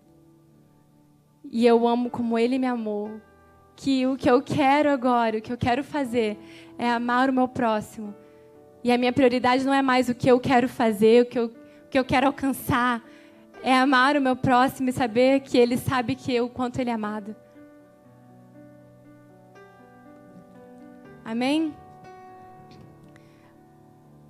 E 1.51 1.67
eu 1.67 1.87
amo 1.87 2.09
como 2.09 2.39
ele 2.39 2.59
me 2.59 2.67
amou. 2.67 3.21
Que 3.77 4.07
o 4.07 4.17
que 4.17 4.31
eu 4.31 4.41
quero 4.41 4.91
agora, 4.91 5.39
o 5.39 5.43
que 5.43 5.53
eu 5.53 5.59
quero 5.59 5.85
fazer, 5.85 6.39
é 6.79 6.89
amar 6.89 7.29
o 7.29 7.33
meu 7.33 7.49
próximo. 7.49 8.15
E 8.83 8.91
a 8.91 8.97
minha 8.97 9.13
prioridade 9.13 9.65
não 9.65 9.75
é 9.75 9.83
mais 9.83 10.09
o 10.09 10.15
que 10.15 10.31
eu 10.31 10.41
quero 10.41 10.69
fazer, 10.69 11.23
o 11.23 11.27
que 11.27 11.39
eu, 11.39 11.47
o 11.47 11.89
que 11.91 11.99
eu 11.99 12.05
quero 12.05 12.29
alcançar. 12.29 13.03
É 13.63 13.75
amar 13.75 14.17
o 14.17 14.21
meu 14.21 14.37
próximo 14.37 14.89
e 14.89 14.93
saber 14.93 15.41
que 15.41 15.59
ele 15.59 15.77
sabe 15.77 16.15
que 16.15 16.33
eu, 16.33 16.49
quanto 16.49 16.79
ele 16.79 16.91
é 16.91 16.93
amado. 16.95 17.35
Amém? 21.25 21.75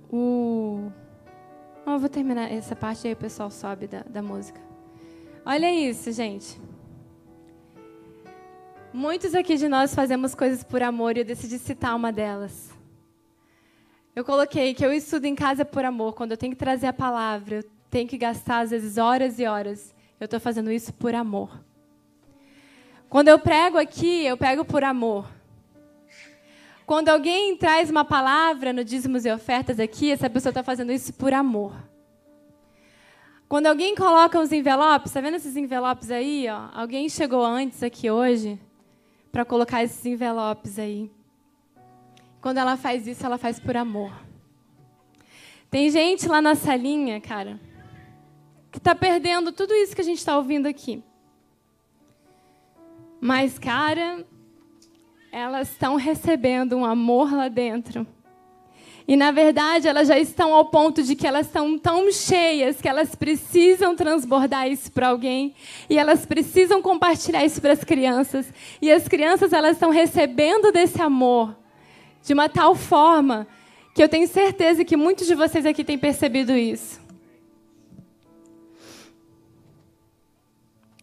O... 0.09 0.91
Oh, 1.85 1.91
eu 1.91 1.99
vou 1.99 2.09
terminar 2.09 2.51
essa 2.51 2.75
parte 2.75 3.05
aí, 3.05 3.13
o 3.13 3.17
pessoal 3.17 3.51
sobe 3.51 3.85
da, 3.85 4.01
da 4.03 4.21
música. 4.21 4.61
Olha 5.45 5.71
isso, 5.71 6.11
gente. 6.11 6.59
Muitos 8.93 9.35
aqui 9.35 9.57
de 9.57 9.67
nós 9.67 9.93
fazemos 9.93 10.33
coisas 10.33 10.63
por 10.63 10.81
amor 10.81 11.17
e 11.17 11.19
eu 11.19 11.25
decidi 11.25 11.59
citar 11.59 11.95
uma 11.95 12.13
delas. 12.13 12.73
Eu 14.15 14.23
coloquei 14.23 14.73
que 14.73 14.85
eu 14.85 14.93
estudo 14.93 15.25
em 15.25 15.35
casa 15.35 15.65
por 15.65 15.83
amor. 15.83 16.13
Quando 16.13 16.31
eu 16.31 16.37
tenho 16.37 16.53
que 16.53 16.57
trazer 16.57 16.87
a 16.87 16.93
palavra, 16.93 17.57
eu 17.57 17.63
tenho 17.89 18.07
que 18.07 18.17
gastar 18.17 18.59
às 18.59 18.69
vezes 18.69 18.97
horas 18.97 19.37
e 19.37 19.45
horas. 19.45 19.93
Eu 20.17 20.25
estou 20.25 20.39
fazendo 20.39 20.71
isso 20.71 20.93
por 20.93 21.13
amor. 21.13 21.61
Quando 23.09 23.27
eu 23.27 23.37
prego 23.37 23.77
aqui, 23.77 24.25
eu 24.25 24.37
prego 24.37 24.63
por 24.63 24.81
amor. 24.81 25.29
Quando 26.85 27.09
alguém 27.09 27.57
traz 27.57 27.89
uma 27.89 28.05
palavra 28.05 28.71
no 28.71 28.83
dízimos 28.83 29.25
e 29.25 29.31
ofertas 29.31 29.79
aqui, 29.79 30.11
essa 30.11 30.29
pessoa 30.29 30.51
está 30.51 30.61
fazendo 30.63 30.91
isso 30.91 31.13
por 31.13 31.33
amor. 31.33 31.73
Quando 33.49 33.67
alguém 33.67 33.95
coloca 33.95 34.39
os 34.39 34.51
envelopes, 34.51 35.09
está 35.09 35.21
vendo 35.21 35.35
esses 35.35 35.55
envelopes 35.55 36.11
aí? 36.11 36.47
Ó? 36.47 36.69
Alguém 36.73 37.09
chegou 37.09 37.43
antes 37.43 37.81
aqui 37.81 38.09
hoje 38.11 38.59
para 39.31 39.43
colocar 39.43 39.83
esses 39.83 40.05
envelopes 40.05 40.77
aí. 40.77 41.11
Quando 42.39 42.57
ela 42.57 42.77
faz 42.77 43.07
isso, 43.07 43.25
ela 43.25 43.39
faz 43.39 43.59
por 43.59 43.75
amor. 43.75 44.13
Tem 45.71 45.89
gente 45.89 46.27
lá 46.27 46.41
na 46.41 46.53
salinha, 46.53 47.19
cara, 47.19 47.59
que 48.71 48.77
está 48.77 48.93
perdendo 48.93 49.51
tudo 49.51 49.73
isso 49.73 49.95
que 49.95 50.01
a 50.01 50.05
gente 50.05 50.19
está 50.19 50.37
ouvindo 50.37 50.67
aqui. 50.67 51.03
Mas, 53.19 53.57
cara, 53.57 54.23
elas 55.35 55.69
estão 55.69 55.97
recebendo 55.97 56.77
um 56.77 56.85
amor 56.85 57.33
lá 57.33 57.49
dentro. 57.49 58.07
E, 59.05 59.17
na 59.17 59.31
verdade, 59.31 59.85
elas 59.85 60.07
já 60.07 60.17
estão 60.17 60.53
ao 60.53 60.63
ponto 60.63 61.03
de 61.03 61.13
que 61.13 61.27
elas 61.27 61.45
estão 61.45 61.77
tão 61.77 62.09
cheias 62.09 62.81
que 62.81 62.87
elas 62.87 63.15
precisam 63.15 63.97
transbordar 63.97 64.69
isso 64.69 64.89
para 64.89 65.09
alguém. 65.09 65.53
E 65.89 65.97
elas 65.97 66.25
precisam 66.25 66.81
compartilhar 66.81 67.43
isso 67.43 67.59
para 67.59 67.73
as 67.73 67.83
crianças. 67.83 68.51
E 68.81 68.89
as 68.89 69.09
crianças, 69.09 69.51
elas 69.51 69.73
estão 69.73 69.89
recebendo 69.89 70.71
desse 70.71 71.01
amor 71.01 71.53
de 72.23 72.33
uma 72.33 72.47
tal 72.47 72.73
forma 72.73 73.45
que 73.93 74.01
eu 74.01 74.07
tenho 74.07 74.29
certeza 74.29 74.85
que 74.85 74.95
muitos 74.95 75.27
de 75.27 75.35
vocês 75.35 75.65
aqui 75.65 75.83
têm 75.83 75.97
percebido 75.97 76.53
isso. 76.53 77.01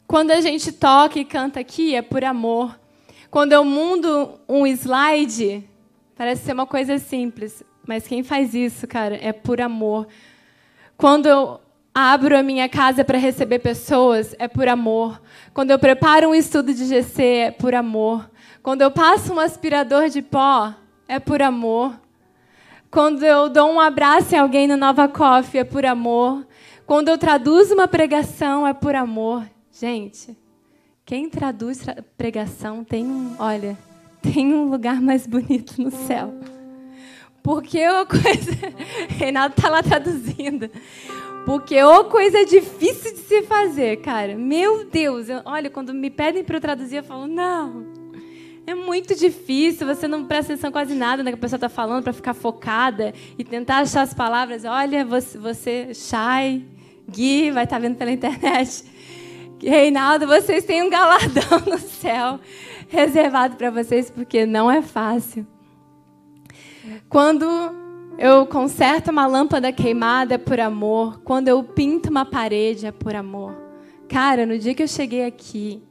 Quando 0.06 0.30
a 0.30 0.40
gente 0.40 0.72
toca 0.72 1.18
e 1.18 1.24
canta 1.24 1.60
aqui, 1.60 1.94
é 1.94 2.00
por 2.00 2.24
amor. 2.24 2.81
Quando 3.32 3.54
eu 3.54 3.64
mundo 3.64 4.38
um 4.46 4.66
slide, 4.66 5.66
parece 6.14 6.44
ser 6.44 6.52
uma 6.52 6.66
coisa 6.66 6.98
simples, 6.98 7.64
mas 7.88 8.06
quem 8.06 8.22
faz 8.22 8.52
isso, 8.52 8.86
cara, 8.86 9.18
é 9.22 9.32
por 9.32 9.58
amor. 9.58 10.06
Quando 10.98 11.30
eu 11.30 11.58
abro 11.94 12.36
a 12.36 12.42
minha 12.42 12.68
casa 12.68 13.02
para 13.02 13.16
receber 13.16 13.60
pessoas, 13.60 14.36
é 14.38 14.46
por 14.46 14.68
amor. 14.68 15.18
Quando 15.54 15.70
eu 15.70 15.78
preparo 15.78 16.28
um 16.28 16.34
estudo 16.34 16.74
de 16.74 16.84
GC, 16.84 17.22
é 17.22 17.50
por 17.50 17.74
amor. 17.74 18.30
Quando 18.62 18.82
eu 18.82 18.90
passo 18.90 19.32
um 19.32 19.40
aspirador 19.40 20.10
de 20.10 20.20
pó, 20.20 20.74
é 21.08 21.18
por 21.18 21.40
amor. 21.40 21.98
Quando 22.90 23.24
eu 23.24 23.48
dou 23.48 23.72
um 23.72 23.80
abraço 23.80 24.34
em 24.34 24.38
alguém 24.38 24.68
no 24.68 24.76
Nova 24.76 25.08
Coffee, 25.08 25.62
é 25.62 25.64
por 25.64 25.86
amor. 25.86 26.46
Quando 26.84 27.08
eu 27.08 27.16
traduzo 27.16 27.72
uma 27.72 27.88
pregação, 27.88 28.66
é 28.66 28.74
por 28.74 28.94
amor. 28.94 29.48
Gente, 29.72 30.36
quem 31.04 31.28
traduz 31.28 31.84
pregação 32.16 32.84
tem 32.84 33.04
um, 33.04 33.34
olha, 33.38 33.76
tem 34.22 34.54
um 34.54 34.70
lugar 34.70 35.00
mais 35.00 35.26
bonito 35.26 35.80
no 35.82 35.90
céu. 35.90 36.32
Porque 37.42 37.80
a 37.80 38.06
coisa. 38.06 38.52
Reinaldo 39.18 39.54
está 39.56 39.68
lá 39.68 39.82
traduzindo. 39.82 40.70
Porque 41.44 41.82
ô 41.82 42.04
coisa 42.04 42.44
difícil 42.44 43.14
de 43.14 43.18
se 43.18 43.42
fazer, 43.42 43.96
cara. 44.00 44.36
Meu 44.36 44.84
Deus, 44.84 45.28
eu, 45.28 45.42
olha, 45.44 45.68
quando 45.68 45.92
me 45.92 46.08
pedem 46.08 46.44
para 46.44 46.56
eu 46.56 46.60
traduzir, 46.60 46.96
eu 46.96 47.02
falo, 47.02 47.26
não. 47.26 47.84
É 48.64 48.76
muito 48.76 49.16
difícil, 49.16 49.84
você 49.84 50.06
não 50.06 50.24
presta 50.24 50.52
atenção 50.52 50.70
quase 50.70 50.94
nada 50.94 51.20
no 51.24 51.30
que 51.30 51.34
a 51.34 51.38
pessoa 51.38 51.56
está 51.56 51.68
falando 51.68 52.04
para 52.04 52.12
ficar 52.12 52.32
focada 52.32 53.12
e 53.36 53.42
tentar 53.42 53.78
achar 53.78 54.02
as 54.02 54.14
palavras. 54.14 54.64
Olha, 54.64 55.04
você, 55.04 55.36
você 55.36 55.92
Shai, 55.92 56.62
Gui, 57.10 57.50
vai 57.50 57.64
estar 57.64 57.76
tá 57.76 57.80
vendo 57.80 57.96
pela 57.96 58.12
internet. 58.12 58.84
Reinaldo, 59.62 60.26
vocês 60.26 60.64
têm 60.64 60.82
um 60.82 60.90
galardão 60.90 61.60
no 61.66 61.78
céu 61.78 62.40
reservado 62.88 63.56
para 63.56 63.70
vocês, 63.70 64.10
porque 64.10 64.44
não 64.44 64.70
é 64.70 64.82
fácil. 64.82 65.46
Quando 67.08 67.46
eu 68.18 68.46
conserto 68.46 69.10
uma 69.10 69.26
lâmpada 69.26 69.72
queimada 69.72 70.34
é 70.34 70.38
por 70.38 70.60
amor. 70.60 71.20
Quando 71.24 71.48
eu 71.48 71.62
pinto 71.62 72.10
uma 72.10 72.24
parede 72.24 72.86
é 72.86 72.92
por 72.92 73.14
amor. 73.14 73.56
Cara, 74.08 74.44
no 74.44 74.58
dia 74.58 74.74
que 74.74 74.82
eu 74.82 74.88
cheguei 74.88 75.24
aqui, 75.24 75.82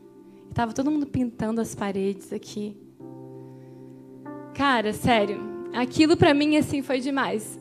estava 0.49 0.73
todo 0.73 0.91
mundo 0.91 1.07
pintando 1.07 1.59
as 1.59 1.73
paredes 1.73 2.31
aqui. 2.31 2.77
Cara, 4.53 4.93
sério, 4.93 5.41
aquilo 5.73 6.15
para 6.15 6.33
mim 6.33 6.57
assim 6.57 6.81
foi 6.81 6.99
demais. 6.99 7.60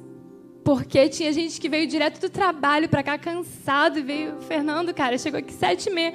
Porque 0.65 1.09
tinha 1.09 1.33
gente 1.33 1.61
que 1.61 1.69
veio 1.69 1.87
direto 1.87 2.21
do 2.21 2.29
trabalho 2.29 2.89
para 2.89 3.03
cá 3.03 3.19
cansado 3.19 3.99
e 3.99 4.03
veio. 4.03 4.41
Fernando, 4.43 4.93
cara, 4.93 5.17
chegou 5.17 5.39
aqui 5.39 5.53
sete 5.53 5.89
e 5.89 5.93
meia. 5.93 6.15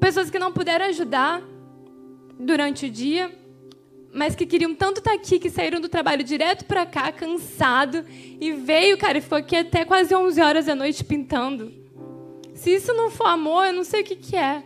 Pessoas 0.00 0.30
que 0.30 0.38
não 0.38 0.52
puderam 0.52 0.86
ajudar 0.86 1.42
durante 2.38 2.86
o 2.86 2.90
dia, 2.90 3.36
mas 4.12 4.34
que 4.34 4.46
queriam 4.46 4.74
tanto 4.74 4.98
estar 4.98 5.10
tá 5.10 5.16
aqui 5.16 5.38
que 5.38 5.50
saíram 5.50 5.80
do 5.80 5.88
trabalho 5.88 6.22
direto 6.22 6.64
para 6.64 6.86
cá, 6.86 7.10
cansado, 7.10 8.04
e 8.40 8.52
veio, 8.52 8.96
cara, 8.96 9.18
e 9.18 9.20
ficou 9.20 9.38
aqui 9.38 9.56
até 9.56 9.84
quase 9.84 10.14
11 10.14 10.40
horas 10.40 10.66
da 10.66 10.74
noite 10.74 11.04
pintando. 11.04 11.72
Se 12.54 12.74
isso 12.74 12.94
não 12.94 13.10
for 13.10 13.26
amor, 13.26 13.66
eu 13.66 13.72
não 13.72 13.84
sei 13.84 14.02
o 14.02 14.04
que, 14.04 14.16
que 14.16 14.36
é. 14.36 14.62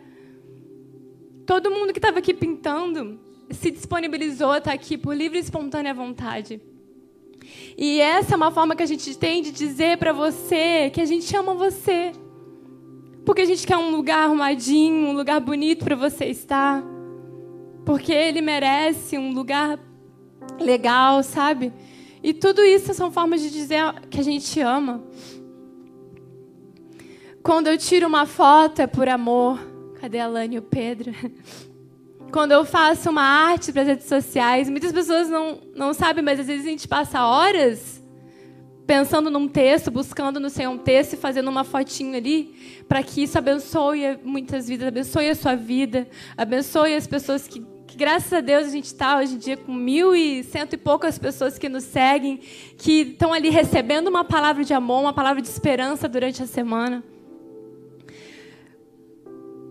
Todo 1.46 1.70
mundo 1.70 1.92
que 1.92 1.98
estava 1.98 2.18
aqui 2.18 2.32
pintando 2.32 3.18
se 3.50 3.70
disponibilizou 3.70 4.50
a 4.52 4.58
estar 4.58 4.70
tá 4.70 4.74
aqui 4.74 4.96
por 4.96 5.14
livre 5.14 5.38
e 5.38 5.40
espontânea 5.40 5.92
vontade. 5.92 6.60
E 7.76 8.00
essa 8.00 8.34
é 8.34 8.36
uma 8.36 8.50
forma 8.50 8.76
que 8.76 8.82
a 8.82 8.86
gente 8.86 9.16
tem 9.16 9.42
de 9.42 9.50
dizer 9.50 9.98
para 9.98 10.12
você 10.12 10.90
que 10.92 11.00
a 11.00 11.04
gente 11.04 11.34
ama 11.36 11.54
você. 11.54 12.12
Porque 13.24 13.42
a 13.42 13.46
gente 13.46 13.66
quer 13.66 13.76
um 13.76 13.90
lugar 13.90 14.24
arrumadinho, 14.24 15.08
um 15.08 15.12
lugar 15.12 15.40
bonito 15.40 15.84
para 15.84 15.96
você 15.96 16.26
estar. 16.26 16.82
Porque 17.84 18.12
ele 18.12 18.40
merece 18.40 19.16
um 19.16 19.32
lugar 19.32 19.78
legal, 20.60 21.22
sabe? 21.22 21.72
E 22.22 22.32
tudo 22.32 22.62
isso 22.62 22.94
são 22.94 23.10
formas 23.10 23.40
de 23.40 23.50
dizer 23.50 23.78
que 24.10 24.20
a 24.20 24.24
gente 24.24 24.60
ama. 24.60 25.02
Quando 27.42 27.66
eu 27.66 27.76
tiro 27.76 28.06
uma 28.06 28.26
foto 28.26 28.80
é 28.80 28.86
por 28.86 29.08
amor. 29.08 29.58
Cadê 30.00 30.18
a 30.18 30.26
Lani 30.26 30.56
e 30.56 30.58
o 30.58 30.62
Pedro? 30.62 31.12
quando 32.32 32.52
eu 32.52 32.64
faço 32.64 33.10
uma 33.10 33.22
arte 33.22 33.70
para 33.70 33.82
as 33.82 33.88
redes 33.88 34.06
sociais, 34.06 34.70
muitas 34.70 34.90
pessoas 34.90 35.28
não, 35.28 35.60
não 35.76 35.92
sabem, 35.92 36.24
mas 36.24 36.40
às 36.40 36.46
vezes 36.46 36.64
a 36.64 36.70
gente 36.70 36.88
passa 36.88 37.24
horas 37.26 38.02
pensando 38.86 39.30
num 39.30 39.46
texto, 39.46 39.90
buscando 39.90 40.40
no 40.40 40.48
Senhor 40.48 40.70
um 40.70 40.78
texto 40.78 41.12
e 41.12 41.16
fazendo 41.16 41.48
uma 41.48 41.62
fotinho 41.62 42.16
ali, 42.16 42.84
para 42.88 43.02
que 43.02 43.22
isso 43.22 43.36
abençoe 43.36 44.18
muitas 44.24 44.66
vidas, 44.66 44.88
abençoe 44.88 45.28
a 45.28 45.34
sua 45.34 45.54
vida, 45.54 46.08
abençoe 46.34 46.94
as 46.94 47.06
pessoas 47.06 47.46
que, 47.46 47.62
que 47.86 47.96
graças 47.98 48.32
a 48.32 48.40
Deus 48.40 48.66
a 48.66 48.70
gente 48.70 48.86
está 48.86 49.18
hoje 49.18 49.34
em 49.34 49.38
dia 49.38 49.56
com 49.58 49.72
mil 49.72 50.16
e 50.16 50.42
cento 50.42 50.72
e 50.72 50.78
poucas 50.78 51.18
pessoas 51.18 51.58
que 51.58 51.68
nos 51.68 51.84
seguem, 51.84 52.38
que 52.78 53.02
estão 53.02 53.32
ali 53.32 53.50
recebendo 53.50 54.08
uma 54.08 54.24
palavra 54.24 54.64
de 54.64 54.72
amor, 54.72 55.02
uma 55.02 55.12
palavra 55.12 55.42
de 55.42 55.48
esperança 55.48 56.08
durante 56.08 56.42
a 56.42 56.46
semana. 56.46 57.04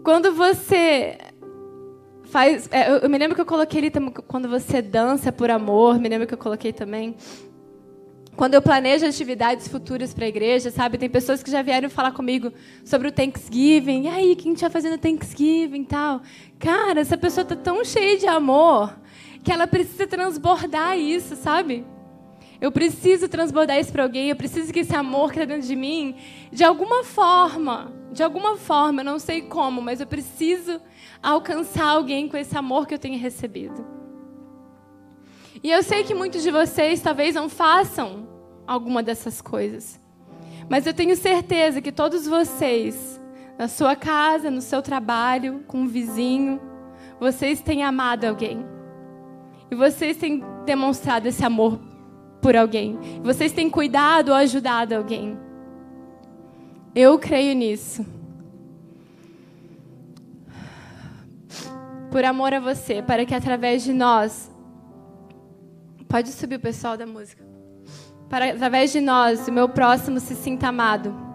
Quando 0.04 0.32
você 0.34 1.18
Faz, 2.32 2.70
é, 2.72 2.90
eu, 2.90 2.96
eu, 3.00 3.10
me 3.10 3.18
lembro 3.18 3.36
que 3.36 3.42
eu 3.42 3.46
coloquei 3.46 3.82
ali 3.82 3.92
quando 4.26 4.48
você 4.48 4.82
dança 4.82 5.34
por 5.34 5.52
amor, 5.52 6.00
me 6.00 6.08
lembro 6.08 6.26
que 6.26 6.34
eu 6.34 6.38
coloquei 6.38 6.72
também. 6.72 7.14
Quando 8.38 8.54
eu 8.54 8.62
planejo 8.62 9.06
atividades 9.06 9.68
futuras 9.68 10.14
para 10.14 10.24
a 10.24 10.30
igreja, 10.30 10.72
sabe? 10.72 10.98
Tem 10.98 11.10
pessoas 11.10 11.44
que 11.44 11.52
já 11.52 11.62
vieram 11.62 11.90
falar 11.90 12.14
comigo 12.14 12.54
sobre 12.86 13.10
o 13.10 13.12
Thanksgiving. 13.12 14.04
E 14.04 14.08
aí, 14.08 14.36
quem 14.38 14.54
está 14.54 14.70
fazendo 14.70 14.98
Thanksgiving 14.98 15.82
e 15.82 15.86
tal? 15.86 16.22
Cara, 16.58 17.02
essa 17.02 17.18
pessoa 17.18 17.44
está 17.44 17.58
tão 17.58 17.84
cheia 17.84 18.18
de 18.18 18.28
amor 18.28 18.98
que 19.44 19.52
ela 19.52 19.68
precisa 19.68 20.08
transbordar 20.08 20.98
isso, 20.98 21.36
sabe? 21.36 21.86
Eu 22.62 22.72
preciso 22.72 23.28
transbordar 23.28 23.78
isso 23.78 23.92
para 23.92 24.04
alguém. 24.04 24.30
Eu 24.30 24.38
preciso 24.38 24.72
que 24.72 24.80
esse 24.80 24.96
amor 24.96 25.34
que 25.34 25.38
está 25.38 25.54
dentro 25.54 25.68
de 25.68 25.76
mim, 25.76 26.16
de 26.50 26.64
alguma 26.64 27.04
forma, 27.04 27.92
de 28.12 28.24
alguma 28.24 28.58
forma, 28.58 29.02
eu 29.02 29.06
não 29.06 29.20
sei 29.20 29.42
como, 29.42 29.82
mas 29.82 30.02
eu 30.02 30.08
preciso 30.08 30.82
alcançar 31.24 31.86
alguém 31.86 32.28
com 32.28 32.36
esse 32.36 32.58
amor 32.58 32.86
que 32.86 32.94
eu 32.94 33.00
tenho 33.00 33.18
recebido. 33.18 33.86
E 35.64 35.72
eu 35.72 35.82
sei 35.84 36.04
que 36.04 36.14
muitos 36.14 36.44
de 36.44 36.52
vocês 36.52 37.02
talvez 37.02 37.36
não 37.36 37.48
façam 37.48 38.28
alguma 38.68 39.02
dessas 39.02 39.42
coisas. 39.42 40.00
Mas 40.68 40.88
eu 40.88 40.94
tenho 40.94 41.16
certeza 41.16 41.82
que 41.82 41.92
todos 41.92 42.28
vocês, 42.28 43.22
na 43.58 43.68
sua 43.68 43.96
casa, 43.96 44.50
no 44.50 44.62
seu 44.62 44.82
trabalho, 44.82 45.64
com 45.68 45.80
um 45.80 45.88
vizinho, 45.88 46.60
vocês 47.20 47.62
têm 47.62 47.84
amado 47.84 48.26
alguém. 48.26 48.66
E 49.70 49.76
vocês 49.76 50.18
têm 50.18 50.44
demonstrado 50.66 51.28
esse 51.28 51.46
amor 51.46 51.80
por 52.42 52.56
alguém. 52.56 52.98
Vocês 53.24 53.52
têm 53.52 53.70
cuidado 53.70 54.30
ou 54.30 54.36
ajudado 54.36 54.96
alguém. 54.96 55.38
Eu 56.94 57.18
creio 57.20 57.56
nisso. 57.56 58.06
por 62.12 62.26
amor 62.26 62.54
a 62.54 62.60
você, 62.60 63.02
para 63.02 63.26
que 63.26 63.34
através 63.34 63.84
de 63.84 63.94
nós. 63.94 64.52
Pode 66.10 66.30
subir 66.34 66.58
o 66.58 66.60
pessoal 66.60 66.98
da 66.98 67.08
música. 67.08 67.42
Para 68.30 68.52
através 68.52 68.92
de 68.92 69.00
nós, 69.00 69.48
o 69.48 69.52
meu 69.52 69.70
próximo 69.70 70.20
se 70.20 70.36
sinta 70.36 70.68
amado. 70.68 71.32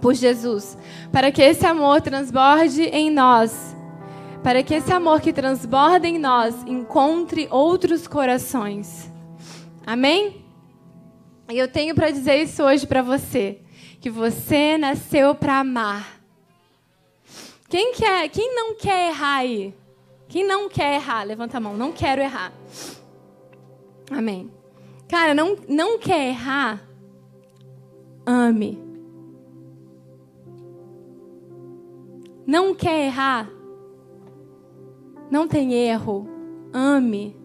por 0.00 0.14
Jesus, 0.14 0.78
para 1.10 1.32
que 1.32 1.42
esse 1.42 1.66
amor 1.66 2.00
transborde 2.00 2.84
em 2.84 3.10
nós, 3.10 3.74
para 4.44 4.62
que 4.62 4.74
esse 4.74 4.92
amor 4.92 5.20
que 5.20 5.32
transborda 5.32 6.06
em 6.06 6.16
nós 6.16 6.54
encontre 6.68 7.48
outros 7.50 8.06
corações. 8.06 9.10
Amém? 9.84 10.44
E 11.50 11.58
eu 11.58 11.66
tenho 11.66 11.96
para 11.96 12.12
dizer 12.12 12.40
isso 12.40 12.62
hoje 12.62 12.86
para 12.86 13.02
você, 13.02 13.60
que 14.08 14.10
você 14.10 14.78
nasceu 14.78 15.34
para 15.34 15.60
amar. 15.60 16.18
Quem 17.68 17.92
quer, 17.92 18.26
quem 18.30 18.54
não 18.54 18.74
quer 18.74 19.10
errar 19.10 19.36
aí? 19.36 19.74
Quem 20.26 20.46
não 20.46 20.66
quer 20.66 20.94
errar? 20.94 21.24
Levanta 21.24 21.58
a 21.58 21.60
mão. 21.60 21.76
Não 21.76 21.92
quero 21.92 22.22
errar. 22.22 22.50
Amém. 24.10 24.50
Cara, 25.10 25.34
não, 25.34 25.58
não 25.68 25.98
quer 25.98 26.28
errar? 26.28 26.82
Ame. 28.24 28.82
Não 32.46 32.74
quer 32.74 33.08
errar? 33.08 33.50
Não 35.30 35.46
tem 35.46 35.74
erro. 35.74 36.26
Ame. 36.72 37.36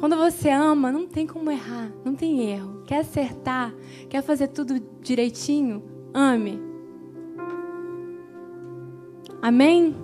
Quando 0.00 0.16
você 0.16 0.48
ama, 0.48 0.90
não 0.90 1.06
tem 1.06 1.26
como 1.26 1.50
errar, 1.50 1.92
não 2.02 2.14
tem 2.14 2.50
erro. 2.50 2.82
Quer 2.86 3.00
acertar, 3.00 3.74
quer 4.08 4.22
fazer 4.22 4.48
tudo 4.48 4.80
direitinho? 5.02 5.82
Ame. 6.14 6.58
Amém? 9.42 9.94